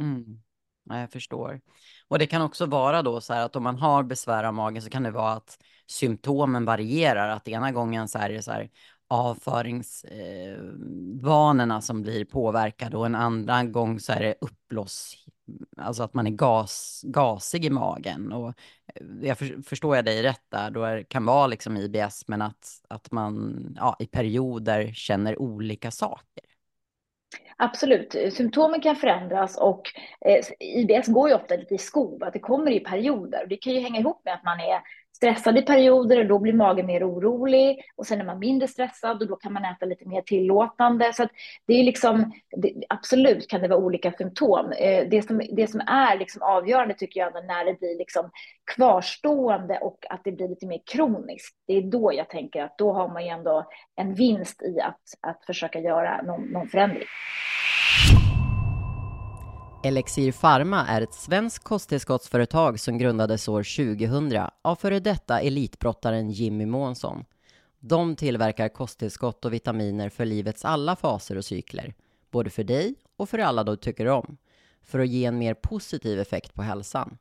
Mm. 0.00 0.42
Ja, 0.84 1.00
jag 1.00 1.12
förstår. 1.12 1.60
Och 2.08 2.18
det 2.18 2.26
kan 2.26 2.42
också 2.42 2.66
vara 2.66 3.02
då 3.02 3.20
så 3.20 3.34
här 3.34 3.44
att 3.44 3.56
om 3.56 3.62
man 3.62 3.78
har 3.78 4.02
besvär 4.02 4.44
av 4.44 4.54
magen 4.54 4.82
så 4.82 4.90
kan 4.90 5.02
det 5.02 5.10
vara 5.10 5.32
att 5.32 5.58
symptomen 5.86 6.64
varierar. 6.64 7.28
Att 7.28 7.48
ena 7.48 7.72
gången 7.72 8.08
så 8.08 8.18
är 8.18 8.28
det 8.28 8.42
så 8.42 8.52
här 8.52 8.70
avföringsvanorna 9.10 11.80
som 11.80 12.02
blir 12.02 12.24
påverkade 12.24 12.96
och 12.96 13.06
en 13.06 13.14
andra 13.14 13.64
gång 13.64 14.00
så 14.00 14.12
är 14.12 14.20
det 14.20 14.34
uppblås, 14.40 15.14
alltså 15.76 16.02
att 16.02 16.14
man 16.14 16.26
är 16.26 16.30
gas, 16.30 17.02
gasig 17.04 17.64
i 17.64 17.70
magen. 17.70 18.32
Och 18.32 18.48
eh, 18.48 18.54
jag 19.22 19.38
för, 19.38 19.62
förstår 19.62 19.96
jag 19.96 20.04
dig 20.04 20.22
rätt 20.22 20.44
där, 20.48 20.70
då 20.70 20.84
är, 20.84 21.02
kan 21.02 21.26
vara 21.26 21.46
liksom 21.46 21.76
IBS 21.76 22.28
men 22.28 22.42
att, 22.42 22.82
att 22.88 23.12
man 23.12 23.64
ja, 23.76 23.96
i 23.98 24.06
perioder 24.06 24.92
känner 24.92 25.38
olika 25.38 25.90
saker. 25.90 26.44
Absolut, 27.56 28.16
symptomen 28.32 28.80
kan 28.80 28.96
förändras 28.96 29.56
och 29.56 29.82
eh, 30.20 30.44
IBS 30.60 31.06
går 31.06 31.28
ju 31.28 31.34
ofta 31.34 31.56
lite 31.56 31.74
i 31.74 31.78
skov, 31.78 32.24
att 32.24 32.32
det 32.32 32.38
kommer 32.38 32.70
i 32.70 32.80
perioder. 32.80 33.46
Det 33.48 33.56
kan 33.56 33.72
ju 33.72 33.80
hänga 33.80 34.00
ihop 34.00 34.24
med 34.24 34.34
att 34.34 34.44
man 34.44 34.60
är 34.60 34.80
stressad 35.20 35.58
i 35.58 35.62
perioder 35.62 36.20
och 36.20 36.26
då 36.26 36.38
blir 36.38 36.52
magen 36.52 36.86
mer 36.86 37.10
orolig 37.10 37.80
och 37.96 38.06
sen 38.06 38.20
är 38.20 38.24
man 38.24 38.38
mindre 38.38 38.68
stressad 38.68 39.22
och 39.22 39.28
då 39.28 39.36
kan 39.36 39.52
man 39.52 39.64
äta 39.64 39.86
lite 39.86 40.08
mer 40.08 40.22
tillåtande. 40.22 41.12
Så 41.14 41.28
det 41.66 41.74
är 41.74 41.84
liksom, 41.84 42.32
det, 42.56 42.74
absolut 42.88 43.48
kan 43.48 43.60
det 43.60 43.68
vara 43.68 43.78
olika 43.78 44.12
symptom. 44.12 44.72
Eh, 44.72 45.08
det 45.10 45.22
som, 45.22 45.42
det 45.52 45.66
som 45.66 45.80
är 45.80 46.18
liksom 46.18 46.42
avgörande 46.42 46.94
tycker 46.94 47.20
jag 47.20 47.32
när 47.34 47.64
det 47.64 47.78
blir 47.78 47.98
liksom 47.98 48.30
kvarstående 48.74 49.78
och 49.78 49.98
att 50.10 50.20
det 50.24 50.32
blir 50.32 50.48
lite 50.48 50.66
mer 50.66 50.80
kroniskt. 50.92 51.56
Det 51.66 51.76
är 51.76 51.82
då 51.82 52.12
jag 52.14 52.28
tänker 52.28 52.62
att 52.62 52.78
då 52.78 52.92
har 52.92 53.08
man 53.08 53.24
ju 53.24 53.28
ändå 53.28 53.68
en 53.96 54.14
vinst 54.14 54.62
i 54.62 54.80
att, 54.80 55.00
att 55.20 55.44
försöka 55.46 55.80
göra 55.80 56.22
någon, 56.22 56.42
någon 56.42 56.68
förändring. 56.68 57.06
Elixir 59.82 60.32
Pharma 60.32 60.86
är 60.86 61.00
ett 61.00 61.14
svenskt 61.14 61.64
kosttillskottsföretag 61.64 62.80
som 62.80 62.98
grundades 62.98 63.48
år 63.48 63.62
2000 63.98 64.40
av 64.62 64.76
före 64.76 65.00
detta 65.00 65.40
elitbrottaren 65.40 66.30
Jimmy 66.30 66.66
Månsson. 66.66 67.24
De 67.78 68.16
tillverkar 68.16 68.68
kosttillskott 68.68 69.44
och 69.44 69.52
vitaminer 69.52 70.08
för 70.08 70.24
livets 70.24 70.64
alla 70.64 70.96
faser 70.96 71.36
och 71.36 71.44
cykler, 71.44 71.94
både 72.30 72.50
för 72.50 72.64
dig 72.64 72.94
och 73.16 73.28
för 73.28 73.38
alla 73.38 73.64
du 73.64 73.76
tycker 73.76 74.06
om, 74.06 74.36
för 74.82 74.98
att 74.98 75.08
ge 75.08 75.24
en 75.24 75.38
mer 75.38 75.54
positiv 75.54 76.20
effekt 76.20 76.54
på 76.54 76.62
hälsan. 76.62 77.18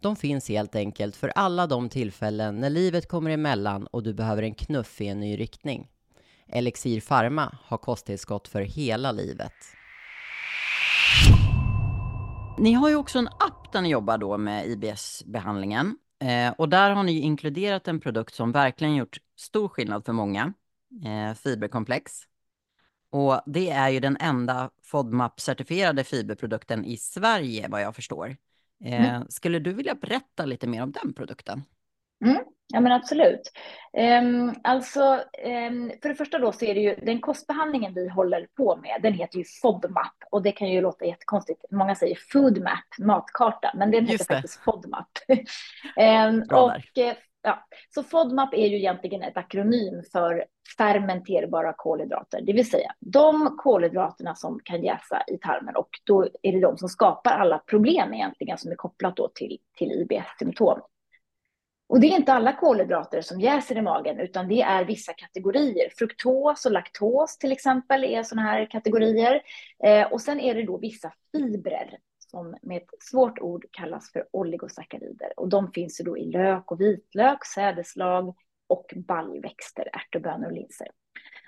De 0.00 0.16
finns 0.16 0.48
helt 0.48 0.76
enkelt 0.76 1.16
för 1.16 1.28
alla 1.28 1.66
de 1.66 1.88
tillfällen 1.88 2.60
när 2.60 2.70
livet 2.70 3.08
kommer 3.08 3.30
emellan 3.30 3.86
och 3.86 4.02
du 4.02 4.14
behöver 4.14 4.42
en 4.42 4.54
knuff 4.54 5.00
i 5.00 5.06
en 5.06 5.20
ny 5.20 5.38
riktning. 5.38 5.88
Elixir 6.48 7.00
Pharma 7.00 7.58
har 7.62 7.78
kosttillskott 7.78 8.48
för 8.48 8.60
hela 8.60 9.12
livet. 9.12 9.52
Ni 12.58 12.72
har 12.72 12.88
ju 12.88 12.96
också 12.96 13.18
en 13.18 13.28
app 13.28 13.72
där 13.72 13.80
ni 13.80 13.88
jobbar 13.88 14.18
då 14.18 14.38
med 14.38 14.66
IBS-behandlingen. 14.66 15.98
Eh, 16.20 16.52
och 16.58 16.68
där 16.68 16.90
har 16.90 17.02
ni 17.02 17.20
inkluderat 17.20 17.88
en 17.88 18.00
produkt 18.00 18.34
som 18.34 18.52
verkligen 18.52 18.94
gjort 18.94 19.18
stor 19.36 19.68
skillnad 19.68 20.04
för 20.04 20.12
många, 20.12 20.52
eh, 21.04 21.34
fiberkomplex. 21.34 22.12
Och 23.10 23.40
det 23.46 23.70
är 23.70 23.88
ju 23.88 24.00
den 24.00 24.16
enda 24.20 24.70
FODMAP-certifierade 24.82 26.04
fiberprodukten 26.04 26.84
i 26.84 26.96
Sverige 26.96 27.68
vad 27.68 27.82
jag 27.82 27.94
förstår. 27.94 28.36
Eh, 28.84 29.06
mm. 29.06 29.26
Skulle 29.28 29.58
du 29.58 29.72
vilja 29.72 29.94
berätta 29.94 30.44
lite 30.44 30.66
mer 30.66 30.82
om 30.82 30.92
den 30.92 31.12
produkten? 31.12 31.62
Mm. 32.24 32.36
Ja, 32.74 32.80
men 32.80 32.92
absolut. 32.92 33.52
Um, 34.20 34.54
alltså, 34.64 35.00
um, 35.44 35.92
för 36.02 36.08
det 36.08 36.14
första 36.14 36.38
då 36.38 36.52
så 36.52 36.64
är 36.64 36.74
det 36.74 36.80
ju 36.80 36.94
den 36.94 37.20
kostbehandlingen 37.20 37.94
vi 37.94 38.08
håller 38.08 38.46
på 38.56 38.76
med, 38.76 39.00
den 39.02 39.12
heter 39.12 39.38
ju 39.38 39.44
FODMAP 39.62 40.14
och 40.30 40.42
det 40.42 40.52
kan 40.52 40.68
ju 40.68 40.80
låta 40.80 41.04
jättekonstigt. 41.04 41.64
Många 41.70 41.94
säger 41.94 42.18
FoodMap, 42.32 42.84
matkarta, 42.98 43.72
men 43.74 43.90
den 43.90 44.06
heter 44.06 44.24
faktiskt 44.24 44.60
FODMAP. 44.64 45.08
um, 46.28 46.42
och, 46.58 46.98
eh, 46.98 47.16
ja, 47.42 47.66
så 47.94 48.02
FODMAP 48.02 48.54
är 48.54 48.66
ju 48.66 48.76
egentligen 48.76 49.22
ett 49.22 49.36
akronym 49.36 50.02
för 50.12 50.44
fermenterbara 50.78 51.74
kolhydrater, 51.76 52.40
det 52.40 52.52
vill 52.52 52.70
säga 52.70 52.94
de 53.00 53.56
kolhydraterna 53.58 54.34
som 54.34 54.60
kan 54.64 54.84
jäsa 54.84 55.22
i 55.26 55.38
tarmen 55.38 55.76
och 55.76 55.90
då 56.04 56.28
är 56.42 56.52
det 56.52 56.60
de 56.60 56.78
som 56.78 56.88
skapar 56.88 57.30
alla 57.30 57.58
problem 57.58 58.14
egentligen 58.14 58.58
som 58.58 58.70
är 58.70 58.76
kopplat 58.76 59.16
då 59.16 59.28
till, 59.34 59.58
till 59.78 59.92
IBS-symptom. 59.92 60.80
Och 61.88 62.00
det 62.00 62.06
är 62.06 62.16
inte 62.16 62.32
alla 62.32 62.52
kolhydrater 62.52 63.20
som 63.20 63.40
jäser 63.40 63.76
i 63.76 63.82
magen, 63.82 64.20
utan 64.20 64.48
det 64.48 64.62
är 64.62 64.84
vissa 64.84 65.12
kategorier. 65.12 65.90
Fruktos 65.98 66.66
och 66.66 66.72
laktos 66.72 67.38
till 67.38 67.52
exempel 67.52 68.04
är 68.04 68.22
sådana 68.22 68.48
här 68.48 68.70
kategorier. 68.70 69.42
Eh, 69.84 70.12
och 70.12 70.20
sen 70.20 70.40
är 70.40 70.54
det 70.54 70.62
då 70.62 70.78
vissa 70.78 71.12
fibrer 71.32 71.98
som 72.30 72.56
med 72.62 72.76
ett 72.76 73.02
svårt 73.02 73.38
ord 73.38 73.66
kallas 73.70 74.12
för 74.12 74.26
oligosackarider. 74.30 75.32
Och 75.36 75.48
de 75.48 75.72
finns 75.72 76.00
ju 76.00 76.04
då 76.04 76.18
i 76.18 76.24
lök 76.24 76.72
och 76.72 76.80
vitlök, 76.80 77.46
sädeslag 77.46 78.36
och 78.66 78.92
baljväxter, 78.96 79.88
ärtor, 79.92 80.20
bönor 80.20 80.46
och 80.46 80.52
linser. 80.52 80.88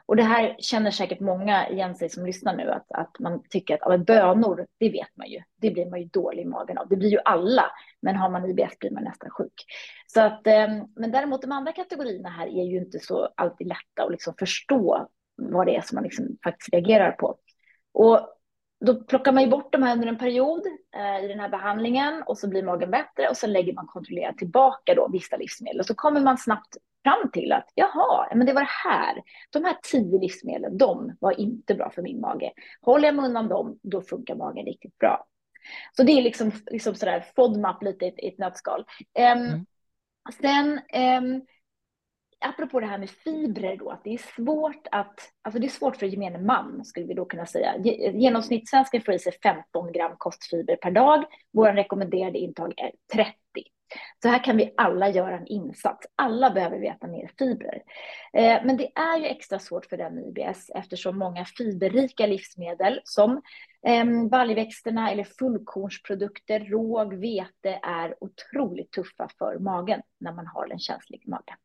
Och 0.08 0.16
det 0.16 0.22
här 0.22 0.56
känner 0.58 0.90
säkert 0.90 1.20
många 1.20 1.68
igen 1.68 1.94
sig 1.94 2.08
som 2.08 2.26
lyssnar 2.26 2.56
nu, 2.56 2.70
att, 2.70 2.92
att 2.92 3.18
man 3.18 3.42
tycker 3.50 3.74
att 3.74 3.80
ja, 3.84 3.98
bönor, 3.98 4.66
det 4.78 4.90
vet 4.90 5.16
man 5.16 5.28
ju, 5.28 5.42
det 5.56 5.70
blir 5.70 5.86
man 5.86 6.00
ju 6.00 6.06
dålig 6.06 6.42
i 6.42 6.46
magen 6.46 6.78
av. 6.78 6.88
Det 6.88 6.96
blir 6.96 7.08
ju 7.08 7.18
alla, 7.24 7.64
men 8.02 8.16
har 8.16 8.30
man 8.30 8.50
IBS 8.50 8.78
blir 8.78 8.90
man 8.90 9.04
nästan 9.04 9.30
sjuk. 9.30 9.64
Så 10.06 10.20
att, 10.20 10.46
ehm, 10.46 10.84
men 10.96 11.10
däremot 11.10 11.42
de 11.42 11.52
andra 11.52 11.72
kategorierna 11.72 12.28
här 12.28 12.46
är 12.46 12.64
ju 12.64 12.78
inte 12.78 12.98
så 12.98 13.28
alltid 13.34 13.66
lätta 13.66 14.02
att 14.02 14.10
liksom 14.10 14.34
förstå 14.38 15.08
vad 15.36 15.66
det 15.66 15.76
är 15.76 15.80
som 15.80 15.96
man 15.96 16.04
liksom 16.04 16.26
faktiskt 16.44 16.72
reagerar 16.72 17.12
på. 17.12 17.38
Och 17.92 18.28
då 18.80 18.94
plockar 19.04 19.32
man 19.32 19.42
ju 19.42 19.48
bort 19.48 19.72
de 19.72 19.82
här 19.82 19.92
under 19.92 20.08
en 20.08 20.18
period 20.18 20.62
eh, 20.96 21.24
i 21.24 21.28
den 21.28 21.40
här 21.40 21.48
behandlingen 21.48 22.22
och 22.26 22.38
så 22.38 22.48
blir 22.48 22.62
magen 22.62 22.90
bättre 22.90 23.28
och 23.28 23.36
så 23.36 23.46
lägger 23.46 23.72
man 23.72 23.86
kontrollerat 23.86 24.38
tillbaka 24.38 24.94
då 24.94 25.08
vissa 25.08 25.36
livsmedel 25.36 25.80
och 25.80 25.86
så 25.86 25.94
kommer 25.94 26.20
man 26.20 26.38
snabbt 26.38 26.76
fram 27.02 27.30
till 27.32 27.52
att 27.52 27.72
jaha, 27.74 28.28
men 28.34 28.46
det 28.46 28.52
var 28.52 28.60
det 28.60 28.90
här. 28.90 29.22
De 29.50 29.64
här 29.64 29.76
tio 29.82 30.18
livsmedlen, 30.18 30.78
de 30.78 31.16
var 31.20 31.40
inte 31.40 31.74
bra 31.74 31.90
för 31.90 32.02
min 32.02 32.20
mage. 32.20 32.52
Håller 32.80 33.08
jag 33.08 33.14
mig 33.14 33.24
undan 33.24 33.48
dem, 33.48 33.78
då 33.82 34.02
funkar 34.02 34.34
magen 34.34 34.64
riktigt 34.64 34.98
bra. 34.98 35.26
Så 35.96 36.02
det 36.02 36.12
är 36.12 36.22
liksom, 36.22 36.52
liksom 36.66 36.94
sådär 36.94 37.24
FODMAP 37.36 37.82
lite 37.82 38.04
i 38.04 38.08
ett, 38.08 38.18
ett 38.18 38.38
nötskal. 38.38 38.84
Um, 39.18 39.24
mm. 39.24 39.66
Sen 40.40 40.80
um, 41.22 41.42
apropå 42.40 42.80
det 42.80 42.86
här 42.86 42.98
med 42.98 43.10
fibrer 43.10 43.76
då, 43.76 43.90
att 43.90 44.04
det 44.04 44.14
är 44.14 44.18
svårt 44.36 44.86
att, 44.90 45.20
alltså 45.42 45.60
det 45.60 45.66
är 45.66 45.70
svårt 45.70 45.96
för 45.96 46.06
gemene 46.06 46.38
man 46.38 46.84
skulle 46.84 47.06
vi 47.06 47.14
då 47.14 47.24
kunna 47.24 47.46
säga. 47.46 47.76
Genomsnittssvensken 48.14 49.02
får 49.02 49.14
i 49.14 49.18
sig 49.18 49.32
15 49.42 49.92
gram 49.92 50.12
kostfiber 50.18 50.76
per 50.76 50.90
dag. 50.90 51.24
Vår 51.52 51.72
rekommenderade 51.72 52.38
intag 52.38 52.74
är 52.76 52.92
30. 53.12 53.32
Så 54.22 54.28
här 54.28 54.44
kan 54.44 54.56
vi 54.56 54.74
alla 54.76 55.08
göra 55.08 55.36
en 55.38 55.46
insats. 55.46 56.06
Alla 56.16 56.50
behöver 56.50 56.78
veta 56.78 57.06
mer 57.06 57.30
fibrer. 57.38 57.82
Eh, 58.32 58.64
men 58.64 58.76
det 58.76 58.92
är 58.94 59.18
ju 59.18 59.26
extra 59.26 59.58
svårt 59.58 59.86
för 59.86 59.96
den 59.96 60.14
med 60.14 60.24
IBS 60.24 60.70
eftersom 60.74 61.18
många 61.18 61.44
fiberrika 61.44 62.26
livsmedel 62.26 63.00
som 63.04 63.42
ehm, 63.86 64.28
baljväxterna 64.28 65.10
eller 65.10 65.24
fullkornsprodukter, 65.24 66.60
råg, 66.60 67.14
vete 67.14 67.80
är 67.82 68.14
otroligt 68.20 68.90
tuffa 68.92 69.28
för 69.38 69.58
magen 69.58 70.02
när 70.20 70.32
man 70.32 70.46
har 70.46 70.72
en 70.72 70.78
känslig 70.78 71.28
mage. 71.28 71.56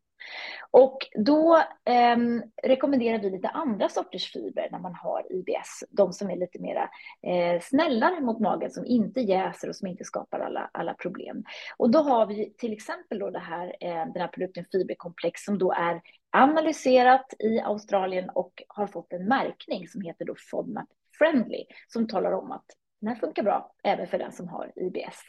Och 0.71 0.97
då 1.15 1.57
eh, 1.85 2.17
rekommenderar 2.63 3.19
vi 3.19 3.29
lite 3.29 3.47
andra 3.47 3.89
sorters 3.89 4.31
fibrer 4.31 4.67
när 4.71 4.79
man 4.79 4.95
har 4.95 5.33
IBS. 5.33 5.83
De 5.89 6.13
som 6.13 6.29
är 6.29 6.35
lite 6.35 6.59
mer 6.59 6.75
eh, 7.21 7.61
snällare 7.61 8.21
mot 8.21 8.39
magen, 8.39 8.71
som 8.71 8.85
inte 8.85 9.21
jäser 9.21 9.69
och 9.69 9.75
som 9.75 9.87
inte 9.87 10.03
skapar 10.03 10.39
alla, 10.39 10.69
alla 10.73 10.93
problem. 10.93 11.43
Och 11.77 11.91
då 11.91 11.99
har 11.99 12.25
vi 12.25 12.53
till 12.57 12.73
exempel 12.73 13.19
då 13.19 13.29
det 13.29 13.39
här, 13.39 13.75
eh, 13.79 14.13
den 14.13 14.21
här 14.21 14.27
produkten 14.27 14.65
Fiberkomplex 14.71 15.43
som 15.43 15.57
då 15.57 15.71
är 15.71 16.01
analyserat 16.31 17.33
i 17.39 17.59
Australien 17.59 18.29
och 18.29 18.63
har 18.67 18.87
fått 18.87 19.13
en 19.13 19.25
märkning 19.25 19.87
som 19.87 20.01
heter 20.01 20.25
då 20.25 20.35
FODMAP 20.51 20.87
Friendly, 21.17 21.65
som 21.87 22.07
talar 22.07 22.31
om 22.31 22.51
att 22.51 22.65
den 23.01 23.09
här 23.09 23.15
funkar 23.15 23.43
bra 23.43 23.71
även 23.83 24.07
för 24.07 24.17
den 24.17 24.31
som 24.31 24.47
har 24.47 24.71
IBS. 24.75 25.23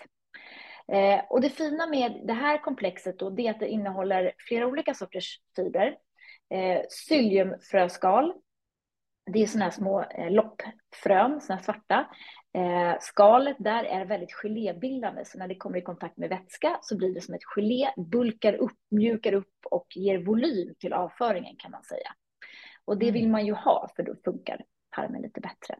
Eh, 0.93 1.21
och 1.31 1.41
det 1.41 1.51
fina 1.51 1.87
med 1.87 2.21
det 2.25 2.33
här 2.33 2.59
komplexet 2.59 3.19
då, 3.19 3.31
det 3.31 3.47
är 3.47 3.51
att 3.51 3.61
det 3.61 3.69
innehåller 3.69 4.33
flera 4.39 4.67
olika 4.67 4.95
sorters 4.95 5.41
fibrer. 5.57 5.97
Eh, 6.51 6.83
psylliumfröskal, 6.83 8.33
det 9.33 9.43
är 9.43 9.47
sådana 9.47 9.65
här 9.65 9.73
små 9.73 10.01
eh, 10.03 10.31
loppfrön, 10.31 11.41
sådana 11.41 11.57
här 11.57 11.65
svarta. 11.65 12.07
Eh, 12.55 12.99
skalet 13.01 13.57
där 13.59 13.85
är 13.85 14.05
väldigt 14.05 14.33
gelébildande, 14.33 15.25
så 15.25 15.39
när 15.39 15.49
det 15.49 15.55
kommer 15.55 15.79
i 15.79 15.83
kontakt 15.83 16.17
med 16.17 16.29
vätska 16.29 16.79
så 16.83 16.97
blir 16.97 17.15
det 17.15 17.21
som 17.21 17.35
ett 17.35 17.45
gelé, 17.45 17.91
bulkar 17.97 18.55
upp, 18.55 18.79
mjukar 18.91 19.33
upp 19.33 19.67
och 19.71 19.87
ger 19.97 20.19
volym 20.19 20.75
till 20.79 20.93
avföringen 20.93 21.57
kan 21.57 21.71
man 21.71 21.85
säga. 21.85 22.15
Och 22.85 22.99
det 22.99 23.11
vill 23.11 23.23
mm. 23.23 23.33
man 23.33 23.47
ju 23.47 23.53
ha, 23.53 23.91
för 23.97 24.03
då 24.03 24.15
funkar 24.25 24.65
tarmen 24.91 25.23
lite 25.23 25.41
bättre. 25.41 25.79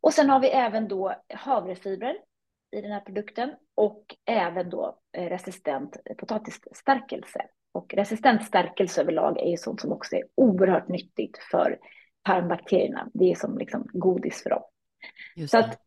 Och 0.00 0.14
sen 0.14 0.30
har 0.30 0.40
vi 0.40 0.48
även 0.48 0.88
då 0.88 1.14
havrefibrer 1.34 2.16
i 2.72 2.80
den 2.80 2.92
här 2.92 3.00
produkten 3.00 3.54
och 3.74 4.04
även 4.26 4.70
då 4.70 4.98
eh, 5.16 5.28
resistent 5.28 5.96
potatisstärkelse. 6.18 7.46
Och 7.72 7.94
resistent 7.94 8.44
stärkelse 8.44 9.00
överlag 9.00 9.38
är 9.38 9.50
ju 9.50 9.56
sånt 9.56 9.80
som 9.80 9.92
också 9.92 10.16
är 10.16 10.22
oerhört 10.34 10.88
nyttigt 10.88 11.38
för 11.50 11.78
tarmbakterierna. 12.22 13.10
Det 13.14 13.30
är 13.30 13.34
som 13.34 13.58
liksom 13.58 13.86
godis 13.92 14.42
för 14.42 14.50
dem. 14.50 14.62
Just 15.36 15.50
Så 15.50 15.58
att 15.58 15.80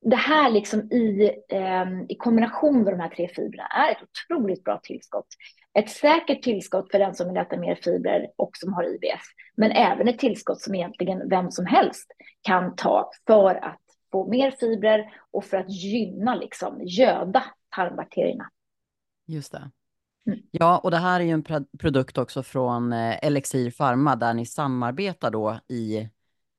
det 0.00 0.16
här 0.16 0.50
liksom 0.50 0.92
i, 0.92 1.30
eh, 1.48 1.86
i 2.08 2.16
kombination 2.18 2.82
med 2.82 2.92
de 2.92 3.00
här 3.00 3.08
tre 3.08 3.28
fibrerna 3.28 3.66
är 3.66 3.92
ett 3.92 4.02
otroligt 4.02 4.64
bra 4.64 4.80
tillskott. 4.82 5.26
Ett 5.78 5.90
säkert 5.90 6.42
tillskott 6.42 6.90
för 6.90 6.98
den 6.98 7.14
som 7.14 7.28
vill 7.28 7.36
äta 7.36 7.56
mer 7.56 7.74
fibrer 7.74 8.26
och 8.36 8.50
som 8.52 8.72
har 8.72 8.84
IBS, 8.84 9.22
men 9.56 9.72
även 9.72 10.08
ett 10.08 10.18
tillskott 10.18 10.60
som 10.60 10.74
egentligen 10.74 11.28
vem 11.28 11.50
som 11.50 11.66
helst 11.66 12.12
kan 12.42 12.76
ta 12.76 13.10
för 13.26 13.54
att 13.54 13.87
få 14.12 14.30
mer 14.30 14.50
fibrer 14.50 15.12
och 15.30 15.44
för 15.44 15.56
att 15.56 15.70
gynna, 15.70 16.34
liksom, 16.34 16.80
göda 16.84 17.44
tarmbakterierna. 17.76 18.50
Just 19.26 19.52
det. 19.52 19.70
Mm. 20.26 20.40
Ja, 20.50 20.78
och 20.78 20.90
det 20.90 20.96
här 20.96 21.20
är 21.20 21.24
ju 21.24 21.30
en 21.30 21.66
produkt 21.78 22.18
också 22.18 22.42
från 22.42 22.92
eh, 22.92 23.24
Elixir 23.24 23.70
Pharma 23.70 24.16
där 24.16 24.34
ni 24.34 24.46
samarbetar 24.46 25.30
då 25.30 25.60
i 25.68 25.96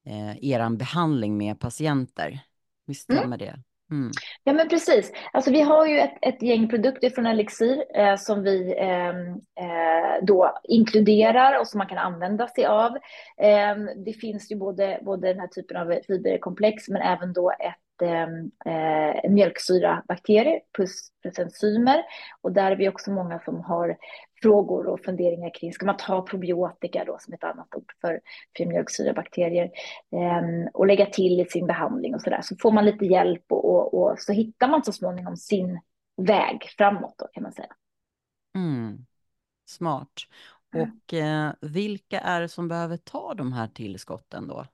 eh, 0.06 0.46
er 0.46 0.70
behandling 0.70 1.38
med 1.38 1.60
patienter. 1.60 2.40
Visst 2.86 3.10
mm. 3.10 3.20
stämmer 3.20 3.42
mm. 3.42 3.48
det? 3.48 3.64
Mm. 3.92 4.12
Ja, 4.44 4.54
men 4.54 4.70
precis. 4.70 5.12
Alltså, 5.34 5.52
vi 5.52 5.62
har 5.62 5.86
ju 5.86 6.00
ett, 6.00 6.18
ett 6.22 6.42
gäng 6.42 6.70
produkter 6.70 7.10
från 7.10 7.26
Elixir 7.26 7.84
eh, 7.96 8.16
som 8.16 8.44
vi 8.44 8.76
ehm, 8.78 9.28
eh, 9.36 10.24
då 10.24 10.60
inkluderar 10.64 11.60
och 11.60 11.68
som 11.68 11.78
man 11.78 11.88
kan 11.88 11.98
använda 11.98 12.48
sig 12.48 12.66
av. 12.66 12.96
Eh, 13.38 13.76
det 14.06 14.14
finns 14.14 14.52
ju 14.52 14.56
både, 14.56 15.00
både 15.02 15.28
den 15.28 15.40
här 15.40 15.48
typen 15.48 15.78
av 15.78 16.00
fiberkomplex 16.08 16.90
men 16.90 17.02
även 17.02 17.34
då 17.34 17.52
ett 17.52 18.08
ehm, 18.08 18.52
eh, 18.66 19.30
mjölksyrabakterier 19.32 20.60
plus, 20.74 21.10
plus 21.22 21.40
enzymer. 21.40 22.04
Och 22.42 22.52
där 22.52 22.72
är 22.72 22.76
vi 22.76 22.90
också 22.90 23.12
många 23.12 23.40
som 23.40 23.62
har 23.62 23.98
frågor 24.42 24.88
och 24.88 25.00
funderingar 25.00 25.54
kring, 25.54 25.74
ska 25.74 25.86
man 25.86 25.98
ta 25.98 26.22
probiotika 26.22 27.04
då 27.06 27.18
som 27.20 27.34
ett 27.34 27.44
annat 27.44 27.76
ord 27.76 27.92
för, 28.02 28.22
för 28.58 28.66
mjölksyrabakterier 28.66 29.72
eh, 30.12 30.70
och 30.74 30.88
lägga 30.88 31.06
till 31.06 31.40
i 31.40 31.46
sin 31.46 31.68
behandling 31.68 32.16
och 32.16 32.22
så 32.22 32.30
där. 32.30 32.42
Så 32.42 32.56
får 32.56 32.72
man 32.72 32.86
lite 32.86 33.06
hjälp 33.06 33.44
och, 33.50 33.66
och, 33.66 33.94
och, 33.94 34.20
så 34.20 34.34
hittar 34.34 34.68
man 34.68 34.84
så 34.84 34.92
småningom 34.92 35.38
sin 35.38 35.80
väg 36.18 36.64
framåt 36.78 37.16
då 37.18 37.28
kan 37.34 37.44
man 37.44 37.52
säga. 37.52 37.76
Mm. 38.56 39.06
Smart. 39.66 40.14
Och 40.76 41.14
eh, 41.14 41.54
vilka 41.62 42.20
är 42.20 42.42
det 42.42 42.50
som 42.50 42.68
behöver 42.68 42.98
ta 42.98 43.34
de 43.34 43.54
här 43.54 43.68
tillskotten 43.68 44.48
då? 44.48 44.66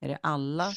Är 0.00 0.08
det 0.08 0.18
alla 0.22 0.72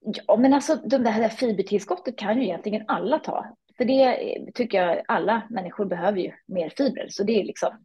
Ja, 0.00 0.36
men 0.36 0.54
alltså 0.54 0.76
det 0.76 1.10
här 1.10 1.28
fibertillskottet 1.28 2.18
kan 2.18 2.36
ju 2.36 2.44
egentligen 2.44 2.84
alla 2.88 3.18
ta. 3.18 3.56
För 3.76 3.84
det 3.84 4.18
tycker 4.54 4.82
jag 4.82 5.02
alla 5.08 5.42
människor 5.50 5.84
behöver 5.84 6.18
ju 6.18 6.32
mer 6.46 6.72
fibrer. 6.76 7.06
Så 7.08 7.22
det 7.24 7.40
är 7.40 7.44
liksom 7.44 7.84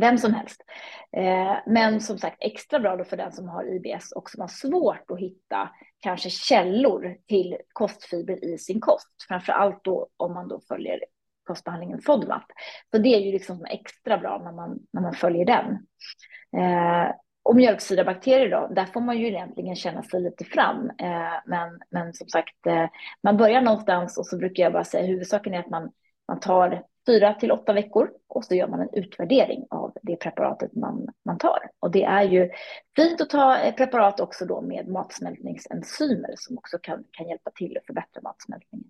vem 0.00 0.18
som 0.18 0.34
helst. 0.34 0.64
Eh, 1.16 1.56
men 1.66 2.00
som 2.00 2.18
sagt 2.18 2.36
extra 2.40 2.80
bra 2.80 2.96
då 2.96 3.04
för 3.04 3.16
den 3.16 3.32
som 3.32 3.48
har 3.48 3.74
IBS 3.74 4.12
och 4.12 4.30
som 4.30 4.40
har 4.40 4.48
svårt 4.48 5.10
att 5.10 5.20
hitta 5.20 5.70
kanske 6.00 6.30
källor 6.30 7.16
till 7.26 7.56
kostfiber 7.72 8.44
i 8.44 8.58
sin 8.58 8.80
kost. 8.80 9.08
Framför 9.28 9.52
allt 9.52 9.84
då 9.84 10.08
om 10.16 10.34
man 10.34 10.48
då 10.48 10.60
följer 10.68 11.00
kostbehandlingen 11.44 12.00
FODMAP. 12.00 12.44
Så 12.90 12.98
det 12.98 13.08
är 13.08 13.20
ju 13.20 13.32
liksom 13.32 13.64
extra 13.64 14.18
bra 14.18 14.40
när 14.44 14.52
man, 14.52 14.78
när 14.92 15.02
man 15.02 15.14
följer 15.14 15.44
den. 15.44 15.86
Eh, 16.62 17.12
och 17.48 17.56
mjölksyrabakterier 17.56 18.50
då, 18.50 18.74
där 18.74 18.86
får 18.86 19.00
man 19.00 19.18
ju 19.18 19.26
egentligen 19.26 19.76
känna 19.76 20.02
sig 20.02 20.22
lite 20.22 20.44
fram. 20.44 20.90
Eh, 20.98 21.40
men, 21.46 21.80
men 21.90 22.14
som 22.14 22.28
sagt, 22.28 22.66
eh, 22.66 22.86
man 23.22 23.36
börjar 23.36 23.60
någonstans 23.60 24.18
och 24.18 24.26
så 24.26 24.36
brukar 24.36 24.62
jag 24.62 24.72
bara 24.72 24.84
säga 24.84 25.06
huvudsaken 25.06 25.54
är 25.54 25.58
att 25.58 25.70
man, 25.70 25.90
man 26.28 26.40
tar 26.40 26.82
fyra 27.06 27.34
till 27.34 27.52
åtta 27.52 27.72
veckor 27.72 28.10
och 28.28 28.44
så 28.44 28.54
gör 28.54 28.68
man 28.68 28.80
en 28.80 28.94
utvärdering 28.94 29.66
av 29.70 29.92
det 30.02 30.16
preparatet 30.16 30.74
man, 30.74 31.08
man 31.24 31.38
tar. 31.38 31.58
Och 31.80 31.90
det 31.90 32.04
är 32.04 32.22
ju 32.22 32.50
fint 32.96 33.20
att 33.20 33.30
ta 33.30 33.72
preparat 33.76 34.20
också 34.20 34.46
då 34.46 34.60
med 34.60 34.88
matsmältningsenzymer 34.88 36.34
som 36.36 36.58
också 36.58 36.78
kan, 36.78 37.04
kan 37.10 37.28
hjälpa 37.28 37.50
till 37.50 37.76
att 37.78 37.86
förbättra 37.86 38.22
matsmältningen. 38.22 38.88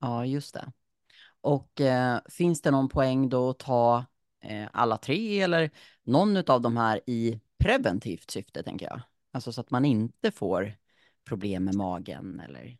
Ja, 0.00 0.26
just 0.26 0.54
det. 0.54 0.72
Och 1.40 1.80
eh, 1.80 2.18
finns 2.30 2.62
det 2.62 2.70
någon 2.70 2.88
poäng 2.88 3.28
då 3.28 3.50
att 3.50 3.58
ta 3.58 4.04
eh, 4.44 4.68
alla 4.72 4.96
tre 4.96 5.40
eller 5.40 5.70
någon 6.02 6.36
av 6.36 6.60
de 6.60 6.76
här 6.76 7.00
i 7.06 7.40
preventivt 7.58 8.30
syfte, 8.30 8.62
tänker 8.62 8.86
jag. 8.86 9.00
Alltså 9.32 9.52
så 9.52 9.60
att 9.60 9.70
man 9.70 9.84
inte 9.84 10.30
får 10.30 10.72
problem 11.28 11.64
med 11.64 11.74
magen 11.74 12.42
eller... 12.48 12.76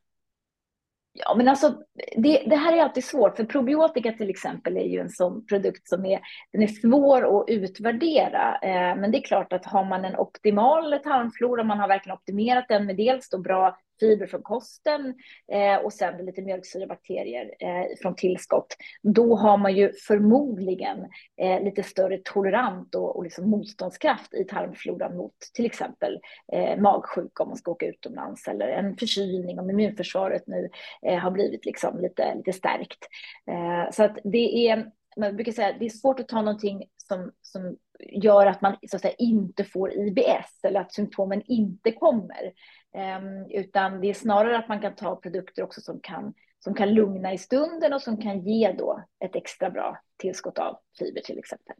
Ja, 1.17 1.35
men 1.37 1.49
alltså 1.49 1.83
det, 2.17 2.45
det, 2.47 2.57
här 2.57 2.73
är 2.73 2.83
alltid 2.83 3.05
svårt, 3.05 3.37
för 3.37 3.45
probiotika 3.45 4.13
till 4.13 4.31
exempel 4.31 4.77
är 4.77 4.85
ju 4.85 5.01
en 5.01 5.11
sån 5.11 5.47
produkt 5.47 5.89
som 5.89 6.07
är, 6.07 6.21
den 6.53 6.63
är 6.63 6.67
svår 6.67 7.41
att 7.41 7.49
utvärdera. 7.49 8.59
Eh, 8.59 8.97
men 8.97 9.11
det 9.11 9.19
är 9.19 9.23
klart 9.23 9.53
att 9.53 9.65
har 9.65 9.85
man 9.85 10.05
en 10.05 10.17
optimal 10.17 10.99
tarmflora, 11.05 11.65
man 11.65 11.81
har 11.81 11.89
verkligen 11.89 12.19
optimerat 12.19 12.69
den 12.69 12.87
med 12.87 12.97
dels 12.97 13.29
då 13.29 13.39
bra 13.39 13.79
fiber 14.01 14.27
från 14.27 14.43
kosten 14.43 15.15
eh, 15.53 15.77
och 15.77 15.93
sen 15.93 16.27
lite 16.27 16.43
mjölksyrebakterier 16.43 17.55
eh, 17.61 17.97
från 18.03 18.15
tillskott, 18.15 18.77
då 19.03 19.37
har 19.37 19.57
man 19.57 19.77
ju 19.77 19.93
förmodligen 19.93 20.99
eh, 21.41 21.65
lite 21.65 21.83
större 21.83 22.19
tolerant 22.25 22.95
och, 22.95 23.17
och 23.17 23.25
liksom 23.25 23.51
motståndskraft 23.51 24.35
i 24.35 24.45
tarmfloran 24.45 25.17
mot 25.17 25.35
till 25.55 25.67
exempel 25.67 26.19
eh, 26.53 26.81
magsjuka 26.81 27.43
om 27.43 27.49
man 27.49 27.59
ska 27.59 27.71
åka 27.71 27.87
utomlands 27.87 28.49
eller 28.49 28.69
en 28.69 28.97
förkylning 28.97 29.61
om 29.61 29.71
immunförsvaret 29.71 30.47
nu 30.47 30.71
eh, 31.03 31.19
har 31.19 31.31
blivit 31.31 31.65
liksom 31.65 32.01
lite, 32.01 32.35
lite 32.35 32.53
stärkt. 32.53 32.99
Eh, 33.51 33.91
så 33.91 34.05
att 34.05 34.19
det 34.25 34.69
är 34.69 34.91
man 35.17 35.37
brukar 35.37 35.53
säga 35.53 35.77
det 35.79 35.85
är 35.85 35.91
svårt 35.91 36.21
att 36.21 36.29
ta 36.29 36.43
någonting 36.43 36.85
som, 36.97 37.33
som 37.43 37.77
gör 38.01 38.47
att 38.47 38.61
man 38.61 38.77
så 38.89 38.97
att 38.97 39.03
säga, 39.03 39.15
inte 39.19 39.65
får 39.65 39.93
IBS 39.93 40.65
eller 40.65 40.81
att 40.81 40.93
symptomen 40.93 41.43
inte 41.47 41.93
kommer. 41.93 42.53
Um, 43.19 43.47
utan 43.51 44.01
det 44.01 44.11
är 44.11 44.15
snarare 44.15 44.59
att 44.59 44.69
man 44.69 44.81
kan 44.81 44.95
ta 44.95 45.17
produkter 45.17 45.63
också 45.63 45.81
som 45.81 46.01
kan, 46.01 46.35
som 46.65 46.75
kan 46.75 46.95
lugna 46.95 47.33
i 47.33 47.39
stunden 47.39 47.93
och 47.93 48.03
som 48.03 48.23
kan 48.23 48.41
ge 48.41 48.73
då 48.73 49.05
ett 49.25 49.37
extra 49.37 49.71
bra 49.71 50.01
tillskott 50.17 50.59
av 50.59 50.79
fiber 50.99 51.21
till 51.21 51.39
exempel. 51.39 51.77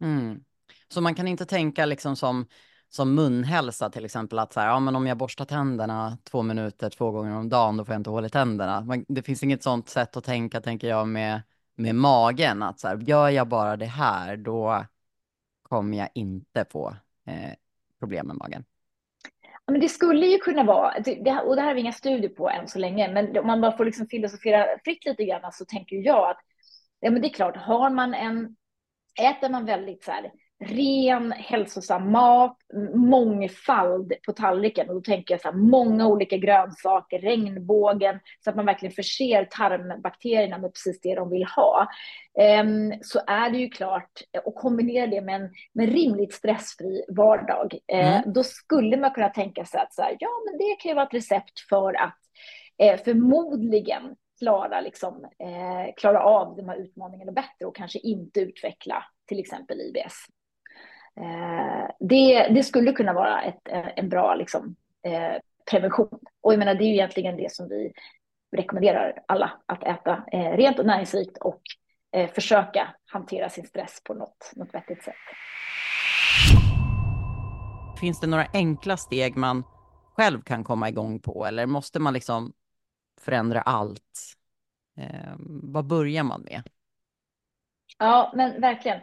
Mm. 0.00 0.44
Så 0.88 1.00
man 1.00 1.14
kan 1.14 1.28
inte 1.28 1.46
tänka 1.46 1.86
liksom 1.86 2.16
som, 2.16 2.46
som 2.88 3.14
munhälsa 3.14 3.90
till 3.90 4.04
exempel 4.04 4.38
att 4.38 4.52
så 4.52 4.60
här, 4.60 4.66
ja, 4.66 4.80
men 4.80 4.96
om 4.96 5.06
jag 5.06 5.16
borstar 5.16 5.44
tänderna 5.44 6.18
två 6.30 6.42
minuter 6.42 6.90
två 6.90 7.10
gånger 7.10 7.36
om 7.36 7.48
dagen 7.48 7.76
då 7.76 7.84
får 7.84 7.92
jag 7.92 8.00
inte 8.00 8.10
hål 8.10 8.24
i 8.24 8.30
tänderna. 8.30 8.86
det 9.08 9.22
finns 9.22 9.42
inget 9.42 9.62
sånt 9.62 9.88
sätt 9.88 10.16
att 10.16 10.24
tänka 10.24 10.60
tänker 10.60 10.88
jag 10.88 11.08
med, 11.08 11.42
med 11.74 11.94
magen 11.94 12.62
att 12.62 12.80
så 12.80 12.88
här, 12.88 12.96
gör 12.96 13.28
jag 13.28 13.48
bara 13.48 13.76
det 13.76 13.86
här 13.86 14.36
då 14.36 14.84
kommer 15.68 15.98
jag 15.98 16.08
inte 16.14 16.64
få 16.70 16.88
eh, 17.26 17.52
problem 17.98 18.26
med 18.26 18.36
magen. 18.36 18.64
Ja, 19.66 19.72
men 19.72 19.80
det 19.80 19.88
skulle 19.88 20.26
ju 20.26 20.38
kunna 20.38 20.64
vara, 20.64 21.00
det, 21.00 21.40
och 21.40 21.56
det 21.56 21.62
här 21.62 21.68
har 21.68 21.74
vi 21.74 21.80
inga 21.80 21.92
studier 21.92 22.30
på 22.30 22.50
än 22.50 22.68
så 22.68 22.78
länge, 22.78 23.12
men 23.12 23.38
om 23.38 23.46
man 23.46 23.60
bara 23.60 23.76
får 23.76 23.84
liksom 23.84 24.06
filosofera 24.06 24.66
fritt 24.84 25.04
lite 25.04 25.24
grann 25.24 25.52
så 25.52 25.64
tänker 25.64 25.96
jag 25.96 26.30
att 26.30 26.40
ja, 27.00 27.10
men 27.10 27.22
det 27.22 27.28
är 27.28 27.32
klart, 27.32 27.56
har 27.56 27.90
man 27.90 28.14
en, 28.14 28.56
äter 29.20 29.48
man 29.48 29.64
väldigt 29.64 30.04
så 30.04 30.10
här, 30.10 30.32
ren, 30.64 31.32
hälsosam 31.32 32.12
mat, 32.12 32.56
mångfald 32.94 34.12
på 34.26 34.32
tallriken. 34.32 34.88
Och 34.88 34.94
då 34.94 35.00
tänker 35.00 35.34
jag 35.34 35.40
så 35.40 35.48
här, 35.48 35.56
många 35.56 36.06
olika 36.06 36.36
grönsaker, 36.36 37.18
regnbågen, 37.18 38.20
så 38.44 38.50
att 38.50 38.56
man 38.56 38.66
verkligen 38.66 38.94
förser 38.94 39.44
tarmbakterierna 39.44 40.58
med 40.58 40.72
precis 40.72 41.00
det 41.00 41.14
de 41.14 41.30
vill 41.30 41.44
ha. 41.44 41.88
Um, 42.60 42.94
så 43.02 43.20
är 43.26 43.50
det 43.50 43.58
ju 43.58 43.68
klart, 43.68 44.22
och 44.44 44.54
kombinera 44.54 45.06
det 45.06 45.20
med 45.20 45.34
en 45.34 45.50
med 45.72 45.92
rimligt 45.92 46.34
stressfri 46.34 47.04
vardag, 47.08 47.78
uh, 47.94 48.32
då 48.32 48.42
skulle 48.42 48.96
man 48.96 49.10
kunna 49.10 49.28
tänka 49.28 49.64
sig 49.64 49.80
att 49.80 49.94
så 49.94 50.02
här, 50.02 50.16
ja, 50.20 50.28
men 50.46 50.58
det 50.58 50.76
kan 50.80 50.88
ju 50.88 50.94
vara 50.94 51.06
ett 51.06 51.14
recept 51.14 51.60
för 51.68 51.94
att 51.94 52.18
uh, 52.82 53.04
förmodligen 53.04 54.16
klara, 54.38 54.80
liksom, 54.80 55.24
eh, 55.24 55.94
klara 55.96 56.22
av 56.22 56.56
de 56.56 56.68
här 56.68 56.76
utmaningarna 56.76 57.32
bättre 57.32 57.66
och 57.66 57.76
kanske 57.76 57.98
inte 57.98 58.40
utveckla 58.40 59.04
till 59.26 59.38
exempel 59.38 59.80
IBS. 59.80 60.26
Eh, 61.20 61.90
det, 62.00 62.48
det, 62.48 62.62
skulle 62.62 62.92
kunna 62.92 63.12
vara 63.12 63.42
ett, 63.42 63.68
eh, 63.68 63.98
en 63.98 64.08
bra 64.08 64.34
liksom, 64.34 64.76
eh, 65.02 65.40
prevention. 65.70 66.18
Och 66.40 66.52
jag 66.52 66.58
menar, 66.58 66.74
det 66.74 66.84
är 66.84 66.88
ju 66.88 66.94
egentligen 66.94 67.36
det 67.36 67.52
som 67.52 67.68
vi 67.68 67.92
rekommenderar 68.56 69.22
alla, 69.28 69.52
att 69.66 69.82
äta 69.82 70.24
rent 70.32 70.78
och 70.78 70.86
näringsrikt 70.86 71.38
och 71.38 71.60
försöka 72.34 72.94
hantera 73.06 73.48
sin 73.48 73.66
stress 73.66 74.02
på 74.04 74.14
något, 74.14 74.52
något 74.56 74.74
vettigt 74.74 75.02
sätt. 75.04 75.14
Finns 78.00 78.20
det 78.20 78.26
några 78.26 78.46
enkla 78.52 78.96
steg 78.96 79.36
man 79.36 79.64
själv 80.16 80.42
kan 80.42 80.64
komma 80.64 80.88
igång 80.88 81.20
på 81.20 81.46
eller 81.46 81.66
måste 81.66 81.98
man 81.98 82.14
liksom 82.14 82.52
förändra 83.20 83.60
allt? 83.60 84.34
Eh, 84.96 85.34
vad 85.62 85.86
börjar 85.86 86.22
man 86.22 86.40
med? 86.40 86.62
Ja, 87.98 88.32
men 88.36 88.60
verkligen 88.60 89.00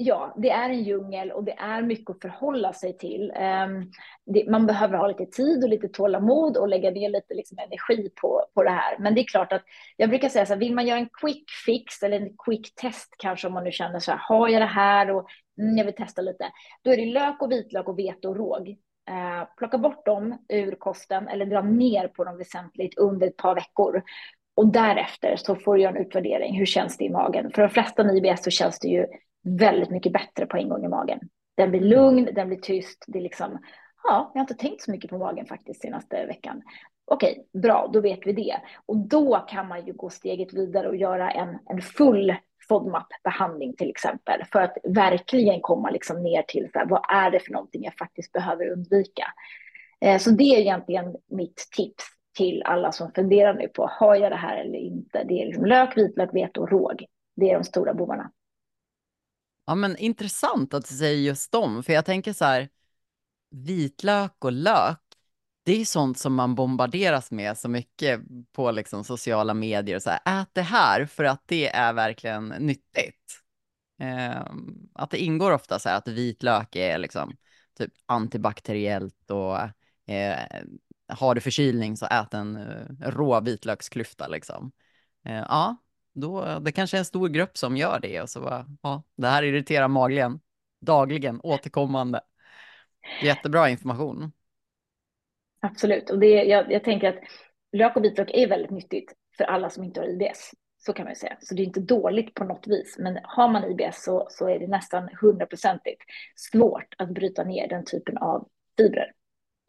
ja, 0.00 0.34
det 0.36 0.50
är 0.50 0.70
en 0.70 0.82
djungel 0.82 1.30
och 1.32 1.44
det 1.44 1.52
är 1.52 1.82
mycket 1.82 2.10
att 2.10 2.22
förhålla 2.22 2.72
sig 2.72 2.98
till. 2.98 3.30
Um, 3.30 3.90
det, 4.26 4.50
man 4.50 4.66
behöver 4.66 4.98
ha 4.98 5.06
lite 5.06 5.26
tid 5.26 5.64
och 5.64 5.68
lite 5.68 5.88
tålamod 5.88 6.56
och 6.56 6.68
lägga 6.68 6.90
ner 6.90 7.08
lite 7.08 7.34
liksom, 7.34 7.58
energi 7.58 8.10
på, 8.20 8.44
på 8.54 8.62
det 8.62 8.70
här. 8.70 8.96
Men 8.98 9.14
det 9.14 9.20
är 9.20 9.24
klart 9.24 9.52
att 9.52 9.62
jag 9.96 10.08
brukar 10.08 10.28
säga 10.28 10.46
så 10.46 10.52
här, 10.52 10.60
vill 10.60 10.74
man 10.74 10.86
göra 10.86 10.98
en 10.98 11.08
quick 11.20 11.44
fix 11.66 12.02
eller 12.02 12.20
en 12.20 12.36
quick 12.44 12.74
test 12.74 13.14
kanske 13.18 13.46
om 13.46 13.54
man 13.54 13.64
nu 13.64 13.72
känner 13.72 13.98
så 13.98 14.10
här, 14.10 14.18
har 14.18 14.48
jag 14.48 14.62
det 14.62 14.66
här 14.66 15.10
och 15.10 15.28
mm, 15.60 15.76
jag 15.76 15.84
vill 15.84 15.94
testa 15.94 16.22
lite. 16.22 16.44
Då 16.82 16.90
är 16.92 16.96
det 16.96 17.06
lök 17.06 17.42
och 17.42 17.52
vitlök 17.52 17.88
och 17.88 17.98
vete 17.98 18.28
och 18.28 18.36
råg. 18.36 18.68
Uh, 19.10 19.48
plocka 19.56 19.78
bort 19.78 20.06
dem 20.06 20.38
ur 20.48 20.74
kosten 20.74 21.28
eller 21.28 21.46
dra 21.46 21.62
ner 21.62 22.08
på 22.08 22.24
dem 22.24 22.38
väsentligt 22.38 22.98
under 22.98 23.26
ett 23.26 23.36
par 23.36 23.54
veckor. 23.54 24.02
Och 24.54 24.66
därefter 24.66 25.36
så 25.36 25.56
får 25.56 25.74
du 25.74 25.82
göra 25.82 25.96
en 25.96 26.06
utvärdering. 26.06 26.58
Hur 26.58 26.66
känns 26.66 26.96
det 26.96 27.04
i 27.04 27.10
magen? 27.10 27.50
För 27.54 27.62
de 27.62 27.68
flesta 27.68 28.04
med 28.04 28.16
IBS 28.16 28.44
så 28.44 28.50
känns 28.50 28.78
det 28.78 28.88
ju 28.88 29.06
väldigt 29.42 29.90
mycket 29.90 30.12
bättre 30.12 30.46
på 30.46 30.56
en 30.56 30.68
gång 30.68 30.84
i 30.84 30.88
magen. 30.88 31.20
Den 31.56 31.70
blir 31.70 31.80
lugn, 31.80 32.28
den 32.34 32.48
blir 32.48 32.58
tyst. 32.58 33.04
Det 33.08 33.18
är 33.18 33.22
liksom, 33.22 33.58
ja, 34.02 34.30
jag 34.34 34.40
har 34.40 34.44
inte 34.44 34.54
tänkt 34.54 34.82
så 34.82 34.90
mycket 34.90 35.10
på 35.10 35.18
magen 35.18 35.46
faktiskt 35.46 35.82
senaste 35.82 36.26
veckan. 36.26 36.62
Okej, 37.04 37.46
bra, 37.52 37.90
då 37.92 38.00
vet 38.00 38.26
vi 38.26 38.32
det. 38.32 38.56
Och 38.86 38.96
då 38.96 39.46
kan 39.48 39.68
man 39.68 39.86
ju 39.86 39.92
gå 39.92 40.10
steget 40.10 40.54
vidare 40.54 40.88
och 40.88 40.96
göra 40.96 41.30
en, 41.30 41.58
en 41.66 41.82
full 41.82 42.34
FODMAP-behandling 42.68 43.76
till 43.76 43.90
exempel, 43.90 44.44
för 44.52 44.62
att 44.62 44.76
verkligen 44.84 45.60
komma 45.60 45.90
liksom 45.90 46.22
ner 46.22 46.42
till 46.42 46.68
så 46.72 46.78
här, 46.78 46.86
vad 46.86 47.04
är 47.08 47.30
det 47.30 47.40
för 47.40 47.52
någonting 47.52 47.84
jag 47.84 47.94
faktiskt 47.94 48.32
behöver 48.32 48.72
undvika. 48.72 49.24
Eh, 50.00 50.18
så 50.18 50.30
det 50.30 50.44
är 50.44 50.60
egentligen 50.60 51.16
mitt 51.30 51.68
tips. 51.76 52.04
till 52.36 52.62
alla 52.62 52.92
som 52.92 53.12
funderar 53.12 53.54
nu 53.54 53.68
på, 53.68 53.86
har 53.86 54.16
jag 54.16 54.32
det 54.32 54.36
här 54.36 54.56
eller 54.56 54.78
inte? 54.78 55.24
Det 55.24 55.42
är 55.42 55.46
liksom 55.46 55.64
lök, 55.64 55.96
vitlök, 55.96 56.34
vete 56.34 56.60
och 56.60 56.70
råg. 56.70 57.04
Det 57.36 57.50
är 57.50 57.54
de 57.54 57.64
stora 57.64 57.94
bovarna. 57.94 58.30
Ja, 59.70 59.74
men 59.74 59.96
intressant 59.96 60.74
att 60.74 60.88
du 60.88 60.94
säger 60.94 61.20
just 61.20 61.52
dem, 61.52 61.82
för 61.82 61.92
jag 61.92 62.04
tänker 62.04 62.32
så 62.32 62.44
här, 62.44 62.68
vitlök 63.50 64.44
och 64.44 64.52
lök, 64.52 64.98
det 65.62 65.80
är 65.80 65.84
sånt 65.84 66.18
som 66.18 66.34
man 66.34 66.54
bombarderas 66.54 67.30
med 67.30 67.58
så 67.58 67.68
mycket 67.68 68.20
på 68.52 68.70
liksom 68.70 69.04
sociala 69.04 69.54
medier. 69.54 69.98
Så 69.98 70.10
här, 70.10 70.42
ät 70.42 70.48
det 70.52 70.62
här 70.62 71.06
för 71.06 71.24
att 71.24 71.42
det 71.46 71.68
är 71.68 71.92
verkligen 71.92 72.48
nyttigt. 72.48 73.42
Eh, 74.00 74.46
att 74.94 75.10
det 75.10 75.18
ingår 75.18 75.52
ofta 75.52 75.78
så 75.78 75.88
här 75.88 75.96
att 75.96 76.08
vitlök 76.08 76.76
är 76.76 76.98
liksom 76.98 77.36
typ 77.78 77.92
antibakteriellt 78.06 79.30
och 79.30 79.58
eh, 80.14 80.62
har 81.08 81.34
du 81.34 81.40
förkylning 81.40 81.96
så 81.96 82.06
ät 82.06 82.34
en 82.34 82.56
uh, 82.56 83.10
rå 83.10 83.40
vitlöksklyfta 83.40 84.28
liksom. 84.28 84.72
Uh, 85.28 85.34
ja, 85.34 85.76
då, 86.12 86.58
det 86.60 86.72
kanske 86.72 86.96
är 86.96 86.98
en 86.98 87.04
stor 87.04 87.28
grupp 87.28 87.56
som 87.58 87.76
gör 87.76 88.00
det 88.00 88.20
och 88.20 88.30
så 88.30 88.40
bara, 88.40 88.66
ja, 88.82 89.02
det 89.16 89.26
här 89.26 89.42
irriterar 89.42 89.88
magligen 89.88 90.40
dagligen, 90.80 91.40
återkommande. 91.42 92.20
Jättebra 93.22 93.68
information. 93.68 94.32
Absolut, 95.60 96.10
och 96.10 96.18
det, 96.18 96.26
jag, 96.26 96.72
jag 96.72 96.84
tänker 96.84 97.08
att 97.08 97.18
lök 97.72 97.96
och 97.96 98.04
vitlök 98.04 98.30
är 98.34 98.48
väldigt 98.48 98.70
nyttigt 98.70 99.12
för 99.36 99.44
alla 99.44 99.70
som 99.70 99.84
inte 99.84 100.00
har 100.00 100.06
IBS. 100.06 100.50
Så 100.78 100.92
kan 100.92 101.04
man 101.04 101.12
ju 101.12 101.16
säga. 101.16 101.36
Så 101.40 101.54
det 101.54 101.62
är 101.62 101.66
inte 101.66 101.80
dåligt 101.80 102.34
på 102.34 102.44
något 102.44 102.66
vis. 102.66 102.96
Men 102.98 103.18
har 103.22 103.48
man 103.48 103.64
IBS 103.64 104.04
så, 104.04 104.26
så 104.30 104.48
är 104.48 104.58
det 104.58 104.66
nästan 104.66 105.08
hundraprocentigt 105.20 106.02
svårt 106.36 106.94
att 106.98 107.10
bryta 107.10 107.44
ner 107.44 107.68
den 107.68 107.84
typen 107.84 108.18
av 108.18 108.48
fibrer. 108.76 109.12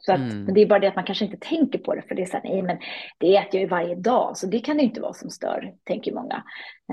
Så 0.02 0.12
att, 0.12 0.20
mm. 0.20 0.44
Men 0.44 0.54
det 0.54 0.62
är 0.62 0.66
bara 0.66 0.80
det 0.80 0.88
att 0.88 0.96
man 0.96 1.06
kanske 1.06 1.26
inte 1.26 1.38
tänker 1.38 1.80
på 1.80 1.96
det, 1.96 2.02
för 2.02 2.16
det 2.16 2.22
är 2.22 2.26
så 2.26 2.38
här, 2.38 2.44
nej 2.44 2.62
men 2.62 2.78
det 3.18 3.36
äter 3.36 3.56
jag 3.56 3.62
ju 3.62 3.68
varje 3.68 3.96
dag, 3.96 4.38
så 4.38 4.48
det 4.48 4.60
kan 4.60 4.78
det 4.78 4.84
inte 4.84 5.02
vara 5.02 5.14
som 5.14 5.30
stör, 5.30 5.74
tänker 5.84 6.14
många. 6.14 6.44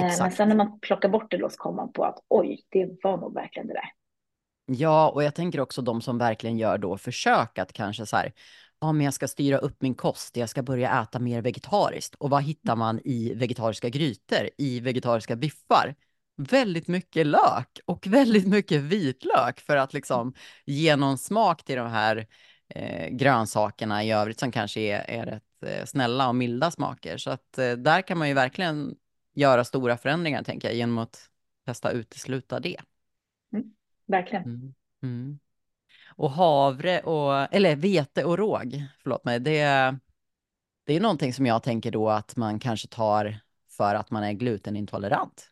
Eh, 0.00 0.18
men 0.20 0.30
sen 0.32 0.48
när 0.48 0.56
man 0.56 0.80
plockar 0.80 1.08
bort 1.08 1.30
det 1.30 1.36
då 1.36 1.48
så 1.48 1.56
kommer 1.56 1.76
man 1.76 1.92
på 1.92 2.04
att 2.04 2.18
oj, 2.28 2.60
det 2.68 2.90
var 3.02 3.16
nog 3.16 3.34
verkligen 3.34 3.68
det 3.68 3.74
där. 3.74 3.90
Ja, 4.70 5.10
och 5.10 5.22
jag 5.22 5.34
tänker 5.34 5.60
också 5.60 5.82
de 5.82 6.00
som 6.00 6.18
verkligen 6.18 6.58
gör 6.58 6.78
då 6.78 6.98
försök 6.98 7.58
att 7.58 7.72
kanske 7.72 8.06
så 8.06 8.16
här, 8.16 8.32
ja 8.80 8.92
men 8.92 9.04
jag 9.04 9.14
ska 9.14 9.28
styra 9.28 9.58
upp 9.58 9.82
min 9.82 9.94
kost, 9.94 10.36
jag 10.36 10.48
ska 10.48 10.62
börja 10.62 11.02
äta 11.02 11.18
mer 11.18 11.42
vegetariskt. 11.42 12.14
Och 12.14 12.30
vad 12.30 12.42
hittar 12.42 12.76
man 12.76 13.00
i 13.04 13.34
vegetariska 13.34 13.88
grytor, 13.88 14.50
i 14.58 14.80
vegetariska 14.80 15.36
biffar? 15.36 15.94
Väldigt 16.36 16.88
mycket 16.88 17.26
lök 17.26 17.80
och 17.84 18.06
väldigt 18.06 18.46
mycket 18.46 18.80
vitlök 18.80 19.60
för 19.60 19.76
att 19.76 19.92
liksom 19.92 20.34
ge 20.66 20.96
någon 20.96 21.18
smak 21.18 21.64
till 21.64 21.76
de 21.76 21.86
här 21.86 22.26
eh, 22.68 23.08
grönsakerna 23.08 24.04
i 24.04 24.12
övrigt 24.12 24.40
som 24.40 24.52
kanske 24.52 24.80
är, 24.80 25.10
är 25.10 25.26
rätt 25.26 25.62
eh, 25.62 25.84
snälla 25.84 26.28
och 26.28 26.34
milda 26.34 26.70
smaker. 26.70 27.16
Så 27.16 27.30
att 27.30 27.58
eh, 27.58 27.72
där 27.72 28.02
kan 28.02 28.18
man 28.18 28.28
ju 28.28 28.34
verkligen 28.34 28.96
göra 29.34 29.64
stora 29.64 29.96
förändringar, 29.96 30.42
tänker 30.42 30.68
jag, 30.68 30.76
genom 30.76 30.98
att 30.98 31.30
testa 31.66 31.90
utesluta 31.90 32.60
det. 32.60 32.76
Mm, 33.52 33.72
verkligen. 34.06 34.44
Mm, 34.44 34.74
mm. 35.02 35.38
Och 36.14 36.30
havre 36.30 37.00
och, 37.00 37.54
eller 37.54 37.76
vete 37.76 38.24
och 38.24 38.38
råg, 38.38 38.82
förlåt 39.02 39.24
mig, 39.24 39.40
det, 39.40 39.96
det 40.86 40.96
är 40.96 41.00
någonting 41.00 41.32
som 41.32 41.46
jag 41.46 41.62
tänker 41.62 41.90
då 41.90 42.08
att 42.08 42.36
man 42.36 42.58
kanske 42.58 42.88
tar 42.88 43.40
för 43.68 43.94
att 43.94 44.10
man 44.10 44.24
är 44.24 44.32
glutenintolerant. 44.32 45.50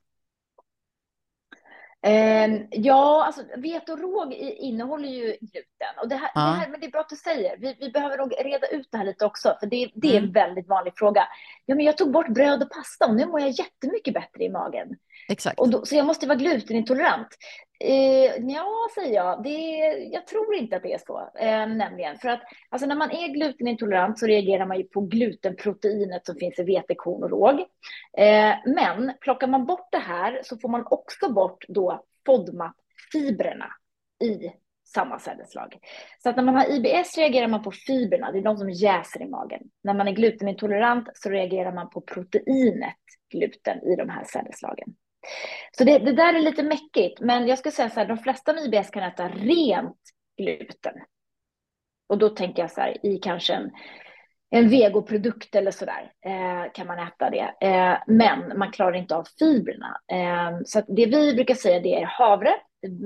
Eh, 2.07 2.61
ja, 2.71 3.25
alltså 3.27 3.43
vete 3.57 3.93
och 3.93 4.01
råg 4.01 4.33
innehåller 4.33 5.09
ju 5.09 5.25
gluten. 5.41 5.99
Och 6.03 6.09
det, 6.09 6.17
här, 6.17 6.31
ja. 6.35 6.41
det, 6.41 6.57
här, 6.57 6.69
men 6.69 6.81
det 6.81 6.87
är 6.87 6.91
bra 6.91 7.01
att 7.01 7.09
du 7.09 7.17
säger. 7.17 7.57
Vi, 7.59 7.77
vi 7.81 7.91
behöver 7.91 8.19
nog 8.19 8.33
reda 8.45 8.67
ut 8.67 8.89
det 8.91 8.99
här 8.99 9.05
lite 9.05 9.25
också, 9.25 9.57
för 9.61 9.67
det, 9.67 9.91
det 9.95 10.09
är 10.09 10.13
mm. 10.13 10.25
en 10.25 10.33
väldigt 10.33 10.69
vanlig 10.69 10.93
fråga. 10.97 11.29
Ja, 11.67 11.75
men 11.75 11.85
jag 11.85 11.99
tog 11.99 12.13
bort 12.13 12.29
bröd 12.29 12.63
och 12.63 12.71
pasta 12.71 13.07
och 13.07 13.15
nu 13.15 13.27
mår 13.27 13.41
jag 13.41 13.51
jättemycket 13.51 14.15
bättre 14.15 14.45
i 14.45 14.49
magen. 14.49 14.89
Exakt. 15.29 15.61
Och 15.61 15.71
då, 15.71 15.85
så 15.85 15.97
jag 15.97 16.07
måste 16.07 16.27
vara 16.27 16.39
glutenintolerant. 16.39 17.29
Eh, 17.81 18.37
ja, 18.39 18.89
säger 18.95 19.15
jag. 19.15 19.43
Det, 19.43 19.59
jag 20.13 20.27
tror 20.27 20.55
inte 20.55 20.77
att 20.77 20.83
det 20.83 20.93
är 20.93 21.01
så. 21.07 21.31
Eh, 21.39 21.67
nämligen. 21.67 22.19
För 22.19 22.29
att 22.29 22.43
alltså, 22.69 22.87
när 22.87 22.97
man 22.97 23.11
är 23.11 23.29
glutenintolerant 23.29 24.19
så 24.19 24.27
reagerar 24.27 24.67
man 24.67 24.77
ju 24.79 24.85
på 24.85 25.01
glutenproteinet 25.01 26.27
som 26.27 26.37
finns 26.37 26.59
i 26.59 26.63
vetekorn 26.63 27.23
och 27.23 27.31
råg. 27.31 27.61
Eh, 28.19 28.55
men 28.67 29.13
plockar 29.21 29.47
man 29.47 29.67
bort 29.67 29.89
det 29.93 29.99
här 29.99 30.41
så 30.43 30.59
får 30.59 30.69
man 30.69 30.87
också 30.91 31.33
bort 31.33 31.65
då 31.69 32.05
FODMAP-fibrerna 32.27 33.69
i 34.25 34.51
samma 34.95 35.19
celleslag. 35.19 35.79
Så 36.23 36.29
att 36.29 36.37
när 36.37 36.43
man 36.43 36.55
har 36.55 36.71
IBS 36.71 37.19
reagerar 37.19 37.49
man 37.49 37.63
på 37.63 37.73
fibrerna, 37.73 38.33
det 38.33 38.39
är 38.39 38.43
de 38.43 38.57
som 38.57 38.71
jäser 38.71 39.23
i 39.23 39.29
magen. 39.29 39.63
När 39.85 39.95
man 39.95 40.09
är 40.09 40.13
glutenintolerant 40.13 41.09
så 41.15 41.31
reagerar 41.31 41.73
man 41.73 41.91
på 41.91 42.01
proteinet 42.01 42.97
gluten 43.33 43.83
i 43.83 43.97
de 43.97 44.09
här 44.09 44.25
celleslagen. 44.25 44.95
Så 45.79 45.85
det, 45.85 45.99
det, 45.99 46.13
där 46.13 46.35
är 46.35 46.41
lite 46.41 46.63
mäckigt, 46.63 47.21
men 47.21 47.47
jag 47.47 47.59
skulle 47.59 47.73
säga 47.73 47.91
så 47.91 48.01
här, 48.01 48.07
de 48.07 48.19
flesta 48.19 48.53
med 48.53 48.65
IBS 48.65 48.91
kan 48.91 49.03
äta 49.03 49.29
rent 49.29 50.01
gluten. 50.39 50.95
Och 52.09 52.19
då 52.19 52.29
tänker 52.29 52.63
jag 52.63 52.71
så 52.71 52.81
här, 52.81 53.07
i 53.07 53.19
kanske 53.19 53.55
en, 53.55 53.71
en 54.51 54.69
vegoprodukt 54.69 55.55
eller 55.55 55.71
så 55.71 55.85
där 55.85 56.13
eh, 56.27 56.73
kan 56.73 56.87
man 56.87 56.99
äta 56.99 57.31
det. 57.31 57.55
Eh, 57.61 57.99
men 58.07 58.59
man 58.59 58.73
klarar 58.73 58.97
inte 58.97 59.17
av 59.17 59.27
fibrerna. 59.39 60.01
Eh, 60.13 60.59
så 60.65 60.81
det 60.81 61.07
vi 61.07 61.35
brukar 61.35 61.55
säga 61.55 61.81
det 61.81 61.95
är 61.95 62.07
havre, 62.07 62.55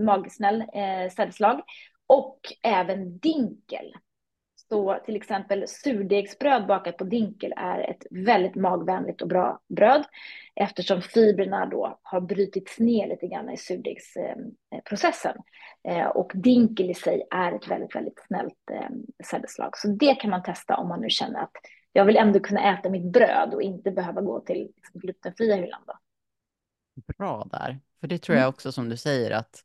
magsnäll 0.05 0.61
eh, 0.61 1.11
cellslag, 1.17 1.61
och 2.07 2.41
även 2.63 3.19
dinkel. 3.19 3.95
Så 4.73 5.01
till 5.05 5.17
exempel 5.17 5.65
surdegsbröd 5.69 6.67
bakat 6.67 6.97
på 6.97 7.05
dinkel 7.05 7.53
är 7.57 7.91
ett 7.91 8.07
väldigt 8.11 8.55
magvänligt 8.55 9.23
och 9.23 9.29
bra 9.29 9.61
bröd 9.69 10.05
eftersom 10.55 11.03
fibrerna 11.03 11.67
då 11.67 11.99
har 12.03 12.21
brutits 12.21 12.79
ner 12.79 13.09
lite 13.09 13.27
grann 13.27 13.51
i 13.51 13.57
surdegsprocessen. 13.57 15.37
Eh, 15.89 16.07
och 16.07 16.33
dinkel 16.35 16.91
i 16.91 16.95
sig 16.95 17.27
är 17.31 17.53
ett 17.53 17.69
väldigt, 17.69 17.95
väldigt 17.95 18.21
snällt 18.27 18.71
eh, 18.73 18.89
sädesslag. 19.25 19.77
Så 19.77 19.89
det 19.89 20.15
kan 20.15 20.31
man 20.31 20.43
testa 20.43 20.77
om 20.77 20.89
man 20.89 21.01
nu 21.01 21.11
känner 21.11 21.43
att 21.43 21.53
jag 21.93 22.05
vill 22.05 22.17
ändå 22.17 22.41
kunna 22.41 22.79
äta 22.79 22.91
mitt 22.91 23.13
bröd 23.13 23.55
och 23.55 23.63
inte 23.63 23.91
behöva 23.91 24.21
gå 24.21 24.41
till 24.41 24.73
liksom, 24.77 25.01
glutenfria 25.01 25.57
hyllan. 25.57 25.83
Då. 25.87 25.93
Bra 27.19 27.49
där, 27.51 27.81
för 28.01 28.09
det 28.09 28.19
tror 28.19 28.37
jag 28.37 28.43
mm. 28.43 28.51
också 28.51 28.73
som 28.73 28.89
du 28.89 28.97
säger 28.97 29.31
att 29.31 29.65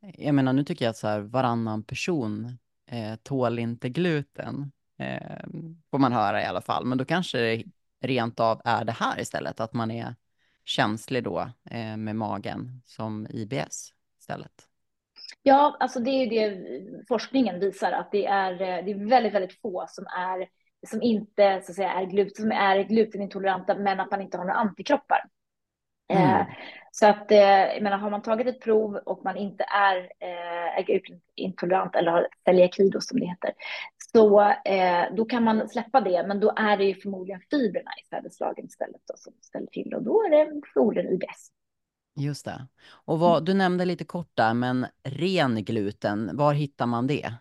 jag 0.00 0.34
menar 0.34 0.52
nu 0.52 0.64
tycker 0.64 0.84
jag 0.84 0.90
att 0.90 0.96
så 0.96 1.08
här, 1.08 1.20
varannan 1.20 1.82
person 1.82 2.58
eh, 2.90 3.16
tål 3.22 3.58
inte 3.58 3.88
gluten. 3.88 4.72
Eh, 4.98 5.46
får 5.90 5.98
man 5.98 6.12
höra 6.12 6.42
i 6.42 6.44
alla 6.44 6.60
fall. 6.60 6.84
Men 6.84 6.98
då 6.98 7.04
kanske 7.04 7.38
det 7.38 7.64
rent 8.00 8.40
av 8.40 8.60
är 8.64 8.84
det 8.84 8.92
här 8.92 9.20
istället, 9.20 9.60
att 9.60 9.72
man 9.72 9.90
är 9.90 10.14
känslig 10.64 11.24
då 11.24 11.50
eh, 11.70 11.96
med 11.96 12.16
magen 12.16 12.82
som 12.86 13.26
IBS 13.30 13.92
istället. 14.20 14.66
Ja, 15.42 15.76
alltså 15.80 16.00
det 16.00 16.10
är 16.10 16.30
det 16.30 17.04
forskningen 17.08 17.60
visar 17.60 17.92
att 17.92 18.12
det 18.12 18.26
är, 18.26 18.52
eh, 18.52 18.84
det 18.84 18.90
är 18.90 19.08
väldigt, 19.08 19.34
väldigt 19.34 19.60
få 19.60 19.84
som 19.88 20.06
är 20.06 20.48
som 20.86 21.02
inte 21.02 21.62
så 21.64 21.72
att 21.72 21.76
säga, 21.76 21.92
är, 21.92 22.04
gluten, 22.04 22.42
som 22.42 22.52
är 22.52 22.82
glutenintoleranta 22.82 23.74
men 23.74 24.00
att 24.00 24.10
man 24.10 24.20
inte 24.20 24.36
har 24.36 24.44
några 24.44 24.58
antikroppar. 24.58 25.24
Mm. 26.10 26.40
Eh, 26.40 26.46
så 26.92 27.06
att, 27.06 27.30
eh, 27.30 27.38
jag 27.38 27.82
menar, 27.82 27.98
har 27.98 28.10
man 28.10 28.22
tagit 28.22 28.46
ett 28.46 28.60
prov 28.60 28.96
och 28.96 29.24
man 29.24 29.36
inte 29.36 29.64
är, 29.64 29.96
eh, 29.96 31.00
intolerant 31.34 31.96
eller 31.96 32.10
har 32.10 32.28
celiaki 32.44 32.90
som 33.00 33.20
det 33.20 33.26
heter, 33.26 33.52
så 34.12 34.40
eh, 34.64 35.14
då 35.16 35.24
kan 35.24 35.44
man 35.44 35.68
släppa 35.68 36.00
det, 36.00 36.26
men 36.26 36.40
då 36.40 36.52
är 36.56 36.76
det 36.76 36.84
ju 36.84 36.94
förmodligen 36.94 37.40
fibrerna 37.50 37.90
i 38.04 38.08
sädeslagen 38.08 38.66
istället 38.66 39.00
då, 39.06 39.14
som 39.16 39.32
ställer 39.40 39.66
till 39.66 39.94
och 39.94 40.02
då 40.02 40.22
är 40.22 40.30
det 40.30 40.60
förmodligen 40.74 41.12
IBS. 41.12 41.50
Just 42.16 42.44
det. 42.44 42.66
Och 43.04 43.18
vad, 43.18 43.44
du 43.44 43.54
nämnde 43.54 43.84
lite 43.84 44.04
kort 44.04 44.30
där, 44.34 44.54
men 44.54 44.86
ren 45.02 45.64
gluten, 45.64 46.36
var 46.36 46.52
hittar 46.52 46.86
man 46.86 47.06
det? 47.06 47.34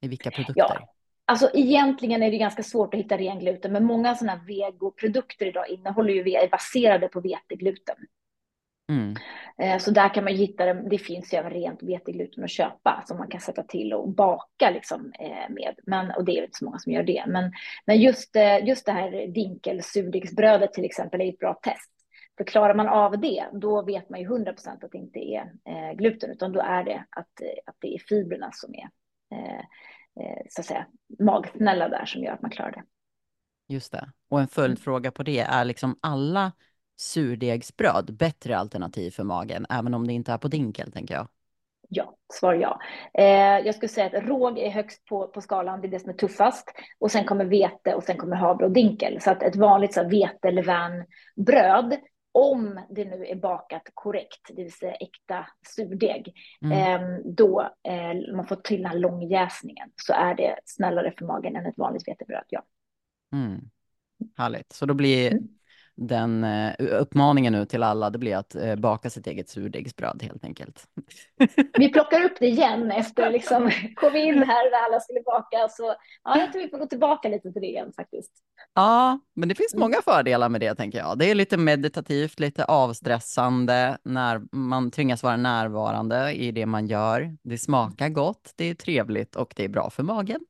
I 0.00 0.08
vilka 0.08 0.30
produkter? 0.30 0.54
Ja. 0.56 0.93
Alltså 1.26 1.50
egentligen 1.54 2.22
är 2.22 2.30
det 2.30 2.38
ganska 2.38 2.62
svårt 2.62 2.94
att 2.94 3.00
hitta 3.00 3.18
ren 3.18 3.38
gluten, 3.38 3.72
men 3.72 3.84
många 3.84 4.14
sådana 4.14 4.40
vegoprodukter 4.46 5.46
idag 5.46 5.68
innehåller 5.68 6.14
ju, 6.14 6.34
är 6.34 6.48
baserade 6.48 7.08
på 7.08 7.20
vetegluten. 7.20 7.96
Mm. 8.88 9.14
Eh, 9.58 9.78
så 9.78 9.90
där 9.90 10.14
kan 10.14 10.24
man 10.24 10.32
hitta 10.32 10.64
det. 10.64 10.88
Det 10.90 10.98
finns 10.98 11.34
ju 11.34 11.38
även 11.38 11.50
rent 11.50 11.82
vetegluten 11.82 12.44
att 12.44 12.50
köpa 12.50 13.02
som 13.06 13.18
man 13.18 13.28
kan 13.28 13.40
sätta 13.40 13.62
till 13.62 13.92
och 13.92 14.08
baka 14.08 14.70
liksom 14.70 15.12
eh, 15.20 15.50
med. 15.50 15.74
Men, 15.86 16.10
och 16.10 16.24
det 16.24 16.38
är 16.38 16.42
inte 16.42 16.58
så 16.58 16.64
många 16.64 16.78
som 16.78 16.92
gör 16.92 17.02
det. 17.02 17.24
Men, 17.26 17.52
men 17.86 18.00
just, 18.00 18.36
eh, 18.36 18.66
just 18.66 18.86
det 18.86 18.92
här 18.92 19.26
dinkelsurdegsbrödet 19.26 20.72
till 20.72 20.84
exempel 20.84 21.20
är 21.20 21.28
ett 21.28 21.38
bra 21.38 21.54
test. 21.54 21.90
För 22.36 22.44
klarar 22.44 22.74
man 22.74 22.88
av 22.88 23.20
det, 23.20 23.44
då 23.52 23.82
vet 23.82 24.10
man 24.10 24.20
ju 24.20 24.26
100 24.26 24.52
procent 24.52 24.84
att 24.84 24.92
det 24.92 24.98
inte 24.98 25.18
är 25.18 25.94
gluten, 25.94 26.30
utan 26.30 26.52
då 26.52 26.60
är 26.60 26.84
det 26.84 27.04
att, 27.10 27.28
att 27.66 27.76
det 27.78 27.94
är 27.94 27.98
fibrerna 27.98 28.50
som 28.52 28.74
är 28.74 28.88
så 30.48 30.60
att 30.60 30.66
säga 30.66 30.86
magsnälla 31.18 31.88
där 31.88 32.04
som 32.04 32.22
gör 32.22 32.32
att 32.32 32.42
man 32.42 32.50
klarar 32.50 32.72
det. 32.72 32.82
Just 33.68 33.92
det. 33.92 34.10
Och 34.28 34.40
en 34.40 34.48
följdfråga 34.48 35.10
på 35.10 35.22
det, 35.22 35.40
är 35.40 35.64
liksom 35.64 35.98
alla 36.00 36.52
surdegsbröd 36.96 38.16
bättre 38.18 38.56
alternativ 38.56 39.10
för 39.10 39.24
magen, 39.24 39.66
även 39.70 39.94
om 39.94 40.06
det 40.06 40.12
inte 40.12 40.32
är 40.32 40.38
på 40.38 40.48
dinkel, 40.48 40.92
tänker 40.92 41.14
jag. 41.14 41.28
Ja, 41.88 42.16
svar 42.32 42.54
ja. 42.54 42.80
Eh, 43.14 43.66
jag 43.66 43.74
skulle 43.74 43.88
säga 43.88 44.06
att 44.06 44.24
råg 44.28 44.58
är 44.58 44.70
högst 44.70 45.04
på, 45.04 45.28
på 45.28 45.40
skalan, 45.40 45.80
det 45.80 45.86
är 45.86 45.90
det 45.90 46.00
som 46.00 46.10
är 46.10 46.14
tuffast. 46.14 46.72
Och 46.98 47.10
sen 47.10 47.24
kommer 47.24 47.44
vete 47.44 47.94
och 47.94 48.02
sen 48.02 48.16
kommer 48.16 48.36
havre 48.36 48.64
och 48.64 48.72
dinkel. 48.72 49.20
Så 49.20 49.30
att 49.30 49.42
ett 49.42 49.56
vanligt 49.56 49.94
så 49.94 50.02
här, 50.02 50.10
vete, 50.10 50.50
levain, 50.50 51.04
bröd, 51.36 51.96
om 52.34 52.80
det 52.90 53.04
nu 53.04 53.26
är 53.26 53.36
bakat 53.36 53.82
korrekt, 53.94 54.40
det 54.48 54.62
vill 54.62 54.72
säga 54.72 54.94
äkta 54.94 55.46
surdeg, 55.66 56.32
mm. 56.62 56.72
eh, 56.72 57.18
då 57.24 57.60
eh, 57.88 58.34
man 58.36 58.46
får 58.46 58.56
till 58.56 58.82
den 58.82 58.90
här 58.90 58.98
långjäsningen 58.98 59.90
så 59.96 60.12
är 60.12 60.34
det 60.34 60.56
snällare 60.64 61.14
för 61.18 61.26
magen 61.26 61.56
än 61.56 61.66
ett 61.66 61.78
vanligt 61.78 62.08
vetebröd, 62.08 62.44
ja. 62.48 62.62
Mm. 63.32 63.60
Härligt, 64.36 64.72
så 64.72 64.86
då 64.86 64.94
blir 64.94 65.32
mm 65.32 65.48
den 65.96 66.44
uh, 66.44 66.74
uppmaningen 66.78 67.52
nu 67.52 67.66
till 67.66 67.82
alla, 67.82 68.10
det 68.10 68.18
blir 68.18 68.36
att 68.36 68.56
uh, 68.56 68.76
baka 68.76 69.10
sitt 69.10 69.26
eget 69.26 69.48
surdegsbröd 69.48 70.22
helt 70.22 70.44
enkelt. 70.44 70.88
Vi 71.78 71.92
plockar 71.92 72.24
upp 72.24 72.36
det 72.38 72.46
igen 72.46 72.90
efter 72.90 73.30
liksom 73.30 73.62
in 74.14 74.42
här 74.42 74.70
när 74.70 74.86
alla 74.86 75.00
skulle 75.00 75.20
baka, 75.20 75.68
så 75.68 75.94
ja, 76.24 76.38
jag 76.38 76.52
tror 76.52 76.62
vi 76.62 76.68
får 76.68 76.78
gå 76.78 76.86
tillbaka 76.86 77.28
lite 77.28 77.52
till 77.52 77.62
det 77.62 77.68
igen 77.68 77.92
faktiskt. 77.96 78.32
Ja, 78.74 79.18
men 79.34 79.48
det 79.48 79.54
finns 79.54 79.74
många 79.74 80.02
fördelar 80.02 80.48
med 80.48 80.60
det 80.60 80.74
tänker 80.74 80.98
jag. 80.98 81.18
Det 81.18 81.30
är 81.30 81.34
lite 81.34 81.56
meditativt, 81.56 82.40
lite 82.40 82.64
avstressande 82.64 83.98
när 84.02 84.42
man 84.56 84.90
tvingas 84.90 85.22
vara 85.22 85.36
närvarande 85.36 86.32
i 86.32 86.52
det 86.52 86.66
man 86.66 86.86
gör. 86.86 87.36
Det 87.42 87.58
smakar 87.58 88.08
gott, 88.08 88.52
det 88.56 88.64
är 88.64 88.74
trevligt 88.74 89.36
och 89.36 89.52
det 89.56 89.64
är 89.64 89.68
bra 89.68 89.90
för 89.90 90.02
magen. 90.02 90.40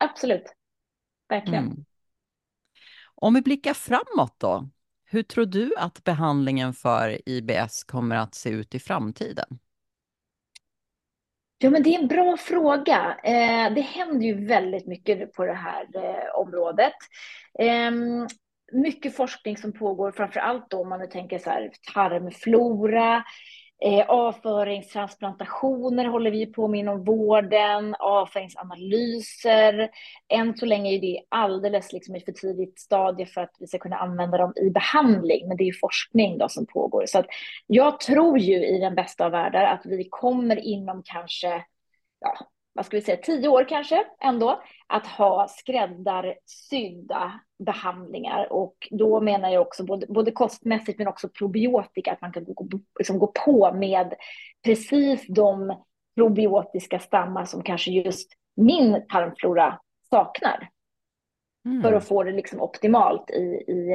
Absolut, 0.00 0.44
verkligen. 1.28 1.64
Mm. 1.64 1.84
Om 3.14 3.34
vi 3.34 3.42
blickar 3.42 3.74
framåt 3.74 4.34
då, 4.38 4.68
hur 5.04 5.22
tror 5.22 5.46
du 5.46 5.74
att 5.76 6.04
behandlingen 6.04 6.74
för 6.74 7.28
IBS 7.28 7.84
kommer 7.84 8.16
att 8.16 8.34
se 8.34 8.50
ut 8.50 8.74
i 8.74 8.78
framtiden? 8.78 9.58
Ja, 11.58 11.70
men 11.70 11.82
det 11.82 11.94
är 11.94 12.00
en 12.00 12.08
bra 12.08 12.36
fråga. 12.36 13.16
Eh, 13.24 13.74
det 13.74 13.80
händer 13.80 14.26
ju 14.26 14.46
väldigt 14.46 14.86
mycket 14.86 15.32
på 15.32 15.44
det 15.44 15.54
här 15.54 15.86
eh, 15.94 16.40
området. 16.40 16.92
Eh, 17.58 17.90
mycket 18.72 19.16
forskning 19.16 19.56
som 19.56 19.72
pågår, 19.72 20.12
framför 20.12 20.40
allt 20.40 20.72
om 20.72 20.88
man 20.88 21.00
nu 21.00 21.06
tänker 21.06 21.38
så 21.38 21.50
här 21.50 21.70
tarmflora, 21.94 23.24
Eh, 23.84 24.04
avföringstransplantationer 24.08 26.04
håller 26.04 26.30
vi 26.30 26.46
på 26.46 26.68
med 26.68 26.80
inom 26.80 27.04
vården, 27.04 27.94
avföringsanalyser. 27.98 29.90
Än 30.28 30.56
så 30.56 30.66
länge 30.66 30.94
är 30.94 31.00
det 31.00 31.20
alldeles 31.28 31.92
liksom 31.92 32.16
i 32.16 32.20
för 32.20 32.32
tidigt 32.32 32.78
stadie 32.78 33.26
för 33.26 33.40
att 33.40 33.56
vi 33.58 33.66
ska 33.66 33.78
kunna 33.78 33.96
använda 33.96 34.38
dem 34.38 34.52
i 34.56 34.70
behandling, 34.70 35.48
men 35.48 35.56
det 35.56 35.68
är 35.68 35.72
forskning 35.80 36.38
då 36.38 36.48
som 36.48 36.66
pågår. 36.66 37.06
Så 37.06 37.18
att 37.18 37.26
jag 37.66 38.00
tror 38.00 38.38
ju 38.38 38.66
i 38.66 38.78
den 38.78 38.94
bästa 38.94 39.24
av 39.24 39.30
världar 39.32 39.64
att 39.64 39.86
vi 39.86 40.08
kommer 40.10 40.56
inom 40.56 41.02
kanske 41.04 41.64
ja, 42.20 42.34
vad 42.74 42.86
ska 42.86 42.96
vi 42.96 43.02
säga, 43.02 43.16
tio 43.16 43.48
år 43.48 43.68
kanske 43.68 44.04
ändå, 44.20 44.62
att 44.86 45.06
ha 45.06 45.48
skräddarsydda 45.48 47.40
behandlingar. 47.58 48.52
Och 48.52 48.88
då 48.90 49.20
menar 49.20 49.50
jag 49.50 49.62
också 49.62 49.84
både, 49.84 50.06
både 50.06 50.30
kostmässigt 50.30 50.98
men 50.98 51.08
också 51.08 51.28
probiotika, 51.28 52.12
att 52.12 52.20
man 52.20 52.32
kan 52.32 52.44
gå, 52.44 52.68
liksom 52.98 53.18
gå 53.18 53.26
på 53.26 53.72
med 53.74 54.14
precis 54.64 55.26
de 55.28 55.82
probiotiska 56.16 56.98
stammar 56.98 57.44
som 57.44 57.62
kanske 57.62 57.90
just 57.90 58.32
min 58.56 59.06
tarmflora 59.08 59.78
saknar. 60.10 60.68
Mm. 61.66 61.82
För 61.82 61.92
att 61.92 62.08
få 62.08 62.22
det 62.22 62.32
liksom 62.32 62.60
optimalt 62.60 63.30
i, 63.30 63.64
i 63.68 63.92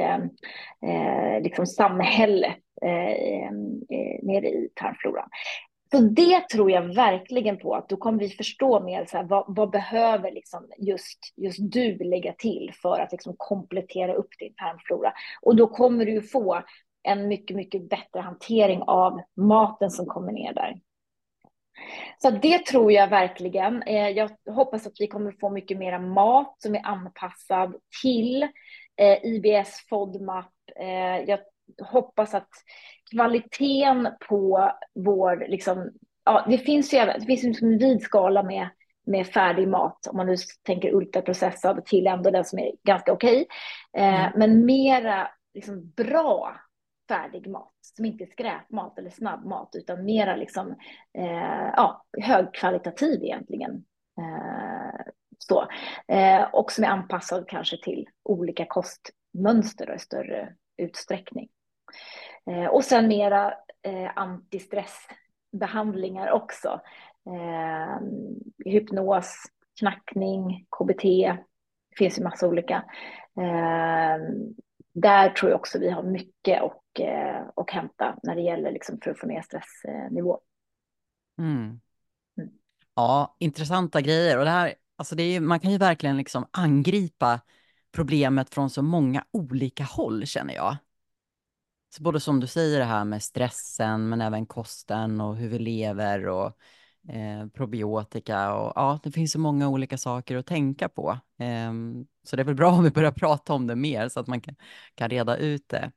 eh, 0.86 1.42
liksom 1.42 1.66
samhället 1.66 2.58
eh, 2.82 3.10
eh, 3.10 3.52
nere 4.22 4.48
i 4.48 4.68
tarmfloran. 4.74 5.28
Så 5.90 6.00
det 6.00 6.48
tror 6.48 6.70
jag 6.70 6.94
verkligen 6.94 7.58
på, 7.58 7.74
att 7.74 7.88
då 7.88 7.96
kommer 7.96 8.18
vi 8.18 8.28
förstå 8.28 8.80
mer 8.80 9.04
så 9.04 9.16
här, 9.16 9.24
vad, 9.24 9.44
vad 9.48 9.70
behöver 9.70 10.32
liksom 10.32 10.68
just, 10.78 11.18
just 11.36 11.58
du 11.72 11.98
lägga 11.98 12.32
till 12.32 12.72
för 12.82 13.00
att 13.00 13.12
liksom 13.12 13.34
komplettera 13.36 14.14
upp 14.14 14.28
din 14.38 14.54
tarmflora. 14.54 15.12
Och 15.42 15.56
då 15.56 15.66
kommer 15.66 16.06
du 16.06 16.22
få 16.22 16.62
en 17.02 17.28
mycket, 17.28 17.56
mycket 17.56 17.88
bättre 17.88 18.20
hantering 18.20 18.82
av 18.82 19.20
maten 19.36 19.90
som 19.90 20.06
kommer 20.06 20.32
ner 20.32 20.52
där. 20.52 20.80
Så 22.18 22.30
det 22.30 22.66
tror 22.66 22.92
jag 22.92 23.08
verkligen. 23.08 23.82
Eh, 23.82 24.08
jag 24.08 24.30
hoppas 24.50 24.86
att 24.86 25.00
vi 25.00 25.06
kommer 25.06 25.32
få 25.40 25.50
mycket 25.50 25.78
mera 25.78 25.98
mat 25.98 26.54
som 26.58 26.74
är 26.74 26.86
anpassad 26.86 27.74
till 28.02 28.42
eh, 28.96 29.24
IBS 29.24 29.86
FODMAP. 29.88 30.52
Eh, 30.76 31.20
jag 31.26 31.38
hoppas 31.82 32.34
att 32.34 32.48
kvaliteten 33.10 34.08
på 34.28 34.72
vår, 34.94 35.48
liksom, 35.48 35.90
ja, 36.24 36.46
det 36.48 36.58
finns 36.58 36.94
ju 36.94 36.98
det 36.98 37.26
finns 37.26 37.42
liksom 37.42 37.68
en 37.68 37.78
vid 37.78 38.02
skala 38.02 38.42
med, 38.42 38.68
med 39.06 39.26
färdig 39.26 39.68
mat, 39.68 40.06
om 40.06 40.16
man 40.16 40.26
nu 40.26 40.36
tänker 40.62 40.94
ultraprocessad 40.94 41.84
till 41.84 42.06
ändå 42.06 42.30
den 42.30 42.44
som 42.44 42.58
är 42.58 42.72
ganska 42.84 43.12
okej. 43.12 43.46
Okay. 43.92 44.04
Eh, 44.04 44.24
mm. 44.24 44.32
Men 44.36 44.66
mera 44.66 45.28
liksom, 45.54 45.92
bra 45.96 46.56
färdig 47.08 47.46
mat, 47.46 47.74
som 47.96 48.04
inte 48.04 48.24
är 48.24 48.30
skräpmat 48.30 48.98
eller 48.98 49.10
snabbmat, 49.10 49.70
utan 49.74 50.04
mera 50.04 50.36
liksom, 50.36 50.70
eh, 51.18 51.70
ja, 51.76 52.04
högkvalitativ 52.22 53.24
egentligen. 53.24 53.84
Eh, 54.18 55.00
så. 55.38 55.66
Eh, 56.08 56.42
och 56.52 56.72
som 56.72 56.84
är 56.84 56.88
anpassad 56.88 57.48
kanske 57.48 57.76
till 57.82 58.08
olika 58.22 58.66
kostmönster 58.66 59.94
i 59.94 59.98
större 59.98 60.54
utsträckning. 60.76 61.48
Eh, 62.46 62.66
och 62.66 62.84
sen 62.84 63.08
mera 63.08 63.54
eh, 63.82 64.10
antistressbehandlingar 64.16 66.30
också. 66.30 66.80
Eh, 67.26 67.98
hypnos, 68.64 69.44
knackning, 69.78 70.66
KBT. 70.78 71.02
Det 71.02 71.38
finns 71.98 72.18
ju 72.18 72.22
massa 72.22 72.48
olika. 72.48 72.84
Där 74.92 75.30
tror 75.30 75.50
jag 75.50 75.60
också 75.60 75.78
vi 75.78 75.90
har 75.90 76.02
mycket 76.02 76.62
och, 76.62 76.84
och 77.54 77.72
hämta 77.72 78.18
när 78.22 78.34
det 78.34 78.40
gäller 78.40 78.72
liksom 78.72 78.98
för 79.04 79.10
att 79.10 79.18
få 79.18 79.26
ner 79.26 79.42
stressnivå. 79.42 80.40
Mm. 81.38 81.80
Mm. 82.38 82.50
Ja, 82.94 83.36
intressanta 83.38 84.00
grejer. 84.00 84.38
Och 84.38 84.44
det 84.44 84.50
här, 84.50 84.74
alltså 84.96 85.14
det 85.14 85.22
är, 85.22 85.40
man 85.40 85.60
kan 85.60 85.70
ju 85.70 85.78
verkligen 85.78 86.16
liksom 86.16 86.46
angripa 86.50 87.40
problemet 87.92 88.54
från 88.54 88.70
så 88.70 88.82
många 88.82 89.24
olika 89.30 89.84
håll 89.84 90.26
känner 90.26 90.54
jag. 90.54 90.76
Så 91.90 92.02
både 92.02 92.20
som 92.20 92.40
du 92.40 92.46
säger 92.46 92.78
det 92.78 92.84
här 92.84 93.04
med 93.04 93.22
stressen, 93.22 94.08
men 94.08 94.20
även 94.20 94.46
kosten 94.46 95.20
och 95.20 95.36
hur 95.36 95.48
vi 95.48 95.58
lever 95.58 96.28
och 96.28 96.46
eh, 97.08 97.46
probiotika 97.54 98.54
och 98.54 98.72
ja, 98.74 98.98
det 99.02 99.10
finns 99.10 99.32
så 99.32 99.38
många 99.38 99.68
olika 99.68 99.98
saker 99.98 100.36
att 100.36 100.46
tänka 100.46 100.88
på. 100.88 101.18
Eh, 101.38 101.72
så 102.24 102.36
det 102.36 102.42
är 102.42 102.44
väl 102.44 102.54
bra 102.54 102.70
om 102.72 102.84
vi 102.84 102.90
börjar 102.90 103.12
prata 103.12 103.52
om 103.52 103.66
det 103.66 103.76
mer 103.76 104.08
så 104.08 104.20
att 104.20 104.26
man 104.26 104.40
kan, 104.40 104.54
kan 104.94 105.08
reda 105.08 105.36
ut 105.36 105.68
det. 105.68 105.90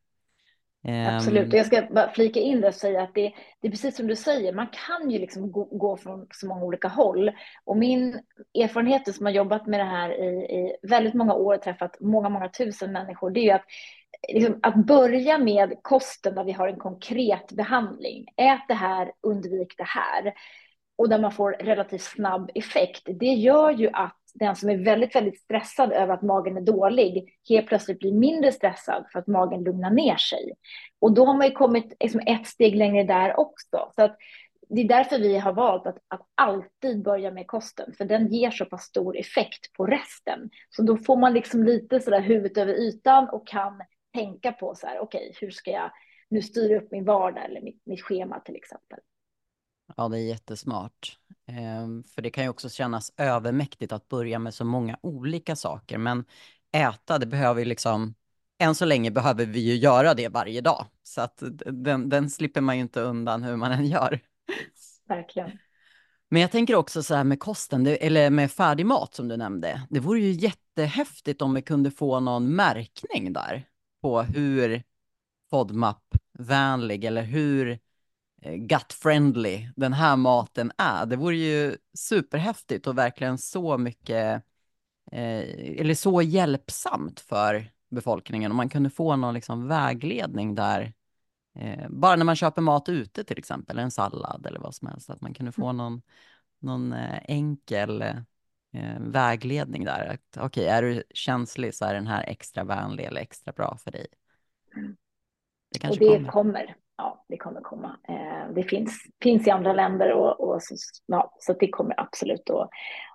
Eh, 0.87 1.15
Absolut, 1.15 1.53
och 1.53 1.59
jag 1.59 1.65
ska 1.65 1.87
bara 1.91 2.09
flika 2.09 2.39
in 2.39 2.61
det 2.61 2.67
och 2.67 2.73
säga 2.73 3.03
att 3.03 3.13
det, 3.13 3.33
det 3.61 3.67
är 3.67 3.71
precis 3.71 3.95
som 3.95 4.07
du 4.07 4.15
säger, 4.15 4.53
man 4.53 4.67
kan 4.67 5.09
ju 5.09 5.19
liksom 5.19 5.51
gå, 5.51 5.65
gå, 5.65 5.97
från 5.97 6.27
så 6.31 6.47
många 6.47 6.63
olika 6.63 6.87
håll. 6.87 7.31
Och 7.63 7.77
min 7.77 8.21
erfarenhet 8.53 9.15
som 9.15 9.25
har 9.25 9.33
jobbat 9.33 9.67
med 9.67 9.79
det 9.79 9.83
här 9.83 10.09
i, 10.09 10.25
i 10.25 10.87
väldigt 10.87 11.13
många 11.13 11.33
år, 11.33 11.57
träffat 11.57 11.97
många, 11.99 12.29
många 12.29 12.49
tusen 12.49 12.91
människor, 12.91 13.31
det 13.31 13.39
är 13.39 13.43
ju 13.43 13.51
att 13.51 13.65
liksom, 14.33 14.59
att 14.63 14.75
börja 14.75 15.37
med 15.37 15.73
kosten 15.81 16.35
där 16.35 16.43
vi 16.43 16.51
har 16.51 16.67
en 16.67 16.79
konkret 16.79 17.51
behandling. 17.51 18.25
Ät 18.37 18.61
det 18.67 18.73
här, 18.73 19.11
undvik 19.21 19.77
det 19.77 19.87
här. 19.87 20.33
Och 20.95 21.09
där 21.09 21.19
man 21.19 21.31
får 21.31 21.51
relativt 21.51 22.01
snabb 22.01 22.51
effekt. 22.55 23.01
Det 23.05 23.33
gör 23.33 23.71
ju 23.71 23.89
att 23.93 24.19
den 24.33 24.55
som 24.55 24.69
är 24.69 24.77
väldigt, 24.77 25.15
väldigt 25.15 25.39
stressad 25.39 25.91
över 25.91 26.13
att 26.13 26.21
magen 26.21 26.57
är 26.57 26.61
dålig 26.61 27.33
helt 27.49 27.67
plötsligt 27.67 27.99
blir 27.99 28.13
mindre 28.13 28.51
stressad 28.51 29.05
för 29.11 29.19
att 29.19 29.27
magen 29.27 29.63
lugnar 29.63 29.89
ner 29.89 30.15
sig. 30.15 30.53
Och 30.99 31.13
då 31.13 31.25
har 31.25 31.33
man 31.33 31.47
ju 31.47 31.53
kommit 31.53 31.93
liksom 31.99 32.21
ett 32.25 32.47
steg 32.47 32.75
längre 32.75 33.03
där 33.03 33.39
också. 33.39 33.91
Så 33.95 34.03
att 34.03 34.17
det 34.69 34.81
är 34.81 34.87
därför 34.87 35.19
vi 35.19 35.37
har 35.37 35.53
valt 35.53 35.87
att, 35.87 35.97
att 36.07 36.21
alltid 36.35 37.03
börja 37.03 37.31
med 37.31 37.47
kosten, 37.47 37.93
för 37.97 38.05
den 38.05 38.27
ger 38.27 38.51
så 38.51 38.65
pass 38.65 38.83
stor 38.83 39.17
effekt 39.17 39.73
på 39.73 39.85
resten. 39.85 40.49
Så 40.69 40.81
då 40.81 40.97
får 40.97 41.17
man 41.17 41.33
liksom 41.33 41.63
lite 41.63 41.99
sådär 41.99 42.21
huvudet 42.21 42.57
över 42.57 42.73
ytan 42.73 43.29
och 43.29 43.47
kan 43.47 43.81
tänka 44.13 44.51
på 44.51 44.75
så 44.75 44.87
här, 44.87 44.99
okej, 44.99 45.29
okay, 45.29 45.33
hur 45.41 45.51
ska 45.51 45.71
jag 45.71 45.91
nu 46.29 46.41
styra 46.41 46.77
upp 46.77 46.91
min 46.91 47.05
vardag 47.05 47.45
eller 47.45 47.61
mitt, 47.61 47.81
mitt 47.85 48.01
schema 48.01 48.39
till 48.39 48.55
exempel. 48.55 48.99
Ja, 49.97 50.07
det 50.07 50.19
är 50.19 50.27
jättesmart. 50.27 51.17
Ehm, 51.47 52.03
för 52.03 52.21
det 52.21 52.29
kan 52.29 52.43
ju 52.43 52.49
också 52.49 52.69
kännas 52.69 53.13
övermäktigt 53.17 53.91
att 53.91 54.07
börja 54.09 54.39
med 54.39 54.53
så 54.53 54.65
många 54.65 54.97
olika 55.01 55.55
saker. 55.55 55.97
Men 55.97 56.25
äta, 56.71 57.19
det 57.19 57.25
behöver 57.25 57.59
ju 57.59 57.65
liksom, 57.65 58.15
än 58.59 58.75
så 58.75 58.85
länge 58.85 59.11
behöver 59.11 59.45
vi 59.45 59.59
ju 59.59 59.75
göra 59.75 60.13
det 60.13 60.29
varje 60.29 60.61
dag. 60.61 60.85
Så 61.03 61.21
att 61.21 61.43
den, 61.65 62.09
den 62.09 62.29
slipper 62.29 62.61
man 62.61 62.75
ju 62.75 62.81
inte 62.81 63.01
undan 63.01 63.43
hur 63.43 63.55
man 63.55 63.71
än 63.71 63.85
gör. 63.85 64.19
Verkligen. 65.07 65.51
Men 66.29 66.41
jag 66.41 66.51
tänker 66.51 66.75
också 66.75 67.03
så 67.03 67.15
här 67.15 67.23
med 67.23 67.39
kosten, 67.39 67.87
eller 67.87 68.29
med 68.29 68.51
färdig 68.51 68.85
mat 68.85 69.13
som 69.13 69.27
du 69.27 69.37
nämnde. 69.37 69.81
Det 69.89 69.99
vore 69.99 70.19
ju 70.19 70.31
jättehäftigt 70.31 71.41
om 71.41 71.53
vi 71.53 71.61
kunde 71.61 71.91
få 71.91 72.19
någon 72.19 72.55
märkning 72.55 73.33
där 73.33 73.67
på 74.03 74.21
hur 74.21 74.83
FODMAP-vänlig 75.49 77.05
eller 77.05 77.23
hur 77.23 77.79
gut-friendly 78.45 79.69
den 79.75 79.93
här 79.93 80.15
maten 80.15 80.71
är. 80.77 81.05
Det 81.05 81.15
vore 81.15 81.35
ju 81.35 81.77
superhäftigt 81.97 82.87
och 82.87 82.97
verkligen 82.97 83.37
så 83.37 83.77
mycket, 83.77 84.43
eh, 85.11 85.79
eller 85.79 85.95
så 85.95 86.21
hjälpsamt 86.21 87.19
för 87.19 87.71
befolkningen 87.89 88.51
om 88.51 88.57
man 88.57 88.69
kunde 88.69 88.89
få 88.89 89.15
någon 89.15 89.33
liksom 89.33 89.67
vägledning 89.67 90.55
där. 90.55 90.93
Eh, 91.55 91.89
bara 91.89 92.15
när 92.15 92.25
man 92.25 92.35
köper 92.35 92.61
mat 92.61 92.89
ute 92.89 93.23
till 93.23 93.37
exempel, 93.37 93.79
en 93.79 93.91
sallad 93.91 94.45
eller 94.45 94.59
vad 94.59 94.75
som 94.75 94.87
helst, 94.87 95.09
att 95.09 95.21
man 95.21 95.33
kunde 95.33 95.51
få 95.51 95.65
mm. 95.65 95.77
någon, 95.77 96.01
någon 96.59 96.93
eh, 96.93 97.19
enkel 97.27 98.03
eh, 98.73 98.99
vägledning 98.99 99.85
där. 99.85 100.17
Okej, 100.37 100.45
okay, 100.45 100.65
är 100.65 100.81
du 100.81 101.03
känslig 101.13 101.75
så 101.75 101.85
är 101.85 101.93
den 101.93 102.07
här 102.07 102.23
extra 102.27 102.63
vänlig 102.63 103.05
eller 103.05 103.21
extra 103.21 103.53
bra 103.53 103.77
för 103.83 103.91
dig. 103.91 104.07
Det 105.81 105.89
och 105.89 105.97
det 105.97 106.05
kommer. 106.07 106.29
kommer. 106.29 106.75
Ja, 106.97 107.25
det 107.29 107.37
kommer 107.37 107.61
komma. 107.61 107.97
Eh, 108.07 108.53
det 108.55 108.63
finns, 108.63 109.05
finns 109.21 109.47
i 109.47 109.51
andra 109.51 109.73
länder 109.73 110.11
och, 110.11 110.39
och 110.39 110.63
så, 110.63 110.75
ja, 111.05 111.35
så 111.39 111.53
det 111.53 111.67
kommer 111.67 111.99
absolut 111.99 112.49
att, 112.49 112.69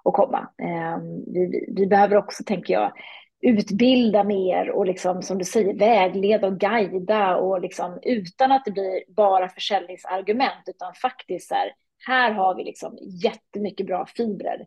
att 0.04 0.14
komma. 0.14 0.48
Eh, 0.62 0.98
vi, 1.26 1.66
vi 1.76 1.86
behöver 1.86 2.16
också, 2.16 2.44
tänker 2.44 2.74
jag, 2.74 2.92
utbilda 3.40 4.24
mer 4.24 4.70
och 4.70 4.86
liksom, 4.86 5.22
som 5.22 5.38
du 5.38 5.44
säger, 5.44 5.74
vägleda 5.74 6.46
och 6.46 6.58
guida 6.58 7.36
och 7.36 7.60
liksom, 7.60 7.98
utan 8.02 8.52
att 8.52 8.64
det 8.64 8.70
blir 8.70 9.04
bara 9.08 9.48
försäljningsargument, 9.48 10.62
utan 10.66 10.94
faktiskt 10.94 11.48
så 11.48 11.54
här, 11.54 11.72
här 12.06 12.32
har 12.32 12.54
vi 12.54 12.64
liksom 12.64 12.98
jättemycket 13.00 13.86
bra 13.86 14.06
fibrer. 14.06 14.66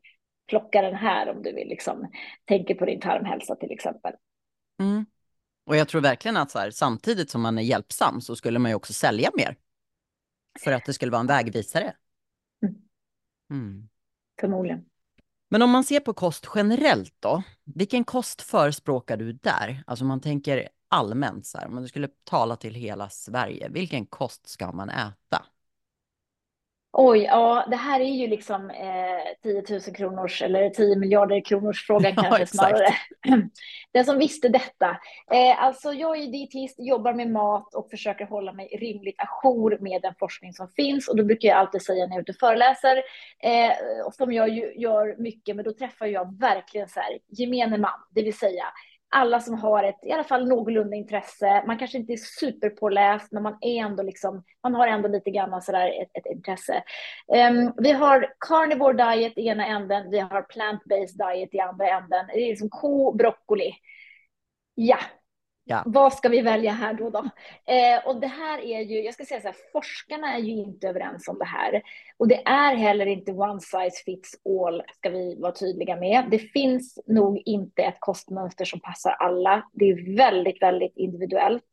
Plocka 0.51 0.81
den 0.81 0.95
här 0.95 1.29
om 1.29 1.43
du 1.43 1.53
vill 1.53 1.67
liksom, 1.67 2.11
tänka 2.45 2.75
på 2.75 2.85
din 2.85 2.99
tarmhälsa 2.99 3.55
till 3.55 3.71
exempel. 3.71 4.13
Mm. 4.79 5.05
Och 5.65 5.75
jag 5.75 5.87
tror 5.87 6.01
verkligen 6.01 6.37
att 6.37 6.51
så 6.51 6.59
här, 6.59 6.71
samtidigt 6.71 7.29
som 7.29 7.41
man 7.41 7.57
är 7.57 7.61
hjälpsam 7.61 8.21
så 8.21 8.35
skulle 8.35 8.59
man 8.59 8.71
ju 8.71 8.75
också 8.75 8.93
sälja 8.93 9.31
mer. 9.37 9.55
För 10.59 10.71
att 10.71 10.85
det 10.85 10.93
skulle 10.93 11.11
vara 11.11 11.19
en 11.19 11.27
vägvisare. 11.27 11.93
Mm. 12.63 12.75
Mm. 13.51 13.89
Förmodligen. 14.41 14.85
Men 15.49 15.61
om 15.61 15.69
man 15.69 15.83
ser 15.83 15.99
på 15.99 16.13
kost 16.13 16.47
generellt 16.55 17.15
då, 17.19 17.43
vilken 17.63 18.03
kost 18.03 18.41
förespråkar 18.41 19.17
du 19.17 19.33
där? 19.33 19.83
Alltså 19.87 20.05
man 20.05 20.21
tänker 20.21 20.69
allmänt 20.87 21.45
så 21.45 21.57
här, 21.57 21.67
om 21.67 21.75
man 21.75 21.87
skulle 21.87 22.09
tala 22.23 22.55
till 22.55 22.73
hela 22.73 23.09
Sverige, 23.09 23.69
vilken 23.69 24.05
kost 24.05 24.47
ska 24.47 24.71
man 24.71 24.89
äta? 24.89 25.45
Oj, 26.93 27.19
ja, 27.19 27.65
det 27.69 27.75
här 27.75 27.99
är 27.99 28.13
ju 28.13 28.27
liksom 28.27 28.69
eh, 28.69 29.33
10 29.43 29.63
000 29.69 29.81
kronors 29.81 30.41
eller 30.41 30.69
10 30.69 30.95
miljarder 30.95 31.45
kronors 31.45 31.87
frågan 31.87 32.15
kanske 32.15 32.39
ja, 32.41 32.45
snarare. 32.45 32.87
Den 33.93 34.05
som 34.05 34.17
visste 34.17 34.49
detta. 34.49 34.89
Eh, 35.31 35.63
alltså 35.63 35.93
jag 35.93 36.17
är 36.17 36.27
dietist, 36.27 36.75
jobbar 36.79 37.13
med 37.13 37.31
mat 37.31 37.75
och 37.75 37.89
försöker 37.89 38.25
hålla 38.25 38.53
mig 38.53 38.77
rimligt 38.81 39.15
ajour 39.17 39.77
med 39.81 40.01
den 40.01 40.13
forskning 40.19 40.53
som 40.53 40.67
finns. 40.69 41.07
Och 41.07 41.17
då 41.17 41.23
brukar 41.23 41.49
jag 41.49 41.57
alltid 41.57 41.81
säga 41.81 42.05
när 42.05 42.11
jag 42.11 42.17
är 42.17 42.21
ute 42.21 42.31
och 42.31 42.39
föreläser, 42.39 42.97
eh, 43.43 43.71
som 44.11 44.33
jag 44.33 44.49
ju 44.49 44.73
gör 44.75 45.21
mycket, 45.21 45.55
men 45.55 45.65
då 45.65 45.73
träffar 45.73 46.05
jag 46.05 46.39
verkligen 46.39 46.89
så 46.89 46.99
här 46.99 47.19
gemene 47.27 47.77
man, 47.77 47.91
det 48.09 48.21
vill 48.21 48.37
säga 48.37 48.65
alla 49.11 49.39
som 49.39 49.53
har 49.53 49.83
ett 49.83 49.99
i 50.03 50.11
alla 50.11 50.23
fall 50.23 50.47
någorlunda 50.47 50.95
intresse. 50.95 51.63
Man 51.67 51.77
kanske 51.77 51.97
inte 51.97 52.13
är 52.13 52.17
superpåläst, 52.17 53.31
men 53.31 53.43
man 53.43 53.57
är 53.61 53.81
ändå 53.81 54.03
liksom, 54.03 54.43
man 54.63 54.75
har 54.75 54.87
ändå 54.87 55.07
lite 55.07 55.31
grann 55.31 55.61
sådär 55.61 56.01
ett, 56.01 56.09
ett 56.13 56.31
intresse. 56.35 56.83
Um, 57.27 57.73
vi 57.77 57.91
har 57.91 58.33
carnivore 58.39 58.93
diet 58.93 59.37
i 59.37 59.47
ena 59.47 59.65
änden, 59.65 60.09
vi 60.11 60.19
har 60.19 60.41
plant-based 60.41 61.33
diet 61.33 61.53
i 61.53 61.59
andra 61.59 61.89
änden. 61.89 62.27
Det 62.27 62.39
är 62.39 62.49
liksom 62.49 62.69
ko, 62.69 63.13
broccoli. 63.13 63.73
Ja, 64.75 64.97
Ja. 65.63 65.83
Vad 65.85 66.13
ska 66.13 66.29
vi 66.29 66.41
välja 66.41 66.71
här 66.71 66.93
då? 66.93 67.09
då? 67.09 67.19
Eh, 67.73 68.07
och 68.07 68.21
det 68.21 68.27
här 68.27 68.59
är 68.59 68.81
ju, 68.81 69.01
jag 69.01 69.13
ska 69.13 69.25
säga 69.25 69.41
så 69.41 69.47
här, 69.47 69.55
forskarna 69.71 70.33
är 70.35 70.39
ju 70.39 70.51
inte 70.51 70.87
överens 70.87 71.27
om 71.27 71.39
det 71.39 71.45
här. 71.45 71.81
Och 72.17 72.27
det 72.27 72.41
är 72.45 72.75
heller 72.75 73.05
inte 73.05 73.31
one 73.31 73.59
size 73.59 74.03
fits 74.05 74.31
all, 74.45 74.83
ska 74.93 75.09
vi 75.09 75.35
vara 75.39 75.51
tydliga 75.51 75.95
med. 75.95 76.27
Det 76.31 76.39
finns 76.39 76.99
nog 77.07 77.41
inte 77.45 77.81
ett 77.81 77.97
kostmönster 77.99 78.65
som 78.65 78.79
passar 78.79 79.11
alla. 79.11 79.69
Det 79.73 79.85
är 79.85 80.17
väldigt, 80.17 80.61
väldigt 80.61 80.97
individuellt. 80.97 81.63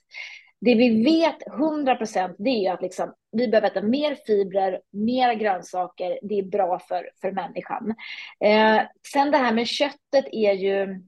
Det 0.60 0.74
vi 0.74 1.04
vet 1.04 1.46
100 1.46 1.96
procent, 1.96 2.36
det 2.38 2.50
är 2.50 2.60
ju 2.60 2.68
att 2.68 2.82
liksom, 2.82 3.14
vi 3.32 3.48
behöver 3.48 3.68
äta 3.68 3.82
mer 3.82 4.14
fibrer, 4.26 4.80
mer 4.90 5.34
grönsaker. 5.34 6.18
Det 6.22 6.38
är 6.38 6.42
bra 6.42 6.78
för, 6.78 7.10
för 7.20 7.32
människan. 7.32 7.94
Eh, 8.44 8.82
sen 9.12 9.30
det 9.30 9.38
här 9.38 9.52
med 9.52 9.66
köttet 9.66 10.24
är 10.32 10.52
ju, 10.52 11.02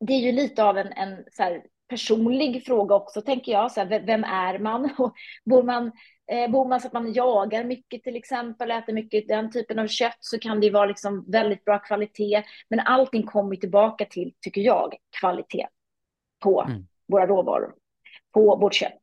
det 0.00 0.12
är 0.12 0.20
ju 0.20 0.32
lite 0.32 0.64
av 0.64 0.78
en, 0.78 0.92
en 0.92 1.24
så 1.32 1.42
här, 1.42 1.62
personlig 1.88 2.64
fråga 2.66 2.94
också, 2.94 3.22
tänker 3.22 3.52
jag. 3.52 3.72
Så 3.72 3.80
här, 3.80 4.00
vem 4.06 4.24
är 4.24 4.58
man? 4.58 4.90
bor 5.44 5.62
man 5.62 5.92
eh, 6.32 6.50
bor 6.50 6.68
man 6.68 6.80
så 6.80 6.86
att 6.86 6.92
man 6.92 7.12
jagar 7.12 7.64
mycket 7.64 8.02
till 8.02 8.16
exempel, 8.16 8.70
äter 8.70 8.92
mycket 8.92 9.28
den 9.28 9.52
typen 9.52 9.78
av 9.78 9.86
kött, 9.86 10.18
så 10.20 10.38
kan 10.38 10.60
det 10.60 10.70
vara 10.70 10.86
liksom 10.86 11.30
väldigt 11.30 11.64
bra 11.64 11.78
kvalitet. 11.78 12.42
Men 12.68 12.80
allting 12.80 13.22
kommer 13.22 13.56
tillbaka 13.56 14.04
till, 14.04 14.34
tycker 14.40 14.60
jag, 14.60 14.94
kvalitet 15.20 15.66
på 16.42 16.62
mm. 16.62 16.86
våra 17.08 17.26
råvaror, 17.26 17.74
på 18.34 18.56
vårt 18.56 18.74
kött. 18.74 19.00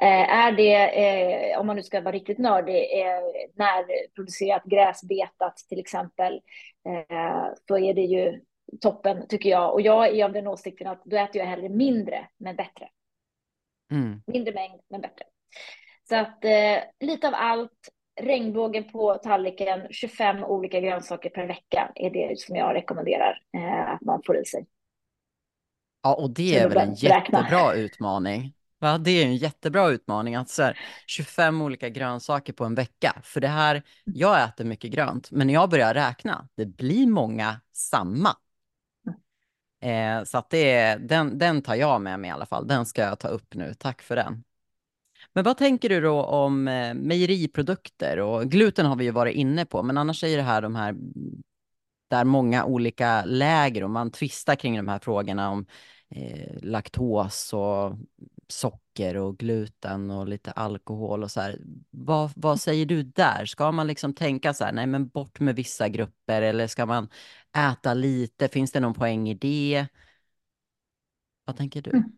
Eh, 0.00 0.30
är 0.30 0.52
det, 0.52 0.74
eh, 0.74 1.60
om 1.60 1.66
man 1.66 1.76
nu 1.76 1.82
ska 1.82 2.00
vara 2.00 2.14
riktigt 2.14 2.38
nördig, 2.38 3.00
eh, 3.00 3.22
närproducerat 3.54 4.64
gräsbetat 4.64 5.56
till 5.56 5.80
exempel, 5.80 6.40
eh, 6.88 7.54
så 7.68 7.78
är 7.78 7.94
det 7.94 8.02
ju 8.02 8.40
toppen 8.80 9.26
tycker 9.28 9.50
jag. 9.50 9.72
Och 9.72 9.80
jag 9.80 10.18
är 10.18 10.24
av 10.24 10.32
den 10.32 10.46
åsikten 10.46 10.86
att 10.86 11.04
då 11.04 11.16
äter 11.16 11.36
jag 11.36 11.46
hellre 11.46 11.68
mindre 11.68 12.28
men 12.38 12.56
bättre. 12.56 12.88
Mm. 13.92 14.22
Mindre 14.26 14.54
mängd 14.54 14.80
men 14.90 15.00
bättre. 15.00 15.24
Så 16.08 16.16
att 16.16 16.44
eh, 16.44 16.78
lite 17.00 17.28
av 17.28 17.34
allt, 17.36 17.88
regnbågen 18.20 18.84
på 18.84 19.14
tallriken, 19.14 19.86
25 19.90 20.44
olika 20.44 20.80
grönsaker 20.80 21.30
per 21.30 21.46
vecka 21.46 21.92
är 21.94 22.10
det 22.10 22.40
som 22.40 22.56
jag 22.56 22.74
rekommenderar 22.74 23.40
eh, 23.56 23.90
att 23.90 24.00
man 24.00 24.22
får 24.26 24.36
i 24.36 24.44
sig. 24.44 24.66
Ja, 26.02 26.14
och 26.14 26.30
det 26.30 26.58
är 26.58 26.68
väl 26.68 26.88
en 26.88 26.94
jättebra 26.94 27.74
utmaning. 27.74 28.54
Ja, 28.80 28.98
det 28.98 29.10
är 29.10 29.26
en 29.26 29.36
jättebra 29.36 29.90
utmaning 29.90 30.34
att 30.34 30.48
så 30.48 30.62
här, 30.62 30.78
25 31.06 31.62
olika 31.62 31.88
grönsaker 31.88 32.52
på 32.52 32.64
en 32.64 32.74
vecka. 32.74 33.20
För 33.22 33.40
det 33.40 33.48
här, 33.48 33.82
jag 34.04 34.44
äter 34.44 34.64
mycket 34.64 34.90
grönt, 34.90 35.30
men 35.30 35.46
när 35.46 35.54
jag 35.54 35.70
börjar 35.70 35.94
räkna, 35.94 36.48
det 36.56 36.66
blir 36.66 37.06
många 37.06 37.60
samma. 37.72 38.36
Eh, 39.82 40.24
så 40.24 40.38
att 40.38 40.50
det, 40.50 40.94
den, 40.94 41.38
den 41.38 41.62
tar 41.62 41.74
jag 41.74 42.00
med 42.00 42.20
mig 42.20 42.28
i 42.28 42.32
alla 42.32 42.46
fall. 42.46 42.66
Den 42.66 42.86
ska 42.86 43.02
jag 43.02 43.18
ta 43.18 43.28
upp 43.28 43.54
nu. 43.54 43.74
Tack 43.74 44.02
för 44.02 44.16
den. 44.16 44.44
Men 45.32 45.44
vad 45.44 45.56
tänker 45.56 45.88
du 45.88 46.00
då 46.00 46.22
om 46.22 46.68
eh, 46.68 46.94
mejeriprodukter? 46.94 48.18
Och 48.18 48.50
gluten 48.50 48.86
har 48.86 48.96
vi 48.96 49.04
ju 49.04 49.10
varit 49.10 49.34
inne 49.34 49.66
på, 49.66 49.82
men 49.82 49.98
annars 49.98 50.24
är 50.24 50.36
det 50.36 50.42
här 50.42 50.62
de 50.62 50.76
här 50.76 50.94
där 52.10 52.24
många 52.24 52.64
olika 52.64 53.24
läger 53.24 53.84
och 53.84 53.90
man 53.90 54.10
tvistar 54.10 54.54
kring 54.54 54.76
de 54.76 54.88
här 54.88 54.98
frågorna 54.98 55.50
om 55.50 55.66
eh, 56.10 56.56
laktos 56.62 57.52
och 57.52 57.96
socker 58.48 59.16
och 59.16 59.38
gluten 59.38 60.10
och 60.10 60.28
lite 60.28 60.50
alkohol 60.50 61.22
och 61.22 61.30
så 61.30 61.40
här. 61.40 61.58
Vad, 61.90 62.30
vad 62.36 62.60
säger 62.60 62.86
du 62.86 63.02
där? 63.02 63.46
Ska 63.46 63.72
man 63.72 63.86
liksom 63.86 64.14
tänka 64.14 64.54
så 64.54 64.64
här, 64.64 64.72
nej 64.72 64.86
men 64.86 65.08
bort 65.08 65.40
med 65.40 65.56
vissa 65.56 65.88
grupper 65.88 66.42
eller 66.42 66.66
ska 66.66 66.86
man 66.86 67.08
äta 67.56 67.94
lite? 67.94 68.48
Finns 68.48 68.72
det 68.72 68.80
någon 68.80 68.94
poäng 68.94 69.28
i 69.28 69.34
det? 69.34 69.86
Vad 71.44 71.56
tänker 71.56 71.82
du? 71.82 71.90
Mm. 71.90 72.12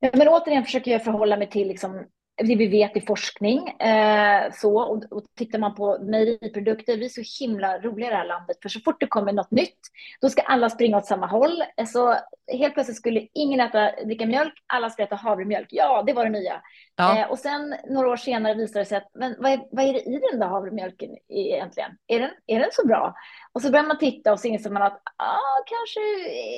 Men 0.00 0.28
återigen 0.28 0.64
försöker 0.64 0.90
jag 0.90 1.04
förhålla 1.04 1.36
mig 1.36 1.50
till 1.50 1.68
liksom 1.68 2.06
det 2.36 2.56
vi 2.56 2.66
vet 2.66 2.96
i 2.96 3.00
forskning. 3.00 3.68
Eh, 3.68 4.52
så, 4.52 4.80
och, 4.80 5.04
och 5.10 5.24
tittar 5.38 5.58
man 5.58 5.74
på 5.74 5.98
mejeriprodukter, 6.02 6.96
vi 6.96 7.04
är 7.04 7.08
så 7.08 7.44
himla 7.44 7.78
roliga 7.78 8.08
i 8.08 8.10
det 8.10 8.16
här 8.16 8.26
landet, 8.26 8.56
för 8.62 8.68
så 8.68 8.80
fort 8.80 9.00
det 9.00 9.06
kommer 9.06 9.32
något 9.32 9.50
nytt, 9.50 9.78
då 10.20 10.28
ska 10.28 10.42
alla 10.42 10.70
springa 10.70 10.96
åt 10.96 11.06
samma 11.06 11.26
håll. 11.26 11.62
Så 11.86 12.16
helt 12.52 12.74
plötsligt 12.74 12.96
skulle 12.96 13.28
ingen 13.34 13.60
äta, 13.60 13.92
dricka 14.04 14.26
mjölk, 14.26 14.52
alla 14.66 14.90
ska 14.90 15.02
äta 15.02 15.16
havremjölk. 15.16 15.68
Ja, 15.70 16.02
det 16.06 16.12
var 16.12 16.24
det 16.24 16.30
nya. 16.30 16.62
Ja. 16.96 17.18
Eh, 17.18 17.30
och 17.30 17.38
sen 17.38 17.74
några 17.88 18.08
år 18.08 18.16
senare 18.16 18.54
visar 18.54 18.80
det 18.80 18.86
sig 18.86 18.98
att, 18.98 19.10
men 19.14 19.34
vad 19.38 19.52
är, 19.52 19.60
vad 19.70 19.84
är 19.84 19.92
det 19.92 20.00
i 20.00 20.20
den 20.30 20.40
där 20.40 20.48
havremjölken 20.48 21.10
egentligen? 21.28 21.90
Är 22.06 22.20
den, 22.20 22.30
är 22.46 22.60
den 22.60 22.70
så 22.72 22.86
bra? 22.86 23.14
Och 23.52 23.62
så 23.62 23.70
börjar 23.70 23.86
man 23.86 23.98
titta 23.98 24.32
och 24.32 24.40
så 24.40 24.48
inser 24.48 24.70
man 24.70 24.82
att 24.82 25.02
ah, 25.16 25.62
kanske 25.66 26.00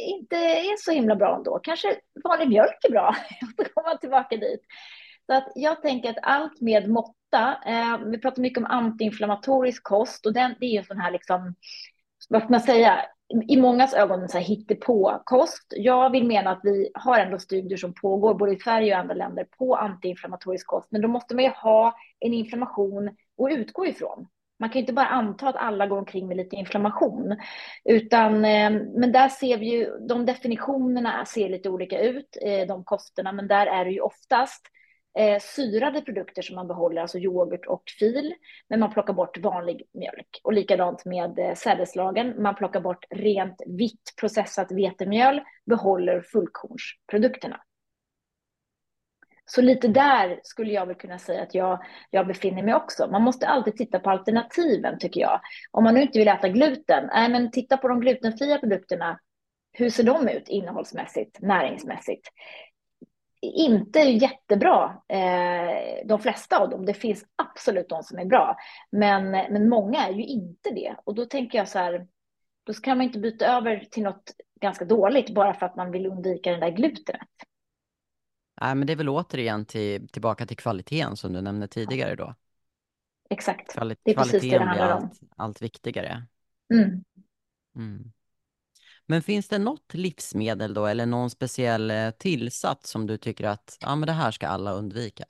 inte 0.06 0.36
är 0.36 0.76
så 0.76 0.90
himla 0.90 1.16
bra 1.16 1.36
ändå. 1.36 1.58
Kanske 1.62 1.96
vanlig 2.24 2.48
mjölk 2.48 2.84
är 2.84 2.90
bra. 2.90 3.16
Så 3.56 3.64
kommer 3.64 3.88
man 3.88 3.98
tillbaka 3.98 4.36
dit. 4.36 4.60
Så 5.26 5.34
att 5.34 5.52
jag 5.54 5.82
tänker 5.82 6.10
att 6.10 6.18
allt 6.22 6.60
med 6.60 6.90
måtta, 6.90 7.56
eh, 7.66 7.98
vi 7.98 8.18
pratar 8.18 8.42
mycket 8.42 8.58
om 8.58 8.66
antiinflammatorisk 8.66 9.82
kost 9.82 10.26
och 10.26 10.32
den, 10.32 10.54
det 10.60 10.66
är 10.66 10.70
ju 10.70 10.78
en 10.78 10.84
sån 10.84 11.00
här 11.00 11.10
liksom, 11.10 11.54
vad 12.28 12.42
ska 12.42 12.50
man 12.50 12.60
säga, 12.60 12.98
i 13.48 13.56
mångas 13.56 13.94
ögon 13.94 14.28
så 14.28 14.38
här 14.38 14.44
hittepå-kost. 14.44 15.72
Jag 15.76 16.10
vill 16.10 16.26
mena 16.26 16.50
att 16.50 16.60
vi 16.62 16.90
har 16.94 17.18
ändå 17.18 17.38
studier 17.38 17.76
som 17.76 17.94
pågår 17.94 18.34
både 18.34 18.52
i 18.52 18.58
Sverige 18.58 18.94
och 18.94 19.00
andra 19.00 19.14
länder 19.14 19.46
på 19.58 19.76
antiinflammatorisk 19.76 20.66
kost, 20.66 20.88
men 20.90 21.00
då 21.00 21.08
måste 21.08 21.34
man 21.34 21.44
ju 21.44 21.50
ha 21.50 21.96
en 22.20 22.34
inflammation 22.34 23.08
att 23.08 23.52
utgå 23.52 23.86
ifrån. 23.86 24.26
Man 24.58 24.68
kan 24.68 24.74
ju 24.74 24.80
inte 24.80 24.92
bara 24.92 25.06
anta 25.06 25.48
att 25.48 25.56
alla 25.56 25.86
går 25.86 25.98
omkring 25.98 26.28
med 26.28 26.36
lite 26.36 26.56
inflammation, 26.56 27.36
utan 27.84 28.44
eh, 28.44 28.70
men 28.70 29.12
där 29.12 29.28
ser 29.28 29.58
vi 29.58 29.66
ju 29.66 29.98
de 30.08 30.26
definitionerna 30.26 31.24
ser 31.24 31.48
lite 31.48 31.70
olika 31.70 32.00
ut, 32.00 32.36
eh, 32.42 32.66
de 32.66 32.84
kosterna, 32.84 33.32
men 33.32 33.48
där 33.48 33.66
är 33.66 33.84
det 33.84 33.90
ju 33.90 34.00
oftast 34.00 34.62
eh, 35.18 35.38
syrade 35.40 36.00
produkter 36.00 36.42
som 36.42 36.56
man 36.56 36.68
behåller, 36.68 37.02
alltså 37.02 37.18
yoghurt 37.18 37.66
och 37.66 37.82
fil, 37.98 38.34
men 38.68 38.80
man 38.80 38.92
plockar 38.92 39.12
bort 39.12 39.38
vanlig 39.38 39.82
mjölk. 39.92 40.40
Och 40.42 40.52
likadant 40.52 41.04
med 41.04 41.38
eh, 41.38 41.54
sädeslagen, 41.54 42.42
man 42.42 42.54
plockar 42.54 42.80
bort 42.80 43.04
rent 43.10 43.62
vitt 43.66 44.14
processat 44.20 44.72
vetemjöl, 44.72 45.40
behåller 45.66 46.20
fullkornsprodukterna. 46.20 47.60
Så 49.46 49.62
lite 49.62 49.88
där 49.88 50.40
skulle 50.42 50.72
jag 50.72 50.86
väl 50.86 50.96
kunna 50.96 51.18
säga 51.18 51.42
att 51.42 51.54
jag, 51.54 51.84
jag 52.10 52.26
befinner 52.26 52.62
mig 52.62 52.74
också. 52.74 53.08
Man 53.10 53.22
måste 53.22 53.46
alltid 53.46 53.76
titta 53.76 53.98
på 53.98 54.10
alternativen 54.10 54.98
tycker 54.98 55.20
jag. 55.20 55.40
Om 55.70 55.84
man 55.84 55.94
nu 55.94 56.02
inte 56.02 56.18
vill 56.18 56.28
äta 56.28 56.48
gluten, 56.48 57.08
nej 57.12 57.28
men 57.28 57.50
titta 57.50 57.76
på 57.76 57.88
de 57.88 58.00
glutenfria 58.00 58.58
produkterna. 58.58 59.18
Hur 59.72 59.90
ser 59.90 60.02
de 60.02 60.28
ut 60.28 60.48
innehållsmässigt, 60.48 61.40
näringsmässigt? 61.40 62.28
Inte 63.44 63.98
jättebra, 63.98 65.02
eh, 65.08 66.06
de 66.06 66.18
flesta 66.18 66.58
av 66.58 66.70
dem. 66.70 66.86
Det 66.86 66.94
finns 66.94 67.24
absolut 67.36 67.88
de 67.88 68.02
som 68.02 68.18
är 68.18 68.24
bra, 68.24 68.56
men, 68.90 69.30
men 69.30 69.68
många 69.68 70.06
är 70.06 70.12
ju 70.12 70.24
inte 70.24 70.70
det. 70.70 70.96
Och 71.04 71.14
då 71.14 71.24
tänker 71.26 71.58
jag 71.58 71.68
så 71.68 71.78
här, 71.78 72.06
då 72.64 72.72
kan 72.72 72.98
man 72.98 73.06
inte 73.06 73.18
byta 73.18 73.46
över 73.46 73.86
till 73.90 74.02
något 74.02 74.32
ganska 74.60 74.84
dåligt 74.84 75.34
bara 75.34 75.54
för 75.54 75.66
att 75.66 75.76
man 75.76 75.90
vill 75.90 76.06
undvika 76.06 76.50
den 76.50 76.60
där 76.60 76.70
glutenet. 76.70 77.28
Nej, 78.60 78.74
men 78.74 78.86
det 78.86 78.92
är 78.92 78.96
väl 78.96 79.08
återigen 79.08 79.66
till, 79.66 80.08
tillbaka 80.08 80.46
till 80.46 80.56
kvaliteten 80.56 81.16
som 81.16 81.32
du 81.32 81.40
nämnde 81.40 81.68
tidigare 81.68 82.14
då. 82.14 82.34
Exakt, 83.30 83.72
Kvalit 83.72 84.00
det 84.02 84.10
är 84.10 84.14
precis 84.14 84.42
det 84.42 84.58
det 84.58 84.64
handlar 84.64 84.96
om. 84.96 85.02
Allt, 85.02 85.20
allt 85.36 85.62
viktigare. 85.62 86.26
Mm. 86.74 87.04
Mm. 87.76 88.12
Men 89.06 89.22
finns 89.22 89.48
det 89.48 89.58
något 89.58 89.94
livsmedel 89.94 90.74
då 90.74 90.86
eller 90.86 91.06
någon 91.06 91.30
speciell 91.30 91.90
eh, 91.90 92.10
tillsats 92.10 92.90
som 92.90 93.06
du 93.06 93.16
tycker 93.16 93.44
att 93.44 93.78
ja, 93.80 93.96
men 93.96 94.06
det 94.06 94.12
här 94.12 94.30
ska 94.30 94.48
alla 94.48 94.72
undvika? 94.72 95.24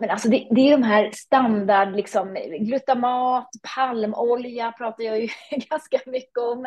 Men 0.00 0.10
alltså 0.10 0.28
det, 0.28 0.48
det, 0.50 0.60
är 0.60 0.70
de 0.70 0.82
här 0.82 1.10
standard, 1.12 1.96
liksom, 1.96 2.34
glutamat, 2.60 3.48
palmolja 3.74 4.72
pratar 4.72 5.04
jag 5.04 5.20
ju 5.20 5.28
ganska 5.70 5.98
mycket 6.06 6.38
om. 6.38 6.66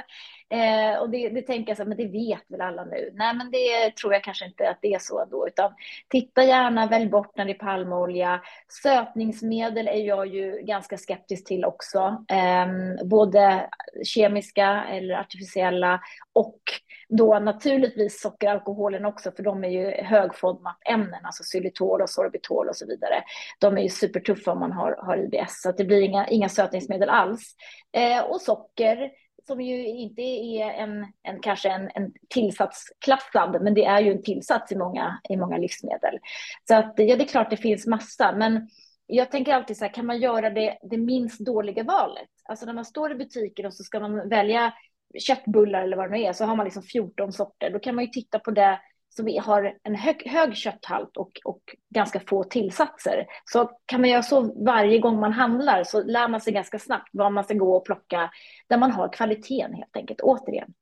Eh, 0.49 0.99
och 1.01 1.09
det, 1.09 1.29
det 1.29 1.41
tänker 1.41 1.69
jag 1.69 1.77
så 1.77 1.85
men 1.85 1.97
det 1.97 2.07
vet 2.07 2.43
väl 2.47 2.61
alla 2.61 2.85
nu. 2.85 3.11
Nej, 3.13 3.35
men 3.35 3.51
det 3.51 3.95
tror 3.95 4.13
jag 4.13 4.23
kanske 4.23 4.45
inte 4.45 4.69
att 4.69 4.79
det 4.81 4.93
är 4.93 4.99
så 4.99 5.25
då, 5.25 5.47
utan 5.47 5.73
titta 6.09 6.43
gärna, 6.43 6.87
välj 6.87 7.05
bort 7.05 7.37
när 7.37 7.45
det 7.45 7.51
är 7.51 7.59
palmolja. 7.59 8.41
Sötningsmedel 8.83 9.87
är 9.87 10.07
jag 10.07 10.27
ju 10.27 10.61
ganska 10.61 10.97
skeptisk 10.97 11.47
till 11.47 11.65
också, 11.65 12.25
eh, 12.29 13.05
både 13.05 13.69
kemiska 14.03 14.83
eller 14.89 15.15
artificiella 15.15 16.01
och 16.39 16.61
då 17.09 17.39
naturligtvis 17.39 18.21
sockeralkoholen 18.21 19.05
också, 19.05 19.31
för 19.31 19.43
de 19.43 19.63
är 19.63 19.69
ju 19.69 20.03
högfodmatämnen, 20.03 21.25
alltså 21.25 21.43
xylitol 21.43 22.01
och 22.01 22.09
sorbitol 22.09 22.69
och 22.69 22.75
så 22.75 22.85
vidare. 22.85 23.23
De 23.59 23.77
är 23.77 23.81
ju 23.81 23.89
supertuffa 23.89 24.51
om 24.51 24.59
man 24.59 24.71
har, 24.71 24.91
har 24.91 25.17
IBS, 25.17 25.61
så 25.61 25.71
det 25.71 25.85
blir 25.85 26.01
inga, 26.01 26.27
inga 26.27 26.49
sötningsmedel 26.49 27.09
alls. 27.09 27.55
Eh, 27.91 28.23
och 28.23 28.41
socker, 28.41 29.11
som 29.47 29.61
ju 29.61 29.87
inte 29.87 30.21
är 30.21 30.69
en, 30.69 31.05
en 31.23 31.39
kanske 31.41 31.69
en, 31.69 31.89
en 31.95 32.13
tillsatsklassad, 32.29 33.61
men 33.61 33.73
det 33.73 33.85
är 33.85 34.01
ju 34.01 34.11
en 34.11 34.23
tillsats 34.23 34.71
i 34.71 34.75
många, 34.75 35.19
i 35.29 35.37
många 35.37 35.57
livsmedel. 35.57 36.19
Så 36.67 36.75
att, 36.75 36.93
ja, 36.97 37.15
det 37.15 37.23
är 37.23 37.27
klart 37.27 37.49
det 37.49 37.57
finns 37.57 37.87
massa, 37.87 38.31
men 38.31 38.69
jag 39.07 39.31
tänker 39.31 39.53
alltid 39.53 39.77
så 39.77 39.85
här, 39.85 39.93
kan 39.93 40.05
man 40.05 40.19
göra 40.19 40.49
det, 40.49 40.77
det 40.81 40.97
minst 40.97 41.39
dåliga 41.39 41.83
valet? 41.83 42.29
Alltså 42.43 42.65
när 42.65 42.73
man 42.73 42.85
står 42.85 43.11
i 43.11 43.15
butiken 43.15 43.65
och 43.65 43.73
så 43.73 43.83
ska 43.83 43.99
man 43.99 44.29
välja 44.29 44.73
köttbullar 45.19 45.81
eller 45.81 45.97
vad 45.97 46.11
det 46.11 46.17
nu 46.17 46.23
är, 46.23 46.33
så 46.33 46.45
har 46.45 46.55
man 46.55 46.63
liksom 46.63 46.83
14 46.83 47.33
sorter. 47.33 47.69
Då 47.69 47.79
kan 47.79 47.95
man 47.95 48.03
ju 48.03 48.09
titta 48.09 48.39
på 48.39 48.51
det 48.51 48.79
som 49.09 49.39
har 49.43 49.77
en 49.83 49.95
hög, 49.95 50.27
hög 50.27 50.55
kötthalt 50.55 51.17
och, 51.17 51.31
och 51.45 51.61
ganska 51.89 52.19
få 52.19 52.43
tillsatser. 52.43 53.25
Så 53.45 53.71
kan 53.85 54.01
man 54.01 54.09
göra 54.09 54.23
så 54.23 54.63
varje 54.65 54.99
gång 54.99 55.19
man 55.19 55.33
handlar 55.33 55.83
så 55.83 56.03
lär 56.03 56.27
man 56.27 56.41
sig 56.41 56.53
ganska 56.53 56.79
snabbt 56.79 57.09
vad 57.11 57.31
man 57.31 57.43
ska 57.43 57.53
gå 57.53 57.75
och 57.75 57.85
plocka 57.85 58.31
där 58.67 58.77
man 58.77 58.91
har 58.91 59.13
kvaliteten 59.13 59.73
helt 59.73 59.95
enkelt, 59.95 60.21
återigen. 60.21 60.73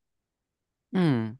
Mm. 0.96 1.38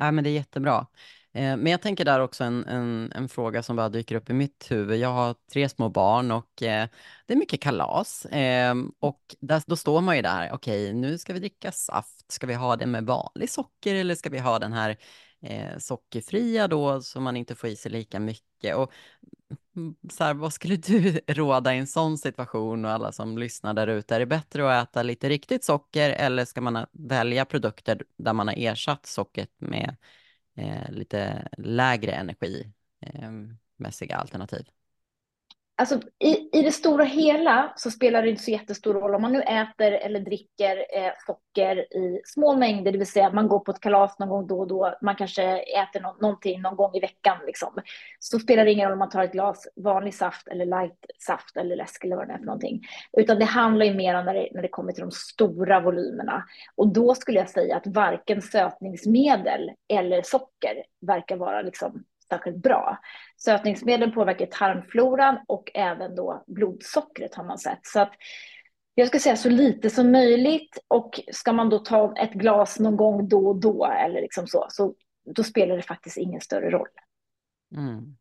Ja, 0.00 0.10
men 0.10 0.24
det 0.24 0.30
är 0.30 0.34
jättebra. 0.34 0.86
Eh, 1.34 1.56
men 1.56 1.66
jag 1.66 1.82
tänker 1.82 2.04
där 2.04 2.20
också 2.20 2.44
en, 2.44 2.64
en, 2.64 3.12
en, 3.14 3.28
fråga 3.28 3.62
som 3.62 3.76
bara 3.76 3.88
dyker 3.88 4.14
upp 4.14 4.30
i 4.30 4.32
mitt 4.32 4.70
huvud. 4.70 4.98
Jag 4.98 5.08
har 5.08 5.34
tre 5.52 5.68
små 5.68 5.88
barn 5.88 6.30
och 6.30 6.62
eh, 6.62 6.88
det 7.26 7.32
är 7.32 7.38
mycket 7.38 7.60
kalas. 7.60 8.26
Eh, 8.26 8.74
och 9.00 9.36
där, 9.40 9.62
då 9.66 9.76
står 9.76 10.00
man 10.00 10.16
ju 10.16 10.22
där, 10.22 10.50
okej, 10.52 10.84
okay, 10.84 11.00
nu 11.00 11.18
ska 11.18 11.32
vi 11.32 11.38
dricka 11.38 11.72
saft. 11.72 12.32
Ska 12.32 12.46
vi 12.46 12.54
ha 12.54 12.76
det 12.76 12.86
med 12.86 13.06
vanlig 13.06 13.50
socker 13.50 13.94
eller 13.94 14.14
ska 14.14 14.30
vi 14.30 14.38
ha 14.38 14.58
den 14.58 14.72
här 14.72 14.96
eh, 15.42 15.78
sockerfria 15.78 16.68
då, 16.68 17.02
så 17.02 17.20
man 17.20 17.36
inte 17.36 17.54
får 17.54 17.70
i 17.70 17.76
sig 17.76 17.92
lika 17.92 18.20
mycket? 18.20 18.76
Och 18.76 18.92
mm, 19.76 19.94
så 20.10 20.24
här, 20.24 20.34
vad 20.34 20.52
skulle 20.52 20.76
du 20.76 21.20
råda 21.26 21.74
i 21.74 21.78
en 21.78 21.86
sån 21.86 22.18
situation 22.18 22.84
och 22.84 22.90
alla 22.90 23.12
som 23.12 23.38
lyssnar 23.38 23.74
där 23.74 23.86
ute? 23.86 24.14
Är 24.14 24.20
det 24.20 24.26
bättre 24.26 24.80
att 24.80 24.88
äta 24.88 25.02
lite 25.02 25.28
riktigt 25.28 25.64
socker 25.64 26.10
eller 26.10 26.44
ska 26.44 26.60
man 26.60 26.86
välja 26.92 27.44
produkter 27.44 28.02
där 28.16 28.32
man 28.32 28.48
har 28.48 28.54
ersatt 28.58 29.06
sockret 29.06 29.50
med 29.58 29.96
eh, 30.54 30.90
lite 30.90 31.48
lägre 31.58 32.12
energimässiga 32.12 34.14
eh, 34.14 34.20
alternativ? 34.20 34.66
Alltså, 35.82 36.00
i, 36.18 36.58
I 36.58 36.62
det 36.62 36.72
stora 36.72 37.04
hela 37.04 37.72
så 37.76 37.90
spelar 37.90 38.22
det 38.22 38.30
inte 38.30 38.42
så 38.42 38.50
jättestor 38.50 38.94
roll 38.94 39.14
om 39.14 39.22
man 39.22 39.32
nu 39.32 39.42
äter 39.42 39.92
eller 39.92 40.20
dricker 40.20 40.76
eh, 40.76 41.12
socker 41.26 41.76
i 41.96 42.20
små 42.24 42.56
mängder, 42.56 42.92
det 42.92 42.98
vill 42.98 43.06
säga 43.06 43.26
att 43.26 43.34
man 43.34 43.48
går 43.48 43.58
på 43.58 43.70
ett 43.70 43.80
kalas 43.80 44.18
någon 44.18 44.28
gång 44.28 44.46
då 44.46 44.60
och 44.60 44.68
då, 44.68 44.94
man 45.02 45.16
kanske 45.16 45.42
äter 45.58 46.00
no 46.00 46.16
någonting 46.20 46.62
någon 46.62 46.76
gång 46.76 46.94
i 46.94 47.00
veckan, 47.00 47.36
liksom. 47.46 47.68
så 48.18 48.38
spelar 48.38 48.64
det 48.64 48.72
ingen 48.72 48.84
roll 48.84 48.92
om 48.92 48.98
man 48.98 49.10
tar 49.10 49.24
ett 49.24 49.32
glas 49.32 49.68
vanlig 49.76 50.14
saft 50.14 50.48
eller 50.48 50.66
light 50.66 51.06
saft 51.18 51.56
eller 51.56 51.76
läsk 51.76 52.04
eller 52.04 52.16
vad 52.16 52.28
det 52.28 52.32
är 52.32 52.38
för 52.38 52.44
någonting. 52.44 52.80
Utan 53.16 53.38
det 53.38 53.44
handlar 53.44 53.86
ju 53.86 53.94
mer 53.94 54.14
om 54.14 54.24
när 54.24 54.34
det, 54.34 54.48
när 54.52 54.62
det 54.62 54.68
kommer 54.68 54.92
till 54.92 55.02
de 55.02 55.10
stora 55.10 55.80
volymerna. 55.80 56.44
Och 56.76 56.92
då 56.92 57.14
skulle 57.14 57.38
jag 57.38 57.50
säga 57.50 57.76
att 57.76 57.86
varken 57.86 58.42
sötningsmedel 58.42 59.70
eller 59.88 60.22
socker 60.22 60.82
verkar 61.00 61.36
vara 61.36 61.62
liksom 61.62 62.04
särskilt 62.32 62.56
bra. 62.56 62.98
Sötningsmedel 63.36 64.12
påverkar 64.12 64.46
tarmfloran 64.46 65.38
och 65.48 65.70
även 65.74 66.14
då 66.14 66.44
blodsockret 66.46 67.34
har 67.34 67.44
man 67.44 67.58
sett. 67.58 67.80
Så 67.82 68.00
att 68.00 68.12
jag 68.94 69.08
ska 69.08 69.18
säga 69.18 69.36
så 69.36 69.48
lite 69.48 69.90
som 69.90 70.12
möjligt 70.12 70.78
och 70.88 71.20
ska 71.32 71.52
man 71.52 71.68
då 71.68 71.78
ta 71.78 72.16
ett 72.16 72.32
glas 72.32 72.78
någon 72.78 72.96
gång 72.96 73.28
då 73.28 73.48
och 73.48 73.60
då 73.60 73.86
eller 73.86 74.20
liksom 74.20 74.46
så, 74.46 74.66
så 74.68 74.94
då 75.24 75.42
spelar 75.42 75.76
det 75.76 75.82
faktiskt 75.82 76.16
ingen 76.16 76.40
större 76.40 76.70
roll. 76.70 76.88
Mm. 77.76 78.16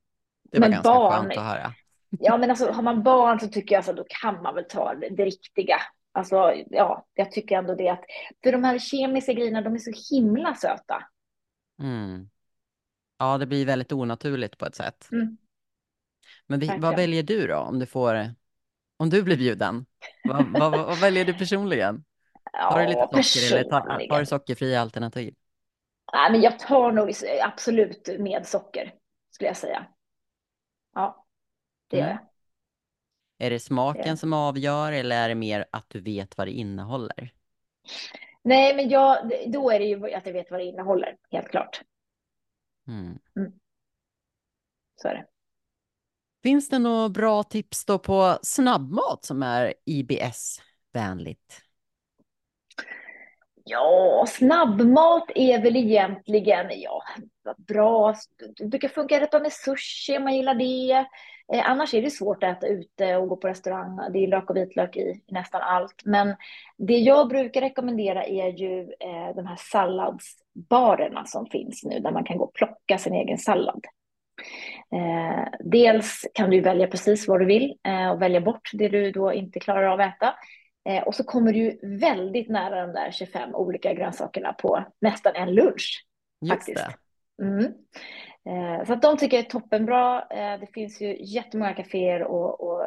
Det 0.51 0.59
var 0.59 0.67
men 0.67 0.71
ganska 0.71 0.89
barn, 0.89 1.21
skönt 1.21 1.37
att 1.37 1.43
höra. 1.43 1.73
Ja, 2.19 2.37
men 2.37 2.49
alltså 2.49 2.71
har 2.71 2.83
man 2.83 3.03
barn 3.03 3.39
så 3.39 3.47
tycker 3.47 3.75
jag 3.75 3.89
att 3.89 3.97
då 3.97 4.05
kan 4.21 4.41
man 4.41 4.55
väl 4.55 4.65
ta 4.69 4.95
det, 4.95 5.09
det 5.09 5.25
riktiga. 5.25 5.77
Alltså, 6.11 6.53
ja, 6.69 7.05
jag 7.13 7.31
tycker 7.31 7.57
ändå 7.57 7.75
det 7.75 7.89
att, 7.89 8.03
för 8.43 8.51
de 8.51 8.63
här 8.63 8.79
kemiska 8.79 9.33
grejerna, 9.33 9.61
de 9.61 9.73
är 9.73 9.77
så 9.77 10.15
himla 10.15 10.55
söta. 10.55 11.03
Mm. 11.81 12.29
Ja, 13.21 13.37
det 13.37 13.45
blir 13.45 13.65
väldigt 13.65 13.91
onaturligt 13.91 14.57
på 14.57 14.65
ett 14.65 14.75
sätt. 14.75 15.09
Mm. 15.11 15.37
Men 16.47 16.59
vi, 16.59 16.71
vad 16.77 16.95
väljer 16.95 17.23
du 17.23 17.47
då 17.47 17.57
om 17.57 17.79
du 17.79 17.85
får, 17.85 18.33
om 18.97 19.09
du 19.09 19.23
blir 19.23 19.37
bjuden? 19.37 19.85
vad, 20.23 20.59
vad, 20.59 20.71
vad, 20.71 20.99
väljer 20.99 21.25
du 21.25 21.33
personligen? 21.33 22.03
Ja, 22.53 22.59
har 22.59 22.81
du 22.81 22.87
lite 22.87 23.23
socker 23.23 23.55
eller 23.55 23.69
tar, 23.69 24.09
har 24.09 24.19
du 24.19 24.25
sockerfria 24.25 24.81
alternativ? 24.81 25.35
Nej, 26.13 26.31
men 26.31 26.41
jag 26.41 26.59
tar 26.59 26.91
nog 26.91 27.13
absolut 27.43 28.09
med 28.19 28.47
socker, 28.47 28.93
skulle 29.31 29.47
jag 29.47 29.57
säga. 29.57 29.85
Ja, 30.95 31.25
det 31.89 31.97
gör 31.97 32.03
mm. 32.03 32.17
jag. 33.37 33.47
Är 33.47 33.49
det 33.49 33.59
smaken 33.59 34.11
det. 34.11 34.17
som 34.17 34.33
avgör 34.33 34.91
eller 34.91 35.23
är 35.23 35.29
det 35.29 35.35
mer 35.35 35.65
att 35.71 35.89
du 35.89 36.01
vet 36.01 36.37
vad 36.37 36.47
det 36.47 36.51
innehåller? 36.51 37.33
Nej, 38.41 38.75
men 38.75 38.89
jag, 38.89 39.31
då 39.47 39.71
är 39.71 39.79
det 39.79 39.85
ju 39.85 40.13
att 40.13 40.25
jag 40.25 40.33
vet 40.33 40.51
vad 40.51 40.59
det 40.59 40.65
innehåller, 40.65 41.17
helt 41.31 41.47
klart. 41.47 41.81
Mm. 42.87 43.19
Mm. 43.35 43.51
Så 44.95 45.07
är 45.07 45.13
det. 45.13 45.25
Finns 46.43 46.69
det 46.69 46.79
några 46.79 47.09
bra 47.09 47.43
tips 47.43 47.85
då 47.85 47.99
på 47.99 48.37
snabbmat 48.41 49.25
som 49.25 49.43
är 49.43 49.73
IBS-vänligt? 49.85 51.61
Ja, 53.63 54.25
snabbmat 54.27 55.31
är 55.35 55.61
väl 55.61 55.75
egentligen, 55.75 56.67
ja, 56.81 57.03
bra. 57.57 58.15
Det 58.57 58.65
brukar 58.65 58.87
funka 58.87 59.21
rätt 59.21 59.33
bra 59.33 59.41
med 59.41 59.53
sushi 59.53 60.17
om 60.17 60.23
man 60.23 60.35
gillar 60.35 60.55
det. 60.55 61.05
Eh, 61.53 61.69
annars 61.69 61.93
är 61.93 62.01
det 62.01 62.09
svårt 62.09 62.43
att 62.43 62.57
äta 62.57 62.67
ute 62.67 63.15
och 63.15 63.27
gå 63.27 63.35
på 63.35 63.47
restaurang. 63.47 63.99
Det 64.13 64.19
är 64.19 64.27
lök 64.27 64.49
och 64.49 64.55
vitlök 64.55 64.97
i, 64.97 64.99
i 64.99 65.33
nästan 65.33 65.61
allt. 65.61 66.01
Men 66.05 66.35
det 66.77 66.97
jag 66.97 67.27
brukar 67.27 67.61
rekommendera 67.61 68.25
är 68.25 68.47
ju 68.47 68.81
eh, 68.81 69.35
de 69.35 69.45
här 69.45 69.57
salladsbarerna 69.59 71.25
som 71.25 71.45
finns 71.45 71.83
nu, 71.83 71.99
där 71.99 72.11
man 72.11 72.23
kan 72.23 72.37
gå 72.37 72.43
och 72.43 72.53
plocka 72.53 72.97
sin 72.97 73.13
egen 73.13 73.37
sallad. 73.37 73.85
Eh, 74.95 75.47
dels 75.59 76.27
kan 76.33 76.49
du 76.49 76.61
välja 76.61 76.87
precis 76.87 77.27
vad 77.27 77.39
du 77.39 77.45
vill 77.45 77.77
eh, 77.87 78.11
och 78.11 78.21
välja 78.21 78.41
bort 78.41 78.69
det 78.73 78.87
du 78.87 79.11
då 79.11 79.33
inte 79.33 79.59
klarar 79.59 79.83
av 79.83 79.99
att 79.99 80.15
äta. 80.15 80.35
Eh, 80.89 81.03
och 81.03 81.15
så 81.15 81.23
kommer 81.23 81.53
du 81.53 81.79
väldigt 81.99 82.49
nära 82.49 82.87
de 82.87 82.93
där 82.93 83.11
25 83.11 83.55
olika 83.55 83.93
grönsakerna 83.93 84.53
på 84.53 84.83
nästan 85.01 85.35
en 85.35 85.53
lunch. 85.53 86.05
Just 86.41 86.53
faktiskt. 86.53 86.85
Mm. 87.41 87.73
Eh, 88.45 88.85
så 88.85 88.93
att 88.93 89.01
de 89.01 89.17
tycker 89.17 89.37
jag 89.37 89.45
är 89.45 89.49
toppenbra. 89.49 90.21
Eh, 90.21 90.59
det 90.59 90.67
finns 90.73 91.01
ju 91.01 91.17
jättemånga 91.19 91.73
kaféer 91.73 92.23
och, 92.23 92.61
och 92.61 92.85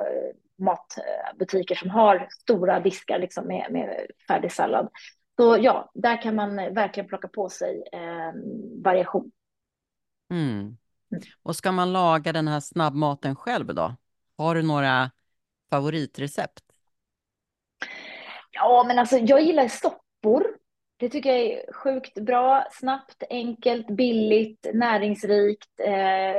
matbutiker 0.59 1.75
som 1.75 1.91
har 1.91 2.27
stora 2.31 2.81
diskar 2.81 3.19
liksom 3.19 3.47
med, 3.47 3.67
med 3.71 4.07
färdig 4.29 4.53
sallad. 4.53 4.89
Så 5.37 5.59
ja, 5.61 5.91
där 5.95 6.23
kan 6.23 6.35
man 6.35 6.57
verkligen 6.57 7.09
plocka 7.09 7.29
på 7.29 7.49
sig 7.49 7.85
eh, 7.93 8.33
variation. 8.85 9.31
Mm. 10.31 10.59
mm. 10.59 10.77
Och 11.43 11.57
ska 11.57 11.73
man 11.73 11.93
laga 11.93 12.33
den 12.33 12.49
här 12.49 12.61
snabbmaten 12.61 13.37
själv 13.37 13.75
då? 13.75 13.97
Har 14.37 14.55
du 14.55 14.63
några 14.63 15.11
favoritrecept? 15.71 16.61
Ja, 18.51 18.85
men 18.87 18.99
alltså 18.99 19.17
jag 19.17 19.43
gillar 19.43 19.69
soppor. 19.69 20.45
Det 21.05 21.11
tycker 21.11 21.31
jag 21.31 21.41
är 21.41 21.73
sjukt 21.73 22.15
bra. 22.15 22.65
Snabbt, 22.71 23.23
enkelt, 23.31 23.87
billigt, 23.87 24.67
näringsrikt. 24.75 25.81
Eh, 25.81 26.37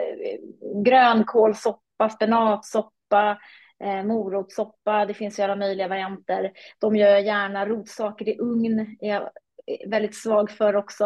grönkålsoppa, 0.84 2.10
spenatsoppa, 2.10 3.40
eh, 3.84 4.04
morotssoppa. 4.04 5.06
Det 5.06 5.14
finns 5.14 5.40
ju 5.40 5.44
alla 5.44 5.56
möjliga 5.56 5.88
varianter. 5.88 6.52
De 6.80 6.96
gör 6.96 7.10
jag 7.10 7.26
gärna. 7.26 7.66
Rotsaker 7.66 8.30
i 8.30 8.38
ugn 8.40 8.98
är 9.00 9.10
jag 9.10 9.22
eh, 9.22 9.90
väldigt 9.90 10.16
svag 10.16 10.52
för 10.52 10.76
också. 10.76 11.06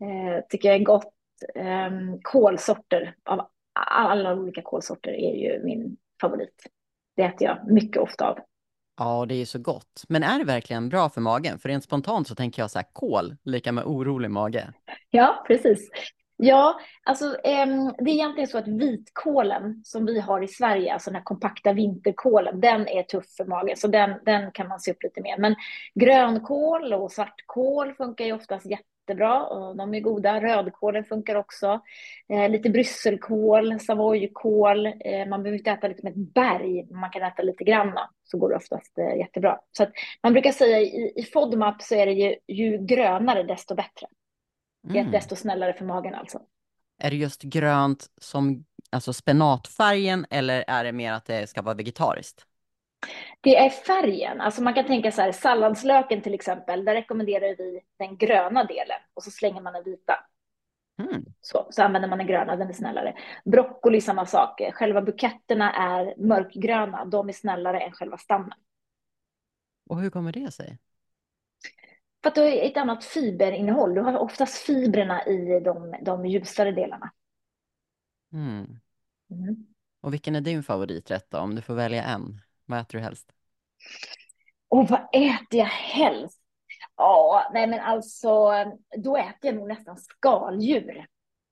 Eh, 0.00 0.44
tycker 0.48 0.68
jag 0.68 0.80
är 0.80 0.84
gott. 0.84 1.14
Eh, 1.54 1.90
kålsorter 2.22 3.14
av 3.24 3.50
alla 3.90 4.34
olika 4.34 4.62
kålsorter 4.62 5.10
är 5.10 5.34
ju 5.34 5.64
min 5.64 5.96
favorit. 6.20 6.66
Det 7.16 7.22
äter 7.22 7.48
jag 7.48 7.72
mycket 7.72 8.02
ofta 8.02 8.28
av. 8.28 8.38
Ja, 8.98 9.26
det 9.28 9.34
är 9.34 9.44
så 9.44 9.58
gott. 9.58 10.04
Men 10.08 10.22
är 10.22 10.38
det 10.38 10.44
verkligen 10.44 10.88
bra 10.88 11.08
för 11.08 11.20
magen? 11.20 11.58
För 11.58 11.68
rent 11.68 11.84
spontant 11.84 12.28
så 12.28 12.34
tänker 12.34 12.62
jag 12.62 12.70
så 12.70 12.78
här, 12.78 12.86
kol, 12.92 13.36
lika 13.44 13.72
med 13.72 13.84
orolig 13.84 14.30
mage. 14.30 14.72
Ja, 15.10 15.44
precis. 15.46 15.90
Ja, 16.36 16.80
alltså 17.04 17.24
eh, 17.24 17.66
det 17.98 18.10
är 18.10 18.14
egentligen 18.14 18.48
så 18.48 18.58
att 18.58 18.68
vitkålen 18.68 19.82
som 19.84 20.06
vi 20.06 20.20
har 20.20 20.42
i 20.42 20.48
Sverige, 20.48 20.92
alltså 20.92 21.10
den 21.10 21.16
här 21.16 21.22
kompakta 21.22 21.72
vinterkålen, 21.72 22.60
den 22.60 22.88
är 22.88 23.02
tuff 23.02 23.34
för 23.36 23.44
magen, 23.44 23.76
så 23.76 23.88
den, 23.88 24.14
den 24.24 24.52
kan 24.52 24.68
man 24.68 24.80
se 24.80 24.90
upp 24.90 25.02
lite 25.02 25.20
mer. 25.20 25.38
Men 25.38 25.56
grönkål 25.94 26.92
och 26.92 27.12
svartkål 27.12 27.94
funkar 27.94 28.24
ju 28.24 28.32
oftast 28.32 28.66
jättebra 29.02 29.46
och 29.46 29.76
de 29.76 29.94
är 29.94 30.00
goda. 30.00 30.40
Rödkålen 30.40 31.04
funkar 31.04 31.34
också. 31.34 31.80
Eh, 32.28 32.50
lite 32.50 32.70
brysselkål, 32.70 33.80
savoykål. 33.80 34.86
Eh, 34.86 35.28
man 35.28 35.42
behöver 35.42 35.58
inte 35.58 35.70
äta 35.70 35.88
liksom 35.88 36.08
ett 36.08 36.16
berg, 36.16 36.86
man 36.90 37.10
kan 37.10 37.22
äta 37.22 37.42
lite 37.42 37.64
granna 37.64 38.10
så 38.24 38.38
går 38.38 38.50
det 38.50 38.56
oftast 38.56 38.98
eh, 38.98 39.18
jättebra. 39.18 39.58
Så 39.72 39.86
man 40.22 40.32
brukar 40.32 40.52
säga 40.52 40.80
i, 40.80 41.12
i 41.16 41.22
FODMAP 41.22 41.82
så 41.82 41.94
är 41.94 42.06
det 42.06 42.12
ju, 42.12 42.36
ju 42.48 42.78
grönare 42.78 43.42
desto 43.42 43.74
bättre. 43.74 44.06
Mm. 44.90 45.10
Desto 45.10 45.36
snällare 45.36 45.72
för 45.72 45.84
magen 45.84 46.14
alltså. 46.14 46.40
Är 46.98 47.10
det 47.10 47.16
just 47.16 47.42
grönt 47.42 48.06
som 48.20 48.64
alltså 48.90 49.12
spenatfärgen 49.12 50.26
eller 50.30 50.64
är 50.66 50.84
det 50.84 50.92
mer 50.92 51.12
att 51.12 51.24
det 51.24 51.46
ska 51.46 51.62
vara 51.62 51.74
vegetariskt? 51.74 52.46
Det 53.40 53.56
är 53.56 53.70
färgen. 53.70 54.40
Alltså 54.40 54.62
man 54.62 54.74
kan 54.74 54.86
tänka 54.86 55.12
så 55.12 55.22
här, 55.22 55.32
salladslöken 55.32 56.22
till 56.22 56.34
exempel, 56.34 56.84
där 56.84 56.94
rekommenderar 56.94 57.56
vi 57.56 57.80
den 57.98 58.16
gröna 58.16 58.64
delen 58.64 59.00
och 59.14 59.22
så 59.22 59.30
slänger 59.30 59.60
man 59.60 59.72
den 59.72 59.84
vita. 59.84 60.14
Mm. 60.98 61.24
Så, 61.40 61.66
så 61.70 61.82
använder 61.82 62.08
man 62.08 62.18
den 62.18 62.26
gröna, 62.26 62.56
den 62.56 62.68
är 62.68 62.72
snällare. 62.72 63.14
Broccoli 63.44 64.00
samma 64.00 64.26
sak. 64.26 64.60
Själva 64.72 65.02
buketterna 65.02 65.72
är 65.72 66.14
mörkgröna, 66.16 67.04
de 67.04 67.28
är 67.28 67.32
snällare 67.32 67.80
än 67.80 67.92
själva 67.92 68.18
stammen. 68.18 68.58
Och 69.90 70.00
hur 70.00 70.10
kommer 70.10 70.32
det 70.32 70.52
sig? 70.52 70.78
För 72.22 72.28
att 72.28 72.34
du 72.34 72.40
har 72.40 72.48
ett 72.48 72.76
annat 72.76 73.04
fiberinnehåll. 73.04 73.94
Du 73.94 74.00
har 74.00 74.18
oftast 74.18 74.54
fibrerna 74.54 75.26
i 75.26 75.60
de, 75.60 75.96
de 76.02 76.26
ljusare 76.26 76.72
delarna. 76.72 77.12
Mm. 78.32 78.80
Mm. 79.30 79.66
Och 80.00 80.12
vilken 80.12 80.36
är 80.36 80.40
din 80.40 80.62
favoriträtt 80.62 81.30
då, 81.30 81.38
om 81.38 81.54
du 81.54 81.62
får 81.62 81.74
välja 81.74 82.04
en? 82.04 82.40
Vad 82.72 82.80
äter 82.80 82.98
du 82.98 83.04
helst? 83.04 83.32
Och 84.68 84.88
vad 84.88 85.00
äter 85.12 85.58
jag 85.58 85.66
helst? 85.66 86.40
Ja, 86.96 87.50
nej 87.54 87.66
men 87.66 87.80
alltså, 87.80 88.52
då 88.98 89.16
äter 89.16 89.38
jag 89.40 89.54
nog 89.54 89.68
nästan 89.68 89.96
skaldjur. 89.96 91.06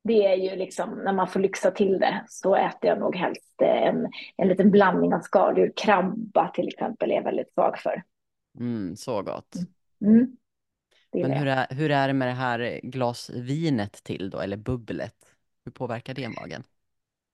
Det 0.05 0.27
är 0.27 0.37
ju 0.37 0.57
liksom, 0.57 0.91
när 1.05 1.13
man 1.13 1.29
får 1.29 1.41
lyxa 1.41 1.71
till 1.71 1.99
det, 1.99 2.25
så 2.29 2.57
äter 2.57 2.91
jag 2.91 2.99
nog 2.99 3.17
helst 3.17 3.63
en, 3.63 4.09
en 4.37 4.49
liten 4.49 4.71
blandning 4.71 5.15
av 5.15 5.21
skaldjur. 5.21 5.73
Krabba 5.77 6.49
till 6.49 6.69
exempel 6.69 7.11
är 7.11 7.15
jag 7.15 7.23
väldigt 7.23 7.53
svag 7.53 7.79
för. 7.79 8.03
Mm, 8.59 8.97
så 8.97 9.23
gott. 9.23 9.55
Mm. 10.01 10.37
Men 11.13 11.33
hur 11.33 11.47
är, 11.47 11.67
hur 11.71 11.91
är 11.91 12.09
det 12.09 12.15
med 12.15 12.29
det 12.29 12.35
här 12.35 12.81
glasvinet 12.83 13.93
till 13.93 14.31
då, 14.31 14.41
eller 14.41 14.57
bubblet? 14.57 15.17
Hur 15.65 15.73
påverkar 15.73 16.15
det 16.15 16.29
magen? 16.29 16.65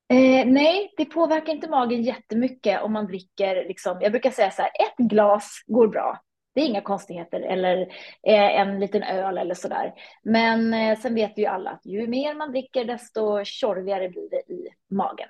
Eh, 0.08 0.46
nej, 0.46 0.94
det 0.96 1.04
påverkar 1.04 1.52
inte 1.52 1.70
magen 1.70 2.02
jättemycket 2.02 2.82
om 2.82 2.92
man 2.92 3.06
dricker, 3.06 3.64
liksom, 3.68 3.98
jag 4.00 4.12
brukar 4.12 4.30
säga 4.30 4.50
så 4.50 4.62
här, 4.62 4.70
ett 4.70 4.96
glas 5.10 5.64
går 5.66 5.88
bra. 5.88 6.20
Det 6.54 6.60
är 6.60 6.66
inga 6.66 6.80
konstigheter, 6.80 7.40
eller 7.40 7.80
eh, 8.26 8.60
en 8.60 8.80
liten 8.80 9.02
öl 9.02 9.38
eller 9.38 9.54
sådär. 9.54 9.92
Men 10.22 10.74
eh, 10.74 10.98
sen 10.98 11.14
vet 11.14 11.38
ju 11.38 11.46
alla 11.46 11.70
att 11.70 11.86
ju 11.86 12.06
mer 12.06 12.34
man 12.34 12.50
dricker, 12.50 12.84
desto 12.84 13.44
tjorvigare 13.44 14.08
blir 14.08 14.30
det 14.30 14.52
i 14.52 14.68
magen. 14.90 15.28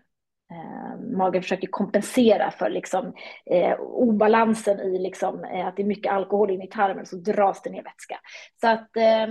Eh, 0.50 1.16
magen 1.16 1.42
försöker 1.42 1.68
kompensera 1.68 2.50
för 2.50 2.70
liksom, 2.70 3.14
eh, 3.50 3.80
obalansen 3.80 4.80
i 4.80 4.98
liksom, 4.98 5.44
eh, 5.44 5.66
att 5.66 5.76
det 5.76 5.82
är 5.82 5.86
mycket 5.86 6.12
alkohol 6.12 6.50
in 6.50 6.62
i 6.62 6.68
tarmen, 6.68 7.06
så 7.06 7.16
dras 7.16 7.62
det 7.62 7.70
ner 7.70 7.82
vätska. 7.82 8.18
Så 8.60 8.68
att 8.68 8.96
eh, 8.96 9.26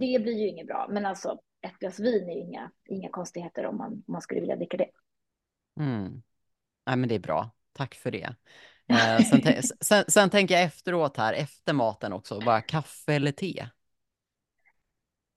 det 0.00 0.22
blir 0.22 0.38
ju 0.38 0.48
inget 0.48 0.66
bra. 0.66 0.86
Men 0.90 1.06
alltså, 1.06 1.38
ett 1.62 1.78
glas 1.78 2.00
vin 2.00 2.28
är 2.28 2.34
ju 2.34 2.40
inga, 2.40 2.70
inga 2.88 3.08
konstigheter 3.08 3.66
om 3.66 3.76
man, 3.76 3.92
om 3.92 4.04
man 4.06 4.22
skulle 4.22 4.40
vilja 4.40 4.56
dricka 4.56 4.76
det. 4.76 4.90
Mm. 5.80 6.22
Nej, 6.86 6.96
men 6.96 7.08
det 7.08 7.14
är 7.14 7.18
bra. 7.18 7.50
Tack 7.72 7.94
för 7.94 8.10
det. 8.10 8.34
Eh, 8.90 9.18
sen, 9.18 9.62
sen, 9.80 10.04
sen 10.08 10.30
tänker 10.30 10.54
jag 10.54 10.64
efteråt 10.64 11.16
här, 11.16 11.32
efter 11.32 11.72
maten 11.72 12.12
också, 12.12 12.40
bara 12.40 12.60
kaffe 12.60 13.14
eller 13.14 13.32
te? 13.32 13.66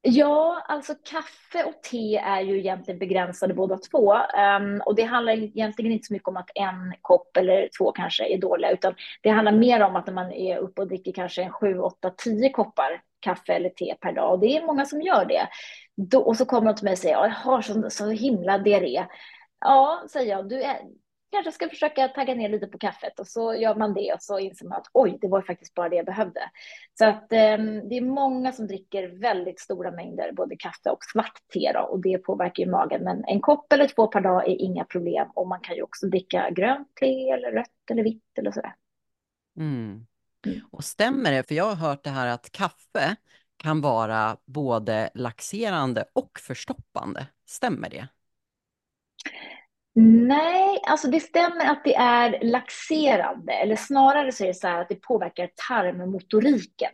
Ja, 0.04 0.66
alltså 0.68 0.94
kaffe 1.04 1.64
och 1.64 1.84
te 1.84 2.18
är 2.18 2.42
ju 2.42 2.60
egentligen 2.60 3.00
begränsade 3.00 3.54
båda 3.54 3.78
två. 3.78 4.14
Um, 4.14 4.82
och 4.86 4.96
det 4.96 5.04
handlar 5.04 5.34
egentligen 5.34 5.92
inte 5.92 6.08
så 6.08 6.14
mycket 6.14 6.28
om 6.28 6.38
att 6.38 6.50
en 6.56 6.94
kopp 7.02 7.38
eller 7.38 7.70
två 7.78 7.92
kanske 7.92 8.34
är 8.34 8.38
dåliga, 8.38 8.72
utan 8.72 8.96
det 9.22 9.30
handlar 9.30 9.52
mer 9.52 9.82
om 9.82 9.96
att 9.96 10.08
när 10.08 10.14
man 10.14 10.32
är 10.32 10.58
uppe 10.58 10.82
och 10.82 10.88
dricker 10.88 11.12
kanske 11.12 11.44
en 11.44 11.52
sju, 11.52 11.80
åtta, 11.80 12.10
tio 12.18 12.50
koppar 12.50 13.02
kaffe 13.20 13.54
eller 13.54 13.70
te 13.70 13.96
per 14.02 14.12
dag, 14.14 14.32
och 14.32 14.40
det 14.40 14.58
är 14.58 14.66
många 14.66 14.86
som 14.86 15.02
gör 15.02 15.26
det. 15.26 15.48
Då, 16.10 16.22
och 16.22 16.38
så 16.38 16.46
kommer 16.46 16.68
de 16.68 16.76
till 16.76 16.86
mig 16.86 16.92
och 16.92 16.98
säger, 16.98 17.16
jag 17.16 17.30
har 17.30 17.62
så, 17.62 17.90
så 17.90 18.10
himla 18.10 18.58
diarré. 18.58 19.06
Ja, 19.60 20.04
säger 20.10 20.32
jag, 20.32 20.50
du 20.50 20.62
är, 20.62 20.80
kanske 21.32 21.52
ska 21.52 21.70
försöka 21.70 22.08
tagga 22.08 22.36
ner 22.36 22.50
lite 22.50 22.68
på 22.68 22.78
kaffet 22.78 23.20
och 23.20 23.28
så 23.28 23.54
gör 23.54 23.76
man 23.76 23.94
det 23.94 24.14
och 24.14 24.22
så 24.22 24.40
inser 24.40 24.66
man 24.66 24.78
att 24.78 24.88
oj, 24.94 25.18
det 25.22 25.28
var 25.28 25.42
faktiskt 25.42 25.74
bara 25.74 25.90
det 25.90 25.96
jag 25.96 26.06
behövde. 26.06 26.42
Så 27.00 27.06
att 27.06 27.32
eh, 27.32 27.58
det 27.90 27.98
är 27.98 28.02
många 28.02 28.52
som 28.52 28.68
dricker 28.68 29.08
väldigt 29.08 29.60
stora 29.60 29.92
mängder 29.92 30.32
både 30.32 30.56
kaffe 30.56 30.90
och 30.90 31.04
svart 31.14 31.40
te 31.54 31.72
då, 31.74 31.80
och 31.80 32.00
det 32.00 32.18
påverkar 32.18 32.64
ju 32.64 32.72
magen. 32.72 33.04
Men 33.04 33.24
en 33.26 33.42
kopp 33.42 33.74
eller 33.74 33.88
två 33.88 34.08
per 34.08 34.22
dag 34.22 34.48
är 34.48 34.62
inga 34.62 34.84
problem 34.84 35.28
och 35.34 35.48
man 35.48 35.60
kan 35.60 35.76
ju 35.76 35.82
också 35.82 36.08
dricka 36.08 36.50
grönt 36.50 36.96
te 37.00 37.30
eller 37.30 37.52
rött 37.52 37.92
eller 37.92 38.04
vitt 38.04 38.38
eller 38.38 38.52
sådär. 38.52 38.76
Mm. 39.58 40.06
Mm. 40.46 40.60
Och 40.72 40.84
stämmer 40.84 41.32
det? 41.32 41.48
För 41.48 41.56
jag 41.56 41.66
har 41.66 41.76
hört 41.76 42.04
det 42.04 42.10
här 42.10 42.28
att 42.28 42.52
kaffe 42.52 43.16
kan 43.62 43.82
vara 43.82 44.38
både 44.46 45.10
laxerande 45.14 46.06
och 46.14 46.40
förstoppande. 46.40 47.28
Stämmer 47.46 47.90
det? 47.90 48.08
Nej, 49.96 50.80
alltså 50.88 51.08
det 51.08 51.20
stämmer 51.20 51.72
att 51.72 51.84
det 51.84 51.96
är 51.96 52.40
laxerande, 52.42 53.54
eller 53.54 53.76
snarare 53.76 54.32
så 54.32 54.44
är 54.44 54.48
det 54.48 54.54
så 54.54 54.68
här 54.68 54.82
att 54.82 54.90
det 54.90 54.96
påverkar 54.96 55.50
tarmmotoriken. 55.68 56.92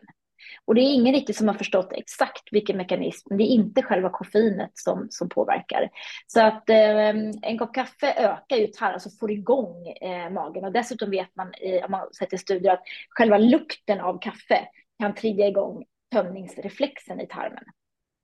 Och 0.66 0.76
det 0.76 0.82
är 0.82 0.94
ingen 0.94 1.14
riktigt 1.14 1.36
som 1.36 1.48
har 1.48 1.56
förstått 1.56 1.92
exakt 1.92 2.44
vilken 2.52 2.78
mekanism, 2.78 3.28
men 3.30 3.38
det 3.38 3.44
är 3.44 3.54
inte 3.54 3.82
själva 3.84 4.10
koffeinet 4.10 4.72
som, 4.74 5.08
som 5.10 5.30
påverkar. 5.30 5.90
Så 6.28 6.42
att 6.42 6.70
eh, 6.70 7.10
en 7.42 7.58
kopp 7.58 7.74
kaffe 7.74 8.14
ökar 8.14 8.58
ju 8.58 8.68
tarm, 8.68 8.94
alltså 8.94 9.10
får 9.10 9.32
igång 9.32 9.88
eh, 9.88 10.30
magen. 10.30 10.66
Och 10.66 10.72
dessutom 10.72 11.10
vet 11.10 11.36
man, 11.36 11.54
i, 11.56 11.82
om 11.84 11.92
man 11.92 12.14
sett 12.14 12.34
i 12.34 12.38
studier, 12.38 12.74
att 12.74 12.84
själva 13.10 13.38
lukten 13.38 14.00
av 14.00 14.20
kaffe 14.22 14.68
kan 15.00 15.16
trigga 15.16 15.48
igång 15.48 15.84
tömningsreflexen 16.12 17.22
i 17.22 17.28
tarmen. 17.28 17.64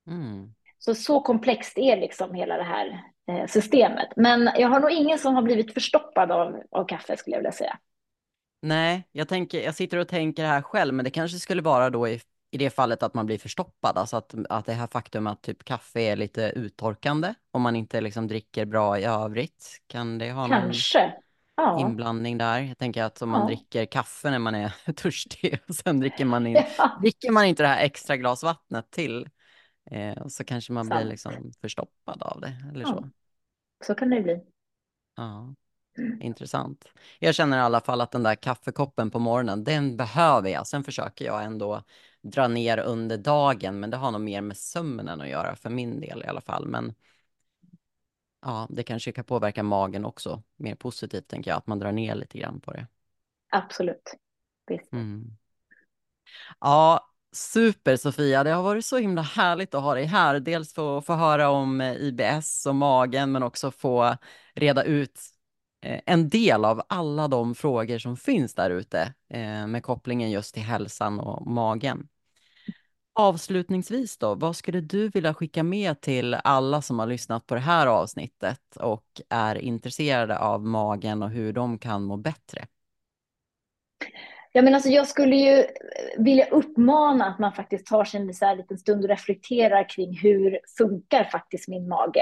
Mm. 0.08 0.54
Så, 0.78 0.96
så 0.96 1.22
komplext 1.22 1.78
är 1.78 1.98
liksom 1.98 2.34
hela 2.34 2.58
det 2.58 2.64
här 2.64 3.02
eh, 3.28 3.48
systemet. 3.48 4.08
Men 4.16 4.50
jag 4.58 4.68
har 4.68 4.80
nog 4.80 4.92
ingen 4.92 5.20
som 5.20 5.36
har 5.36 5.42
blivit 5.42 5.74
förstoppad 5.74 6.32
av, 6.32 6.62
av 6.72 6.86
kaffe 6.86 7.18
skulle 7.18 7.36
jag 7.36 7.40
vilja 7.40 7.52
säga. 7.52 7.78
Nej, 8.62 9.08
jag, 9.12 9.28
tänker, 9.28 9.62
jag 9.62 9.76
sitter 9.76 9.98
och 9.98 10.08
tänker 10.08 10.46
här 10.46 10.62
själv, 10.62 10.94
men 10.94 11.06
det 11.06 11.12
kanske 11.12 11.40
skulle 11.40 11.62
vara 11.62 11.90
då 11.90 12.08
i, 12.08 12.20
i 12.52 12.58
det 12.58 12.70
fallet 12.70 13.04
att 13.04 13.14
man 13.14 13.26
blir 13.26 13.38
förstoppad, 13.38 13.98
alltså 13.98 14.18
att, 14.18 14.36
att 14.50 14.66
det 14.66 14.74
här 14.74 14.88
faktum 14.88 15.28
att 15.28 15.42
typ 15.42 15.64
kaffe 15.64 16.02
är 16.02 16.16
lite 16.16 16.42
uttorkande, 16.56 17.34
om 17.52 17.62
man 17.62 17.76
inte 17.76 18.02
liksom 18.02 18.28
dricker 18.28 18.66
bra 18.66 19.00
i 19.00 19.04
övrigt, 19.04 19.82
kan 19.88 20.18
det 20.18 20.32
ha 20.32 20.48
kanske. 20.48 21.14
Ja. 21.56 21.80
inblandning 21.80 22.38
där? 22.38 22.60
Jag 22.60 22.78
tänker 22.78 23.04
att 23.04 23.22
om 23.22 23.30
man 23.30 23.42
ja. 23.42 23.48
dricker 23.48 23.86
kaffe 23.86 24.32
när 24.32 24.40
man 24.40 24.56
är 24.56 24.70
törstig, 24.96 25.60
och 25.68 25.76
sen 25.76 26.00
dricker 26.00 26.26
man, 26.26 26.48
in, 26.48 26.58
ja. 26.78 26.98
dricker 27.02 27.32
man 27.32 27.46
inte 27.46 27.64
det 27.64 27.68
här 27.70 27.86
extra 27.86 28.18
glas 28.18 28.44
vattnet 28.44 28.92
till 28.92 29.28
Eh, 29.92 30.28
så 30.28 30.44
kanske 30.44 30.74
man 30.74 30.90
blir 30.90 31.04
liksom 31.04 31.52
förstoppad 31.62 32.24
av 32.24 32.42
det 32.42 32.56
eller 32.72 32.86
så. 32.86 33.10
Så 33.86 33.96
kan 33.96 34.10
det 34.10 34.22
bli. 34.22 34.42
Ja, 35.16 35.54
mm. 35.98 36.22
intressant. 36.22 36.86
Jag 37.20 37.36
känner 37.36 37.58
i 37.58 37.62
alla 37.62 37.80
fall 37.80 38.02
att 38.02 38.12
den 38.12 38.24
där 38.24 38.36
kaffekoppen 38.36 39.12
på 39.12 39.20
morgonen, 39.20 39.64
den 39.64 39.98
behöver 39.98 40.50
jag. 40.50 40.68
Sen 40.68 40.84
försöker 40.84 41.26
jag 41.26 41.44
ändå 41.44 41.84
dra 42.22 42.48
ner 42.48 42.78
under 42.78 43.18
dagen, 43.18 43.80
men 43.80 43.90
det 43.90 43.98
har 43.98 44.12
nog 44.12 44.22
mer 44.22 44.42
med 44.42 44.58
sömnen 44.58 45.22
att 45.22 45.30
göra 45.30 45.56
för 45.56 45.70
min 45.70 46.00
del 46.00 46.24
i 46.24 46.28
alla 46.28 46.42
fall. 46.42 46.68
Men 46.68 46.94
ja, 48.44 48.68
det 48.70 48.84
kanske 48.84 49.12
kan 49.12 49.26
påverka 49.26 49.64
magen 49.64 50.06
också 50.06 50.44
mer 50.56 50.76
positivt 50.76 51.28
tänker 51.28 51.52
jag, 51.52 51.58
att 51.58 51.68
man 51.68 51.80
drar 51.80 51.92
ner 51.92 52.16
lite 52.16 52.38
grann 52.38 52.62
på 52.62 52.72
det. 52.72 52.88
Absolut. 53.52 54.14
Visst. 54.68 54.94
Mm. 54.94 55.38
Ja, 56.60 57.10
super 57.32 57.96
Sofia. 57.96 58.44
Det 58.44 58.52
har 58.52 58.64
varit 58.64 58.86
så 58.86 58.98
himla 58.98 59.22
härligt 59.22 59.74
att 59.74 59.84
ha 59.84 59.94
dig 59.94 60.06
här. 60.06 60.40
Dels 60.40 60.74
få, 60.74 61.02
få 61.02 61.14
höra 61.14 61.50
om 61.50 61.82
eh, 61.82 61.94
IBS 61.94 62.66
och 62.66 62.76
magen, 62.76 63.32
men 63.32 63.44
också 63.44 63.72
få 63.72 64.18
reda 64.54 64.84
ut 64.84 65.20
eh, 65.82 66.02
en 66.06 66.30
del 66.30 66.66
av 66.66 66.82
alla 66.90 67.28
de 67.28 67.56
frågor 67.56 67.98
som 67.98 68.18
finns 68.18 68.56
där 68.56 68.70
ute 68.70 69.14
eh, 69.30 69.68
med 69.68 69.84
kopplingen 69.84 70.32
just 70.32 70.54
till 70.54 70.64
hälsan 70.64 71.20
och 71.20 71.48
magen. 71.48 72.08
Avslutningsvis 73.16 74.18
då, 74.18 74.36
vad 74.36 74.56
skulle 74.56 74.82
du 74.82 75.10
vilja 75.10 75.34
skicka 75.34 75.64
med 75.64 76.02
till 76.02 76.34
alla 76.34 76.82
som 76.82 77.00
har 77.00 77.08
lyssnat 77.08 77.46
på 77.48 77.56
det 77.56 77.62
här 77.62 77.88
avsnittet 77.88 78.76
och 78.80 79.22
är 79.30 79.56
intresserade 79.56 80.40
av 80.40 80.66
magen 80.66 81.24
och 81.24 81.30
hur 81.30 81.54
de 81.54 81.80
kan 81.80 82.04
må 82.04 82.18
bättre? 82.18 82.68
Ja, 84.56 84.62
men 84.62 84.76
alltså 84.76 84.90
jag 84.90 85.08
skulle 85.08 85.36
ju 85.36 85.60
eh, 85.60 85.66
vilja 86.18 86.46
uppmana 86.46 87.26
att 87.26 87.40
man 87.40 87.54
faktiskt 87.54 87.86
tar 87.86 88.04
sig 88.04 88.22
en 88.22 88.34
så 88.34 88.46
här 88.46 88.56
liten 88.56 88.78
stund 88.78 89.04
och 89.04 89.10
reflekterar 89.10 89.90
kring 89.90 90.18
hur 90.18 90.60
funkar 90.78 91.24
faktiskt 91.24 91.68
min 91.68 91.88
mage. 91.88 92.22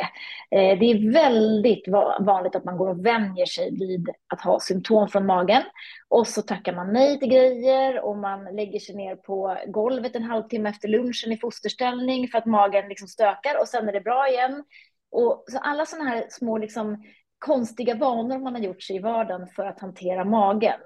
Eh, 0.52 0.80
det 0.80 0.86
är 0.86 1.14
väldigt 1.14 1.88
vanligt 2.20 2.56
att 2.56 2.66
man 2.66 2.78
går 2.78 2.90
och 2.90 3.06
vänjer 3.06 3.46
sig 3.46 3.72
vid 3.72 4.10
att 4.34 4.42
ha 4.42 4.60
symptom 4.60 5.08
från 5.08 5.26
magen 5.26 5.64
och 6.10 6.28
så 6.28 6.42
tackar 6.42 6.76
man 6.76 6.94
nej 6.94 7.20
till 7.20 7.30
grejer 7.30 8.06
och 8.06 8.18
man 8.18 8.56
lägger 8.56 8.80
sig 8.80 8.96
ner 8.96 9.16
på 9.16 9.58
golvet 9.68 10.16
en 10.16 10.24
halvtimme 10.24 10.70
efter 10.70 10.88
lunchen 10.88 11.32
i 11.32 11.38
fosterställning 11.38 12.28
för 12.28 12.38
att 12.38 12.46
magen 12.46 12.90
liksom 12.90 13.08
stökar 13.08 13.60
och 13.62 13.68
sen 13.68 13.90
är 13.90 13.94
det 13.94 14.02
bra 14.02 14.30
igen. 14.30 14.64
Och 15.12 15.44
så 15.48 15.58
alla 15.58 15.86
sådana 15.86 16.10
här 16.10 16.26
små 16.30 16.58
liksom 16.58 17.04
konstiga 17.42 17.96
vanor 17.96 18.40
man 18.40 18.56
har 18.56 18.62
gjort 18.62 18.84
sig 18.84 18.96
i 18.96 19.00
vardagen 19.00 19.48
för 19.48 19.66
att 19.66 19.80
hantera 19.80 20.26
magen. 20.26 20.80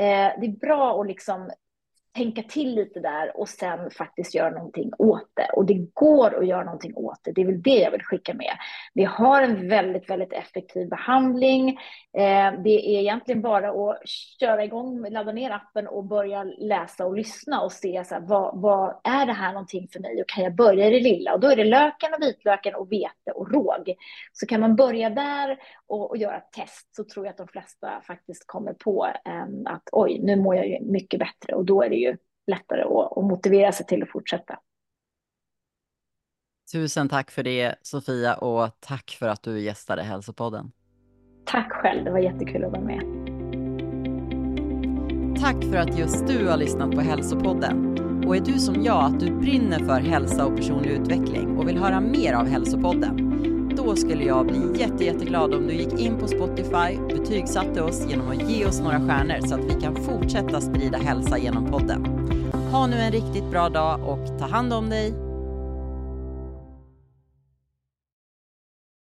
Eh, 0.00 0.40
det 0.40 0.46
är 0.46 0.58
bra 0.60 1.00
att 1.00 1.06
liksom 1.06 1.50
tänka 2.14 2.42
till 2.42 2.74
lite 2.74 3.00
där 3.00 3.36
och 3.36 3.48
sen 3.48 3.90
faktiskt 3.90 4.34
göra 4.34 4.50
någonting 4.50 4.90
åt 4.98 5.28
det. 5.34 5.48
Och 5.56 5.66
det 5.66 5.86
går 5.94 6.38
att 6.38 6.46
göra 6.46 6.64
någonting 6.64 6.92
åt 6.96 7.18
det. 7.22 7.32
Det 7.32 7.40
är 7.40 7.46
väl 7.46 7.62
det 7.62 7.78
jag 7.78 7.90
vill 7.90 8.02
skicka 8.02 8.34
med. 8.34 8.56
Vi 8.94 9.04
har 9.04 9.42
en 9.42 9.68
väldigt, 9.68 10.10
väldigt 10.10 10.32
effektiv 10.32 10.88
behandling. 10.88 11.68
Eh, 12.18 12.52
det 12.64 12.96
är 12.96 13.00
egentligen 13.00 13.42
bara 13.42 13.70
att 13.70 14.08
köra 14.40 14.64
igång, 14.64 15.10
ladda 15.10 15.32
ner 15.32 15.50
appen 15.50 15.86
och 15.86 16.04
börja 16.04 16.44
läsa 16.44 17.06
och 17.06 17.16
lyssna 17.16 17.60
och 17.60 17.72
se 17.72 18.04
så 18.04 18.14
här, 18.14 18.22
vad, 18.22 18.60
vad 18.60 19.00
är 19.04 19.26
det 19.26 19.32
här 19.32 19.52
någonting 19.52 19.88
för 19.92 20.00
mig 20.00 20.20
och 20.20 20.28
kan 20.28 20.44
jag 20.44 20.54
börja 20.54 20.86
i 20.86 20.90
det 20.90 21.00
lilla? 21.00 21.34
Och 21.34 21.40
då 21.40 21.50
är 21.50 21.56
det 21.56 21.64
löken 21.64 22.14
och 22.14 22.22
vitlöken 22.22 22.74
och 22.74 22.92
vete 22.92 23.32
och 23.34 23.52
råg. 23.52 23.94
Så 24.32 24.46
kan 24.46 24.60
man 24.60 24.76
börja 24.76 25.10
där 25.10 25.58
och, 25.86 26.10
och 26.10 26.16
göra 26.16 26.36
ett 26.36 26.52
test 26.52 26.96
så 26.96 27.04
tror 27.04 27.26
jag 27.26 27.30
att 27.30 27.38
de 27.38 27.48
flesta 27.48 28.00
faktiskt 28.06 28.46
kommer 28.46 28.72
på 28.72 29.06
eh, 29.06 29.72
att 29.72 29.88
oj, 29.92 30.20
nu 30.22 30.36
mår 30.36 30.56
jag 30.56 30.68
ju 30.68 30.80
mycket 30.80 31.20
bättre 31.20 31.54
och 31.54 31.64
då 31.64 31.82
är 31.82 31.88
det 31.88 32.01
lättare 32.46 32.82
att, 32.82 33.18
att 33.18 33.24
motivera 33.24 33.72
sig 33.72 33.86
till 33.86 34.02
att 34.02 34.10
fortsätta. 34.10 34.58
Tusen 36.72 37.08
tack 37.08 37.30
för 37.30 37.42
det 37.42 37.74
Sofia 37.82 38.34
och 38.34 38.70
tack 38.80 39.10
för 39.18 39.28
att 39.28 39.42
du 39.42 39.60
gästade 39.60 40.02
Hälsopodden. 40.02 40.72
Tack 41.44 41.72
själv, 41.72 42.04
det 42.04 42.10
var 42.10 42.18
jättekul 42.18 42.64
att 42.64 42.72
vara 42.72 42.82
med. 42.82 43.02
Tack 45.40 45.64
för 45.64 45.76
att 45.76 45.98
just 45.98 46.26
du 46.26 46.48
har 46.48 46.56
lyssnat 46.56 46.90
på 46.90 47.00
Hälsopodden. 47.00 47.98
Och 48.26 48.36
är 48.36 48.40
du 48.40 48.58
som 48.58 48.82
jag, 48.82 49.04
att 49.04 49.20
du 49.20 49.30
brinner 49.30 49.78
för 49.78 50.00
hälsa 50.00 50.46
och 50.46 50.56
personlig 50.56 50.90
utveckling 50.90 51.58
och 51.58 51.68
vill 51.68 51.78
höra 51.78 52.00
mer 52.00 52.34
av 52.34 52.46
Hälsopodden? 52.46 53.32
Då 53.76 53.96
skulle 53.96 54.24
jag 54.24 54.46
bli 54.46 54.80
jätte, 54.80 55.04
jätteglad 55.04 55.54
om 55.54 55.66
du 55.66 55.74
gick 55.74 56.00
in 56.00 56.18
på 56.18 56.28
Spotify, 56.28 56.98
betygsatte 57.08 57.82
oss 57.82 58.06
genom 58.08 58.28
att 58.28 58.50
ge 58.50 58.66
oss 58.66 58.80
några 58.80 59.00
stjärnor 59.00 59.48
så 59.48 59.54
att 59.54 59.64
vi 59.64 59.80
kan 59.80 59.96
fortsätta 59.96 60.60
sprida 60.60 60.98
hälsa 60.98 61.38
genom 61.38 61.66
podden. 61.66 62.04
Ha 62.72 62.86
nu 62.86 62.96
en 62.96 63.12
riktigt 63.12 63.50
bra 63.50 63.68
dag 63.68 64.00
och 64.08 64.38
ta 64.38 64.46
hand 64.46 64.72
om 64.72 64.90
dig. 64.90 65.31